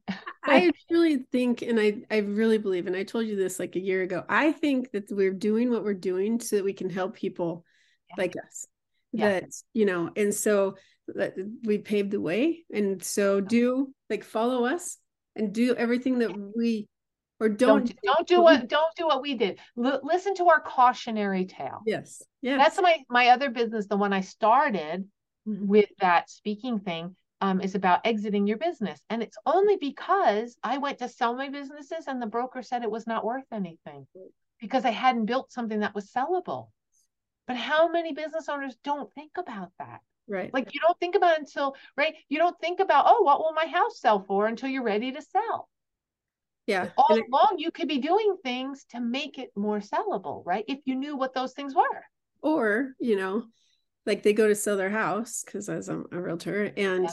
I 0.44 0.70
really 0.90 1.18
think, 1.32 1.62
and 1.62 1.80
I, 1.80 2.02
I 2.10 2.18
really 2.18 2.58
believe, 2.58 2.86
and 2.86 2.94
I 2.94 3.02
told 3.02 3.26
you 3.26 3.36
this 3.36 3.58
like 3.58 3.74
a 3.76 3.80
year 3.80 4.02
ago, 4.02 4.24
I 4.28 4.52
think 4.52 4.90
that 4.92 5.10
we're 5.10 5.32
doing 5.32 5.70
what 5.70 5.82
we're 5.82 5.94
doing 5.94 6.38
so 6.40 6.56
that 6.56 6.64
we 6.64 6.74
can 6.74 6.90
help 6.90 7.14
people 7.14 7.64
yeah. 8.10 8.14
like 8.18 8.34
us. 8.36 8.66
Yeah. 9.12 9.40
That, 9.40 9.50
you 9.72 9.86
know, 9.86 10.10
and 10.14 10.34
so 10.34 10.76
that 11.14 11.34
we 11.64 11.78
paved 11.78 12.10
the 12.10 12.20
way. 12.20 12.64
And 12.72 13.02
so 13.02 13.40
do 13.40 13.94
like 14.10 14.24
follow 14.24 14.64
us 14.64 14.98
and 15.36 15.52
do 15.52 15.74
everything 15.74 16.18
that 16.20 16.32
we 16.56 16.88
or 17.40 17.48
don't 17.48 17.86
don't, 18.02 18.02
don't 18.02 18.28
do 18.28 18.42
what 18.42 18.68
don't 18.68 18.94
do 18.96 19.06
what 19.06 19.22
we 19.22 19.34
did 19.34 19.58
L- 19.82 20.00
listen 20.02 20.34
to 20.36 20.48
our 20.48 20.60
cautionary 20.60 21.46
tale 21.46 21.80
yes 21.86 22.22
yeah 22.42 22.56
that's 22.56 22.80
my 22.80 22.98
my 23.08 23.28
other 23.28 23.50
business 23.50 23.86
the 23.86 23.96
one 23.96 24.12
i 24.12 24.20
started 24.20 25.08
mm-hmm. 25.48 25.66
with 25.66 25.88
that 26.00 26.28
speaking 26.28 26.80
thing 26.80 27.14
um, 27.40 27.60
is 27.60 27.74
about 27.74 28.00
exiting 28.04 28.46
your 28.46 28.58
business. 28.58 29.00
And 29.10 29.22
it's 29.22 29.38
only 29.46 29.76
because 29.76 30.56
I 30.62 30.78
went 30.78 30.98
to 30.98 31.08
sell 31.08 31.34
my 31.34 31.48
businesses 31.48 32.06
and 32.06 32.20
the 32.20 32.26
broker 32.26 32.62
said 32.62 32.82
it 32.82 32.90
was 32.90 33.06
not 33.06 33.24
worth 33.24 33.44
anything 33.52 34.06
because 34.60 34.84
I 34.84 34.90
hadn't 34.90 35.26
built 35.26 35.52
something 35.52 35.80
that 35.80 35.94
was 35.94 36.10
sellable. 36.10 36.68
But 37.46 37.56
how 37.56 37.88
many 37.88 38.12
business 38.12 38.48
owners 38.48 38.76
don't 38.84 39.12
think 39.14 39.32
about 39.38 39.70
that? 39.78 40.00
Right. 40.28 40.52
Like 40.52 40.74
you 40.74 40.80
don't 40.80 40.98
think 41.00 41.14
about 41.14 41.38
until, 41.38 41.74
right? 41.96 42.14
You 42.28 42.38
don't 42.38 42.58
think 42.60 42.80
about, 42.80 43.06
oh, 43.08 43.22
what 43.22 43.40
will 43.40 43.52
my 43.52 43.66
house 43.66 44.00
sell 44.00 44.24
for 44.26 44.46
until 44.46 44.68
you're 44.68 44.82
ready 44.82 45.12
to 45.12 45.22
sell. 45.22 45.68
Yeah. 46.66 46.90
All 46.98 47.16
it, 47.16 47.24
along, 47.32 47.56
you 47.58 47.70
could 47.70 47.88
be 47.88 47.98
doing 47.98 48.36
things 48.44 48.84
to 48.90 49.00
make 49.00 49.38
it 49.38 49.50
more 49.56 49.80
sellable, 49.80 50.42
right? 50.44 50.64
If 50.68 50.80
you 50.84 50.96
knew 50.96 51.16
what 51.16 51.34
those 51.34 51.54
things 51.54 51.74
were. 51.74 52.04
Or, 52.42 52.92
you 53.00 53.16
know, 53.16 53.44
like 54.04 54.22
they 54.22 54.34
go 54.34 54.46
to 54.46 54.54
sell 54.54 54.76
their 54.76 54.90
house 54.90 55.42
because 55.44 55.68
as 55.68 55.88
I'm 55.88 56.06
a 56.12 56.20
realtor 56.20 56.72
and 56.76 57.04
yeah 57.04 57.10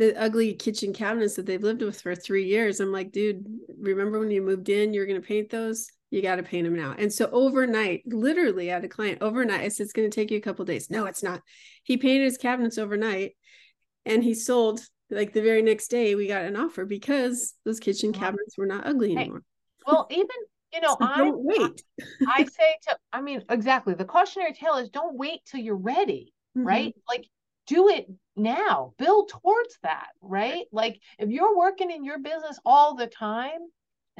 the 0.00 0.18
ugly 0.18 0.54
kitchen 0.54 0.94
cabinets 0.94 1.36
that 1.36 1.44
they've 1.44 1.62
lived 1.62 1.82
with 1.82 2.00
for 2.00 2.14
three 2.14 2.46
years. 2.46 2.80
I'm 2.80 2.90
like, 2.90 3.12
dude, 3.12 3.44
remember 3.78 4.18
when 4.18 4.30
you 4.30 4.40
moved 4.40 4.70
in, 4.70 4.94
you 4.94 5.00
were 5.00 5.06
going 5.06 5.20
to 5.20 5.26
paint 5.26 5.50
those? 5.50 5.92
You 6.10 6.22
got 6.22 6.36
to 6.36 6.42
paint 6.42 6.64
them 6.64 6.76
now. 6.76 6.94
And 6.98 7.12
so 7.12 7.28
overnight, 7.30 8.02
literally, 8.06 8.70
I 8.70 8.74
had 8.74 8.84
a 8.84 8.88
client 8.88 9.18
overnight. 9.20 9.60
I 9.60 9.68
said, 9.68 9.84
it's 9.84 9.92
going 9.92 10.10
to 10.10 10.14
take 10.14 10.30
you 10.30 10.38
a 10.38 10.42
couple 10.42 10.64
days. 10.64 10.90
No, 10.90 11.06
it's 11.06 11.22
not. 11.22 11.40
He 11.84 11.96
painted 11.96 12.24
his 12.24 12.36
cabinets 12.36 12.78
overnight 12.78 13.36
and 14.04 14.22
he 14.24 14.34
sold 14.34 14.80
like 15.10 15.32
the 15.32 15.42
very 15.42 15.62
next 15.62 15.88
day. 15.88 16.14
We 16.14 16.26
got 16.26 16.44
an 16.44 16.56
offer 16.56 16.84
because 16.84 17.54
those 17.64 17.78
kitchen 17.78 18.12
cabinets 18.12 18.58
were 18.58 18.66
not 18.66 18.86
ugly 18.86 19.16
anymore. 19.16 19.42
Well, 19.86 20.06
even 20.10 20.26
you 20.72 20.80
know, 20.80 20.96
so 21.00 21.06
I 21.06 21.30
wait. 21.32 21.82
I 22.28 22.44
say 22.44 22.76
to, 22.88 22.96
I 23.12 23.20
mean, 23.20 23.42
exactly. 23.48 23.94
The 23.94 24.04
cautionary 24.04 24.52
tale 24.52 24.76
is 24.76 24.88
don't 24.88 25.16
wait 25.16 25.40
till 25.46 25.60
you're 25.60 25.76
ready. 25.76 26.32
mm-hmm. 26.56 26.66
right? 26.66 26.94
Like 27.08 27.26
do 27.66 27.88
it 27.88 28.06
now, 28.36 28.94
build 28.98 29.28
towards 29.28 29.78
that, 29.84 30.08
right? 30.20 30.64
Like 30.72 31.00
if 31.18 31.28
you're 31.28 31.56
working 31.56 31.90
in 31.90 32.04
your 32.04 32.18
business 32.18 32.58
all 32.64 32.96
the 32.96 33.06
time, 33.06 33.60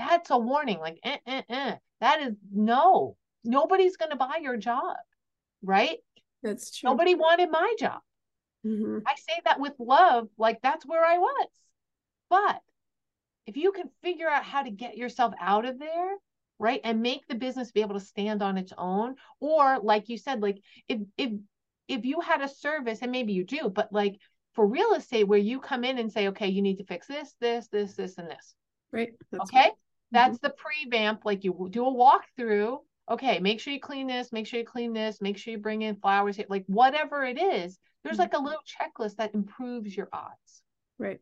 that's 0.00 0.30
a 0.30 0.38
warning. 0.38 0.78
Like, 0.78 0.98
eh, 1.04 1.18
eh, 1.26 1.42
eh. 1.48 1.74
that 2.00 2.20
is 2.22 2.34
no, 2.52 3.16
nobody's 3.44 3.96
going 3.96 4.10
to 4.10 4.16
buy 4.16 4.38
your 4.42 4.56
job, 4.56 4.96
right? 5.62 5.98
That's 6.42 6.76
true. 6.76 6.90
Nobody 6.90 7.14
wanted 7.14 7.50
my 7.50 7.74
job. 7.78 8.00
Mm-hmm. 8.66 8.98
I 9.06 9.14
say 9.16 9.40
that 9.44 9.60
with 9.60 9.74
love, 9.78 10.28
like 10.38 10.60
that's 10.62 10.86
where 10.86 11.04
I 11.04 11.18
was. 11.18 11.48
But 12.28 12.60
if 13.46 13.56
you 13.56 13.72
can 13.72 13.90
figure 14.02 14.28
out 14.28 14.44
how 14.44 14.62
to 14.62 14.70
get 14.70 14.96
yourself 14.96 15.34
out 15.40 15.64
of 15.64 15.78
there, 15.78 16.14
right, 16.58 16.80
and 16.84 17.02
make 17.02 17.26
the 17.26 17.34
business 17.34 17.72
be 17.72 17.80
able 17.80 17.98
to 17.98 18.04
stand 18.04 18.42
on 18.42 18.58
its 18.58 18.72
own, 18.76 19.16
or 19.40 19.78
like 19.82 20.08
you 20.08 20.18
said, 20.18 20.42
like 20.42 20.58
if 20.88 21.00
if 21.16 21.32
if 21.88 22.04
you 22.04 22.20
had 22.20 22.42
a 22.42 22.48
service, 22.48 23.00
and 23.02 23.10
maybe 23.10 23.32
you 23.32 23.44
do, 23.44 23.68
but 23.68 23.92
like 23.92 24.18
for 24.54 24.66
real 24.66 24.94
estate 24.94 25.24
where 25.24 25.38
you 25.38 25.60
come 25.60 25.84
in 25.84 25.98
and 25.98 26.12
say, 26.12 26.28
okay, 26.28 26.48
you 26.48 26.62
need 26.62 26.76
to 26.76 26.84
fix 26.84 27.06
this, 27.06 27.34
this, 27.40 27.68
this, 27.68 27.94
this, 27.94 28.18
and 28.18 28.28
this. 28.30 28.54
Right. 28.92 29.10
That's 29.30 29.44
okay. 29.44 29.58
Right. 29.58 29.72
That's 30.12 30.38
mm-hmm. 30.38 30.46
the 30.46 30.54
pre-vamp. 30.56 31.20
Like 31.24 31.44
you 31.44 31.68
do 31.70 31.86
a 31.86 31.92
walkthrough. 31.92 32.78
Okay, 33.10 33.40
make 33.40 33.58
sure 33.58 33.72
you 33.72 33.80
clean 33.80 34.06
this, 34.06 34.30
make 34.30 34.46
sure 34.46 34.60
you 34.60 34.64
clean 34.66 34.92
this, 34.92 35.20
make 35.20 35.36
sure 35.36 35.50
you 35.50 35.58
bring 35.58 35.82
in 35.82 35.96
flowers, 35.96 36.38
like 36.48 36.64
whatever 36.68 37.24
it 37.24 37.42
is, 37.42 37.76
there's 38.02 38.14
mm-hmm. 38.14 38.22
like 38.22 38.34
a 38.34 38.42
little 38.42 38.60
checklist 38.62 39.16
that 39.16 39.34
improves 39.34 39.96
your 39.96 40.08
odds. 40.12 40.62
Right. 40.98 41.20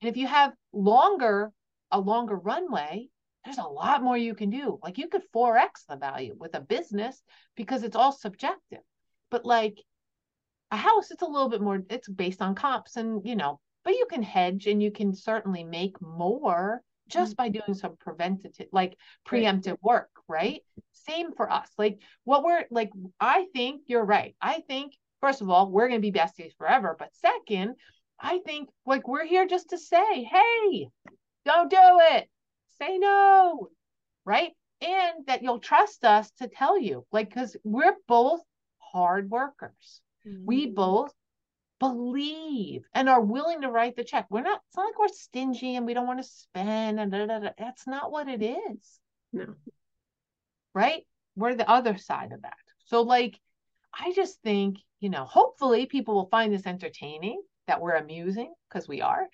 And 0.00 0.10
if 0.10 0.16
you 0.16 0.26
have 0.26 0.52
longer, 0.72 1.52
a 1.90 1.98
longer 1.98 2.36
runway, 2.36 3.08
there's 3.44 3.58
a 3.58 3.62
lot 3.62 4.02
more 4.02 4.16
you 4.16 4.34
can 4.34 4.50
do. 4.50 4.78
Like 4.82 4.98
you 4.98 5.08
could 5.08 5.22
4x 5.34 5.86
the 5.88 5.96
value 5.96 6.36
with 6.38 6.54
a 6.54 6.60
business 6.60 7.22
because 7.56 7.82
it's 7.82 7.96
all 7.96 8.12
subjective. 8.12 8.80
But 9.30 9.44
like 9.44 9.78
a 10.70 10.76
house, 10.76 11.10
it's 11.10 11.22
a 11.22 11.26
little 11.26 11.48
bit 11.48 11.60
more, 11.60 11.82
it's 11.90 12.08
based 12.08 12.42
on 12.42 12.54
comps 12.54 12.96
and, 12.96 13.22
you 13.24 13.36
know, 13.36 13.58
but 13.84 13.94
you 13.94 14.06
can 14.08 14.22
hedge 14.22 14.66
and 14.66 14.82
you 14.82 14.92
can 14.92 15.14
certainly 15.14 15.64
make 15.64 16.00
more 16.00 16.82
just 17.08 17.36
mm-hmm. 17.36 17.44
by 17.44 17.48
doing 17.48 17.74
some 17.74 17.96
preventative, 17.98 18.66
like 18.72 18.96
preemptive 19.26 19.76
work, 19.82 20.10
right? 20.28 20.62
Same 20.92 21.32
for 21.32 21.50
us. 21.50 21.68
Like 21.78 21.98
what 22.24 22.44
we're 22.44 22.64
like, 22.70 22.90
I 23.20 23.46
think 23.54 23.82
you're 23.86 24.04
right. 24.04 24.34
I 24.40 24.60
think, 24.68 24.94
first 25.20 25.40
of 25.40 25.50
all, 25.50 25.70
we're 25.70 25.88
going 25.88 26.00
to 26.00 26.10
be 26.10 26.16
besties 26.16 26.56
forever. 26.56 26.96
But 26.98 27.14
second, 27.14 27.76
I 28.20 28.40
think 28.46 28.68
like 28.86 29.08
we're 29.08 29.26
here 29.26 29.46
just 29.46 29.70
to 29.70 29.78
say, 29.78 30.24
hey, 30.24 30.88
don't 31.44 31.70
do 31.70 31.76
it. 31.80 32.28
Say 32.80 32.98
no, 32.98 33.68
right? 34.24 34.52
And 34.80 35.26
that 35.26 35.42
you'll 35.42 35.60
trust 35.60 36.04
us 36.04 36.30
to 36.38 36.48
tell 36.48 36.78
you, 36.78 37.06
like, 37.12 37.28
because 37.28 37.56
we're 37.62 37.94
both 38.08 38.40
hard 38.78 39.30
workers. 39.30 40.00
Mm-hmm. 40.26 40.44
We 40.44 40.66
both 40.66 41.12
believe 41.82 42.84
and 42.94 43.08
are 43.08 43.20
willing 43.20 43.62
to 43.62 43.70
write 43.70 43.96
the 43.96 44.04
check. 44.04 44.26
We're 44.30 44.42
not, 44.42 44.60
it's 44.68 44.76
not 44.76 44.86
like 44.86 44.98
we're 44.98 45.08
stingy 45.08 45.76
and 45.76 45.86
we 45.86 45.94
don't 45.94 46.06
want 46.06 46.22
to 46.22 46.28
spend. 46.28 47.00
And 47.00 47.10
da, 47.10 47.26
da, 47.26 47.38
da. 47.38 47.50
That's 47.58 47.86
not 47.86 48.12
what 48.12 48.28
it 48.28 48.42
is. 48.42 49.00
No. 49.32 49.54
Right? 50.74 51.02
We're 51.36 51.54
the 51.54 51.68
other 51.68 51.96
side 51.98 52.32
of 52.32 52.42
that. 52.42 52.56
So, 52.84 53.02
like, 53.02 53.38
I 53.92 54.12
just 54.12 54.40
think, 54.42 54.78
you 55.00 55.10
know, 55.10 55.24
hopefully 55.24 55.86
people 55.86 56.14
will 56.14 56.28
find 56.28 56.52
this 56.52 56.66
entertaining, 56.66 57.42
that 57.66 57.80
we're 57.80 57.96
amusing, 57.96 58.52
because 58.68 58.86
we 58.86 59.02
are. 59.02 59.26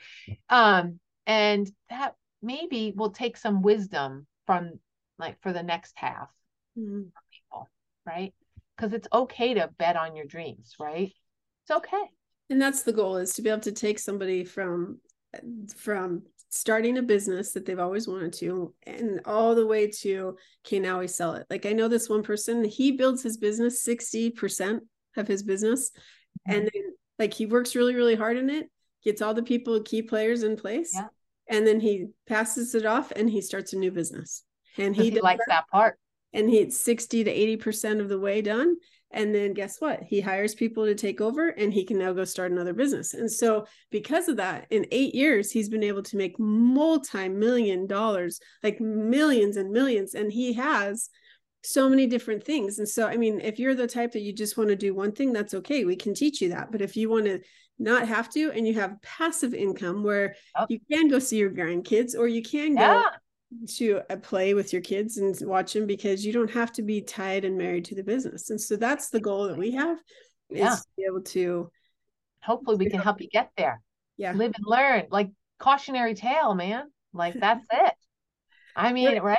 Um, 0.49 1.01
and 1.26 1.70
that 1.90 2.14
maybe 2.42 2.92
will 2.96 3.11
take 3.11 3.36
some 3.36 3.62
wisdom 3.62 4.26
from 4.46 4.78
like 5.18 5.40
for 5.42 5.53
the 5.53 5.62
next 5.62 5.92
half 5.96 6.30
mm-hmm. 6.78 7.03
people, 7.30 7.68
right? 8.07 8.32
because 8.78 8.92
it's 8.92 9.09
okay 9.12 9.55
to 9.55 9.68
bet 9.78 9.96
on 9.96 10.14
your 10.14 10.24
dreams, 10.24 10.76
right? 10.78 11.12
It's 11.64 11.70
okay. 11.70 12.05
And 12.51 12.61
that's 12.61 12.82
the 12.82 12.92
goal 12.92 13.16
is 13.16 13.34
to 13.34 13.42
be 13.42 13.51
able 13.51 13.61
to 13.61 13.72
take 13.72 13.99
somebody 13.99 14.44
from 14.44 15.01
from 15.76 16.22
starting 16.49 16.96
a 16.96 17.03
business 17.03 17.53
that 17.53 17.66
they've 17.66 17.78
always 17.78 18.09
wanted 18.09 18.32
to 18.32 18.72
and 18.86 19.20
all 19.26 19.55
the 19.55 19.66
way 19.66 19.86
to 19.86 20.34
okay 20.64 20.78
now 20.78 21.01
we 21.01 21.07
sell 21.07 21.34
it 21.34 21.46
like 21.51 21.66
i 21.66 21.72
know 21.72 21.86
this 21.86 22.09
one 22.09 22.22
person 22.22 22.64
he 22.64 22.92
builds 22.92 23.22
his 23.22 23.36
business 23.36 23.84
60% 23.86 24.80
of 25.18 25.28
his 25.28 25.42
business 25.42 25.90
mm-hmm. 25.90 26.53
and 26.57 26.70
then 26.72 26.82
like 27.18 27.34
he 27.34 27.44
works 27.44 27.76
really 27.76 27.94
really 27.94 28.14
hard 28.14 28.38
in 28.38 28.49
it 28.49 28.70
gets 29.05 29.20
all 29.20 29.34
the 29.34 29.42
people 29.42 29.82
key 29.82 30.01
players 30.01 30.42
in 30.42 30.57
place 30.57 30.92
yeah. 30.94 31.09
and 31.51 31.66
then 31.66 31.78
he 31.78 32.07
passes 32.26 32.74
it 32.74 32.86
off 32.86 33.12
and 33.14 33.28
he 33.28 33.42
starts 33.42 33.74
a 33.74 33.78
new 33.78 33.90
business 33.90 34.44
and 34.78 34.96
he, 34.96 35.11
he 35.11 35.20
likes 35.20 35.44
that 35.49 35.68
part 35.68 35.99
and 36.32 36.49
he's 36.49 36.78
60 36.78 37.24
to 37.24 37.59
80% 37.59 38.01
of 38.01 38.09
the 38.09 38.18
way 38.18 38.42
done. 38.42 38.76
And 39.11 39.34
then 39.34 39.54
guess 39.54 39.80
what? 39.80 40.02
He 40.02 40.20
hires 40.20 40.54
people 40.54 40.84
to 40.84 40.94
take 40.94 41.20
over 41.20 41.48
and 41.48 41.72
he 41.72 41.84
can 41.84 41.98
now 41.98 42.12
go 42.12 42.24
start 42.24 42.52
another 42.52 42.74
business. 42.74 43.14
And 43.14 43.30
so, 43.30 43.66
because 43.90 44.28
of 44.28 44.36
that, 44.36 44.66
in 44.70 44.86
eight 44.90 45.14
years, 45.14 45.50
he's 45.50 45.70
been 45.70 45.82
able 45.82 46.02
to 46.02 46.16
make 46.16 46.38
multi 46.38 47.28
million 47.28 47.86
dollars, 47.86 48.38
like 48.62 48.80
millions 48.80 49.56
and 49.56 49.70
millions. 49.70 50.14
And 50.14 50.30
he 50.30 50.52
has 50.54 51.09
so 51.64 51.88
many 51.88 52.06
different 52.06 52.44
things. 52.44 52.78
And 52.78 52.88
so, 52.88 53.06
I 53.06 53.16
mean, 53.16 53.40
if 53.40 53.59
you're 53.59 53.74
the 53.74 53.86
type 53.86 54.12
that 54.12 54.20
you 54.20 54.32
just 54.32 54.59
want 54.59 54.68
to 54.68 54.76
do 54.76 54.94
one 54.94 55.12
thing, 55.12 55.32
that's 55.32 55.54
okay. 55.54 55.84
We 55.84 55.96
can 55.96 56.14
teach 56.14 56.40
you 56.42 56.50
that. 56.50 56.70
But 56.70 56.82
if 56.82 56.96
you 56.96 57.09
want 57.09 57.24
to 57.26 57.40
not 57.78 58.06
have 58.09 58.28
to 58.30 58.50
and 58.50 58.66
you 58.66 58.74
have 58.74 59.00
passive 59.02 59.54
income 59.54 60.02
where 60.02 60.34
you 60.68 60.80
can 60.90 61.09
go 61.09 61.18
see 61.18 61.38
your 61.38 61.50
grandkids 61.50 62.16
or 62.18 62.26
you 62.26 62.42
can 62.42 62.74
go 62.74 62.80
yeah 62.80 63.02
to 63.76 64.01
uh, 64.11 64.16
play 64.16 64.55
with 64.55 64.72
your 64.72 64.82
kids 64.82 65.16
and 65.16 65.36
watch 65.42 65.72
them 65.72 65.86
because 65.86 66.24
you 66.24 66.32
don't 66.32 66.51
have 66.51 66.72
to 66.72 66.82
be 66.82 67.01
tied 67.01 67.44
and 67.44 67.57
married 67.57 67.84
to 67.86 67.94
the 67.94 68.03
business. 68.03 68.51
And 68.51 68.61
so 68.61 68.76
that's 68.76 69.09
the 69.09 69.20
goal 69.20 69.49
that 69.49 69.57
we 69.57 69.72
have 69.72 69.99
yeah. 70.51 70.72
is 70.72 70.80
to 70.80 70.86
be 70.96 71.05
able 71.05 71.22
to 71.22 71.70
hopefully 72.42 72.76
we 72.76 72.90
can 72.90 73.01
help 73.01 73.20
you 73.20 73.28
get 73.28 73.51
there. 73.57 73.80
Yeah. 74.16 74.32
Live 74.32 74.53
and 74.55 74.64
learn. 74.66 75.05
Like 75.11 75.30
cautionary 75.59 76.14
tale, 76.14 76.55
man. 76.55 76.90
Like 77.12 77.34
that's 77.40 77.66
it. 77.72 77.94
I 78.76 78.92
mean, 78.92 79.12
yeah. 79.12 79.20
right? 79.20 79.38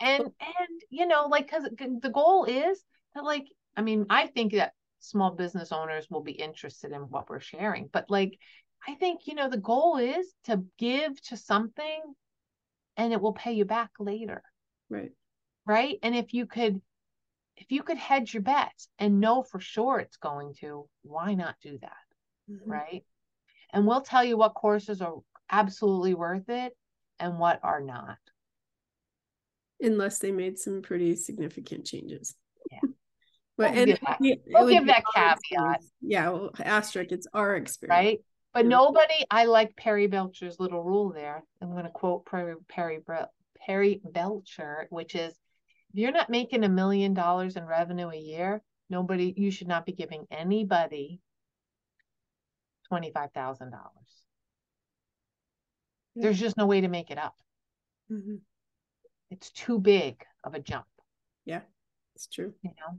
And 0.00 0.22
and 0.22 0.80
you 0.90 1.06
know, 1.06 1.26
like 1.26 1.50
cuz 1.50 1.64
the 1.78 2.10
goal 2.10 2.44
is 2.44 2.84
that 3.14 3.24
like 3.24 3.46
I 3.76 3.82
mean, 3.82 4.06
I 4.10 4.26
think 4.26 4.52
that 4.52 4.72
small 5.00 5.30
business 5.30 5.72
owners 5.72 6.08
will 6.10 6.22
be 6.22 6.32
interested 6.32 6.92
in 6.92 7.02
what 7.02 7.28
we're 7.28 7.40
sharing, 7.40 7.88
but 7.92 8.10
like 8.10 8.38
I 8.86 8.94
think, 8.94 9.26
you 9.26 9.34
know, 9.34 9.48
the 9.48 9.56
goal 9.56 9.96
is 9.96 10.34
to 10.44 10.64
give 10.76 11.20
to 11.22 11.36
something 11.36 12.02
and 12.96 13.12
it 13.12 13.20
will 13.20 13.32
pay 13.32 13.52
you 13.52 13.64
back 13.64 13.90
later. 13.98 14.42
Right. 14.88 15.12
Right. 15.66 15.98
And 16.02 16.14
if 16.14 16.34
you 16.34 16.46
could, 16.46 16.80
if 17.56 17.70
you 17.70 17.82
could 17.82 17.96
hedge 17.96 18.34
your 18.34 18.42
bets 18.42 18.88
and 18.98 19.20
know 19.20 19.42
for 19.42 19.60
sure 19.60 19.98
it's 19.98 20.16
going 20.16 20.54
to, 20.60 20.88
why 21.02 21.34
not 21.34 21.56
do 21.62 21.78
that? 21.80 21.92
Mm-hmm. 22.50 22.70
Right. 22.70 23.04
And 23.72 23.86
we'll 23.86 24.02
tell 24.02 24.24
you 24.24 24.36
what 24.36 24.54
courses 24.54 25.00
are 25.00 25.14
absolutely 25.50 26.14
worth 26.14 26.48
it 26.48 26.76
and 27.18 27.38
what 27.38 27.60
are 27.62 27.80
not. 27.80 28.18
Unless 29.80 30.18
they 30.18 30.32
made 30.32 30.58
some 30.58 30.82
pretty 30.82 31.16
significant 31.16 31.86
changes. 31.86 32.34
Yeah. 32.70 32.80
But 33.56 33.70
we'll 33.70 33.78
and 33.82 33.86
give 33.86 34.00
that, 34.00 34.18
we'll 34.48 34.68
give 34.68 34.86
that 34.86 35.04
caveat. 35.14 35.80
Yeah, 36.00 36.30
well, 36.30 36.50
asterisk, 36.58 37.12
it's 37.12 37.28
our 37.32 37.54
experience. 37.54 38.04
Right. 38.04 38.18
But 38.54 38.66
nobody, 38.66 39.24
I 39.32 39.46
like 39.46 39.76
Perry 39.76 40.06
Belcher's 40.06 40.60
little 40.60 40.82
rule 40.82 41.12
there. 41.12 41.42
I'm 41.60 41.72
going 41.72 41.84
to 41.84 41.90
quote 41.90 42.24
Perry, 42.24 42.54
Perry, 42.68 43.00
Perry 43.58 44.00
Belcher, 44.04 44.86
which 44.90 45.16
is 45.16 45.32
if 45.92 45.98
you're 45.98 46.12
not 46.12 46.30
making 46.30 46.62
a 46.62 46.68
million 46.68 47.14
dollars 47.14 47.56
in 47.56 47.66
revenue 47.66 48.10
a 48.10 48.16
year, 48.16 48.62
nobody, 48.88 49.34
you 49.36 49.50
should 49.50 49.66
not 49.66 49.84
be 49.84 49.92
giving 49.92 50.26
anybody 50.30 51.20
$25,000. 52.92 53.72
There's 56.14 56.38
just 56.38 56.56
no 56.56 56.66
way 56.66 56.80
to 56.80 56.88
make 56.88 57.10
it 57.10 57.18
up. 57.18 57.34
Mm-hmm. 58.10 58.36
It's 59.30 59.50
too 59.50 59.80
big 59.80 60.24
of 60.44 60.54
a 60.54 60.60
jump. 60.60 60.86
Yeah, 61.44 61.62
it's 62.14 62.28
true. 62.28 62.54
You 62.62 62.70
know? 62.70 62.98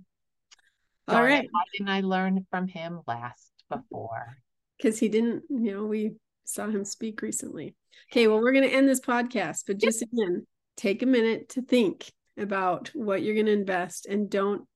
All 1.07 1.15
Darn 1.15 1.31
right. 1.31 1.43
It, 1.45 1.49
why 1.51 1.61
didn't 1.71 1.89
I 1.89 2.01
learn 2.01 2.45
from 2.49 2.67
him 2.67 3.01
last 3.07 3.53
before? 3.69 4.37
Because 4.77 4.99
he 4.99 5.09
didn't, 5.09 5.43
you 5.49 5.73
know, 5.73 5.85
we 5.85 6.13
saw 6.45 6.67
him 6.67 6.85
speak 6.85 7.21
recently. 7.21 7.75
Okay, 8.11 8.27
well, 8.27 8.39
we're 8.39 8.51
going 8.51 8.67
to 8.67 8.73
end 8.73 8.87
this 8.87 9.01
podcast, 9.01 9.63
but 9.67 9.77
just 9.77 10.01
again, 10.01 10.45
take 10.77 11.01
a 11.01 11.07
minute 11.07 11.49
to 11.49 11.61
think 11.61 12.11
about 12.37 12.91
what 12.93 13.23
you're 13.23 13.33
going 13.35 13.45
to 13.45 13.51
invest 13.51 14.05
and 14.05 14.29
don't 14.29 14.67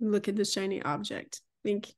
look 0.00 0.28
at 0.28 0.36
the 0.36 0.44
shiny 0.44 0.82
object. 0.82 1.40
Think 1.62 1.92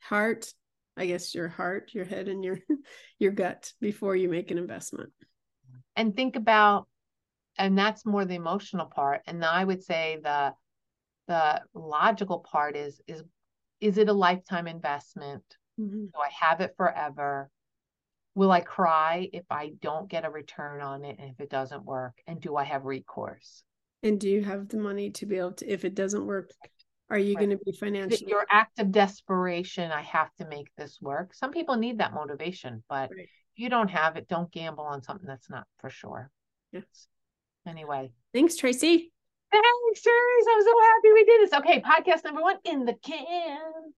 heart, 0.00 0.52
I 0.96 1.06
guess 1.06 1.34
your 1.34 1.48
heart, 1.48 1.90
your 1.94 2.04
head, 2.04 2.28
and 2.28 2.44
your 2.44 2.58
your 3.18 3.32
gut 3.32 3.72
before 3.80 4.16
you 4.16 4.28
make 4.28 4.50
an 4.50 4.58
investment. 4.58 5.10
And 5.94 6.14
think 6.14 6.36
about, 6.36 6.86
and 7.58 7.76
that's 7.76 8.06
more 8.06 8.24
the 8.24 8.34
emotional 8.34 8.86
part. 8.86 9.22
And 9.26 9.44
I 9.44 9.64
would 9.64 9.82
say 9.82 10.18
the 10.22 10.54
the 11.28 11.60
logical 11.74 12.38
part 12.40 12.76
is 12.76 13.00
is 13.06 13.22
is 13.80 13.98
it 13.98 14.08
a 14.08 14.12
lifetime 14.12 14.66
investment? 14.66 15.42
Mm-hmm. 15.80 16.06
Do 16.06 16.18
I 16.18 16.30
have 16.46 16.60
it 16.60 16.74
forever? 16.76 17.50
Will 18.34 18.52
I 18.52 18.60
cry 18.60 19.28
if 19.32 19.44
I 19.50 19.72
don't 19.80 20.10
get 20.10 20.24
a 20.24 20.30
return 20.30 20.80
on 20.80 21.04
it 21.04 21.16
and 21.18 21.30
if 21.30 21.40
it 21.40 21.50
doesn't 21.50 21.84
work? 21.84 22.14
And 22.26 22.40
do 22.40 22.56
I 22.56 22.64
have 22.64 22.84
recourse? 22.84 23.62
And 24.02 24.20
do 24.20 24.28
you 24.28 24.44
have 24.44 24.68
the 24.68 24.76
money 24.76 25.10
to 25.10 25.26
be 25.26 25.36
able 25.38 25.52
to, 25.52 25.66
if 25.66 25.84
it 25.84 25.94
doesn't 25.94 26.26
work, 26.26 26.50
are 27.10 27.18
you 27.18 27.34
right. 27.34 27.46
going 27.46 27.58
to 27.58 27.64
be 27.64 27.72
financially 27.72 28.28
your 28.28 28.46
act 28.50 28.78
of 28.78 28.90
desperation 28.90 29.90
i 29.90 30.02
have 30.02 30.28
to 30.36 30.46
make 30.46 30.68
this 30.76 30.98
work 31.00 31.34
some 31.34 31.50
people 31.50 31.76
need 31.76 31.98
that 31.98 32.12
motivation 32.12 32.82
but 32.88 33.10
right. 33.10 33.20
if 33.20 33.28
you 33.56 33.68
don't 33.68 33.88
have 33.88 34.16
it 34.16 34.28
don't 34.28 34.50
gamble 34.52 34.84
on 34.84 35.02
something 35.02 35.26
that's 35.26 35.50
not 35.50 35.66
for 35.78 35.90
sure 35.90 36.30
yes 36.72 37.08
anyway 37.66 38.10
thanks 38.32 38.56
tracy 38.56 39.12
thanks 39.52 40.02
tracy 40.02 40.50
i'm 40.54 40.62
so 40.62 40.80
happy 40.80 41.12
we 41.14 41.24
did 41.24 41.40
this 41.40 41.52
okay 41.52 41.80
podcast 41.80 42.24
number 42.24 42.42
one 42.42 42.56
in 42.64 42.84
the 42.84 42.94
can 43.02 43.92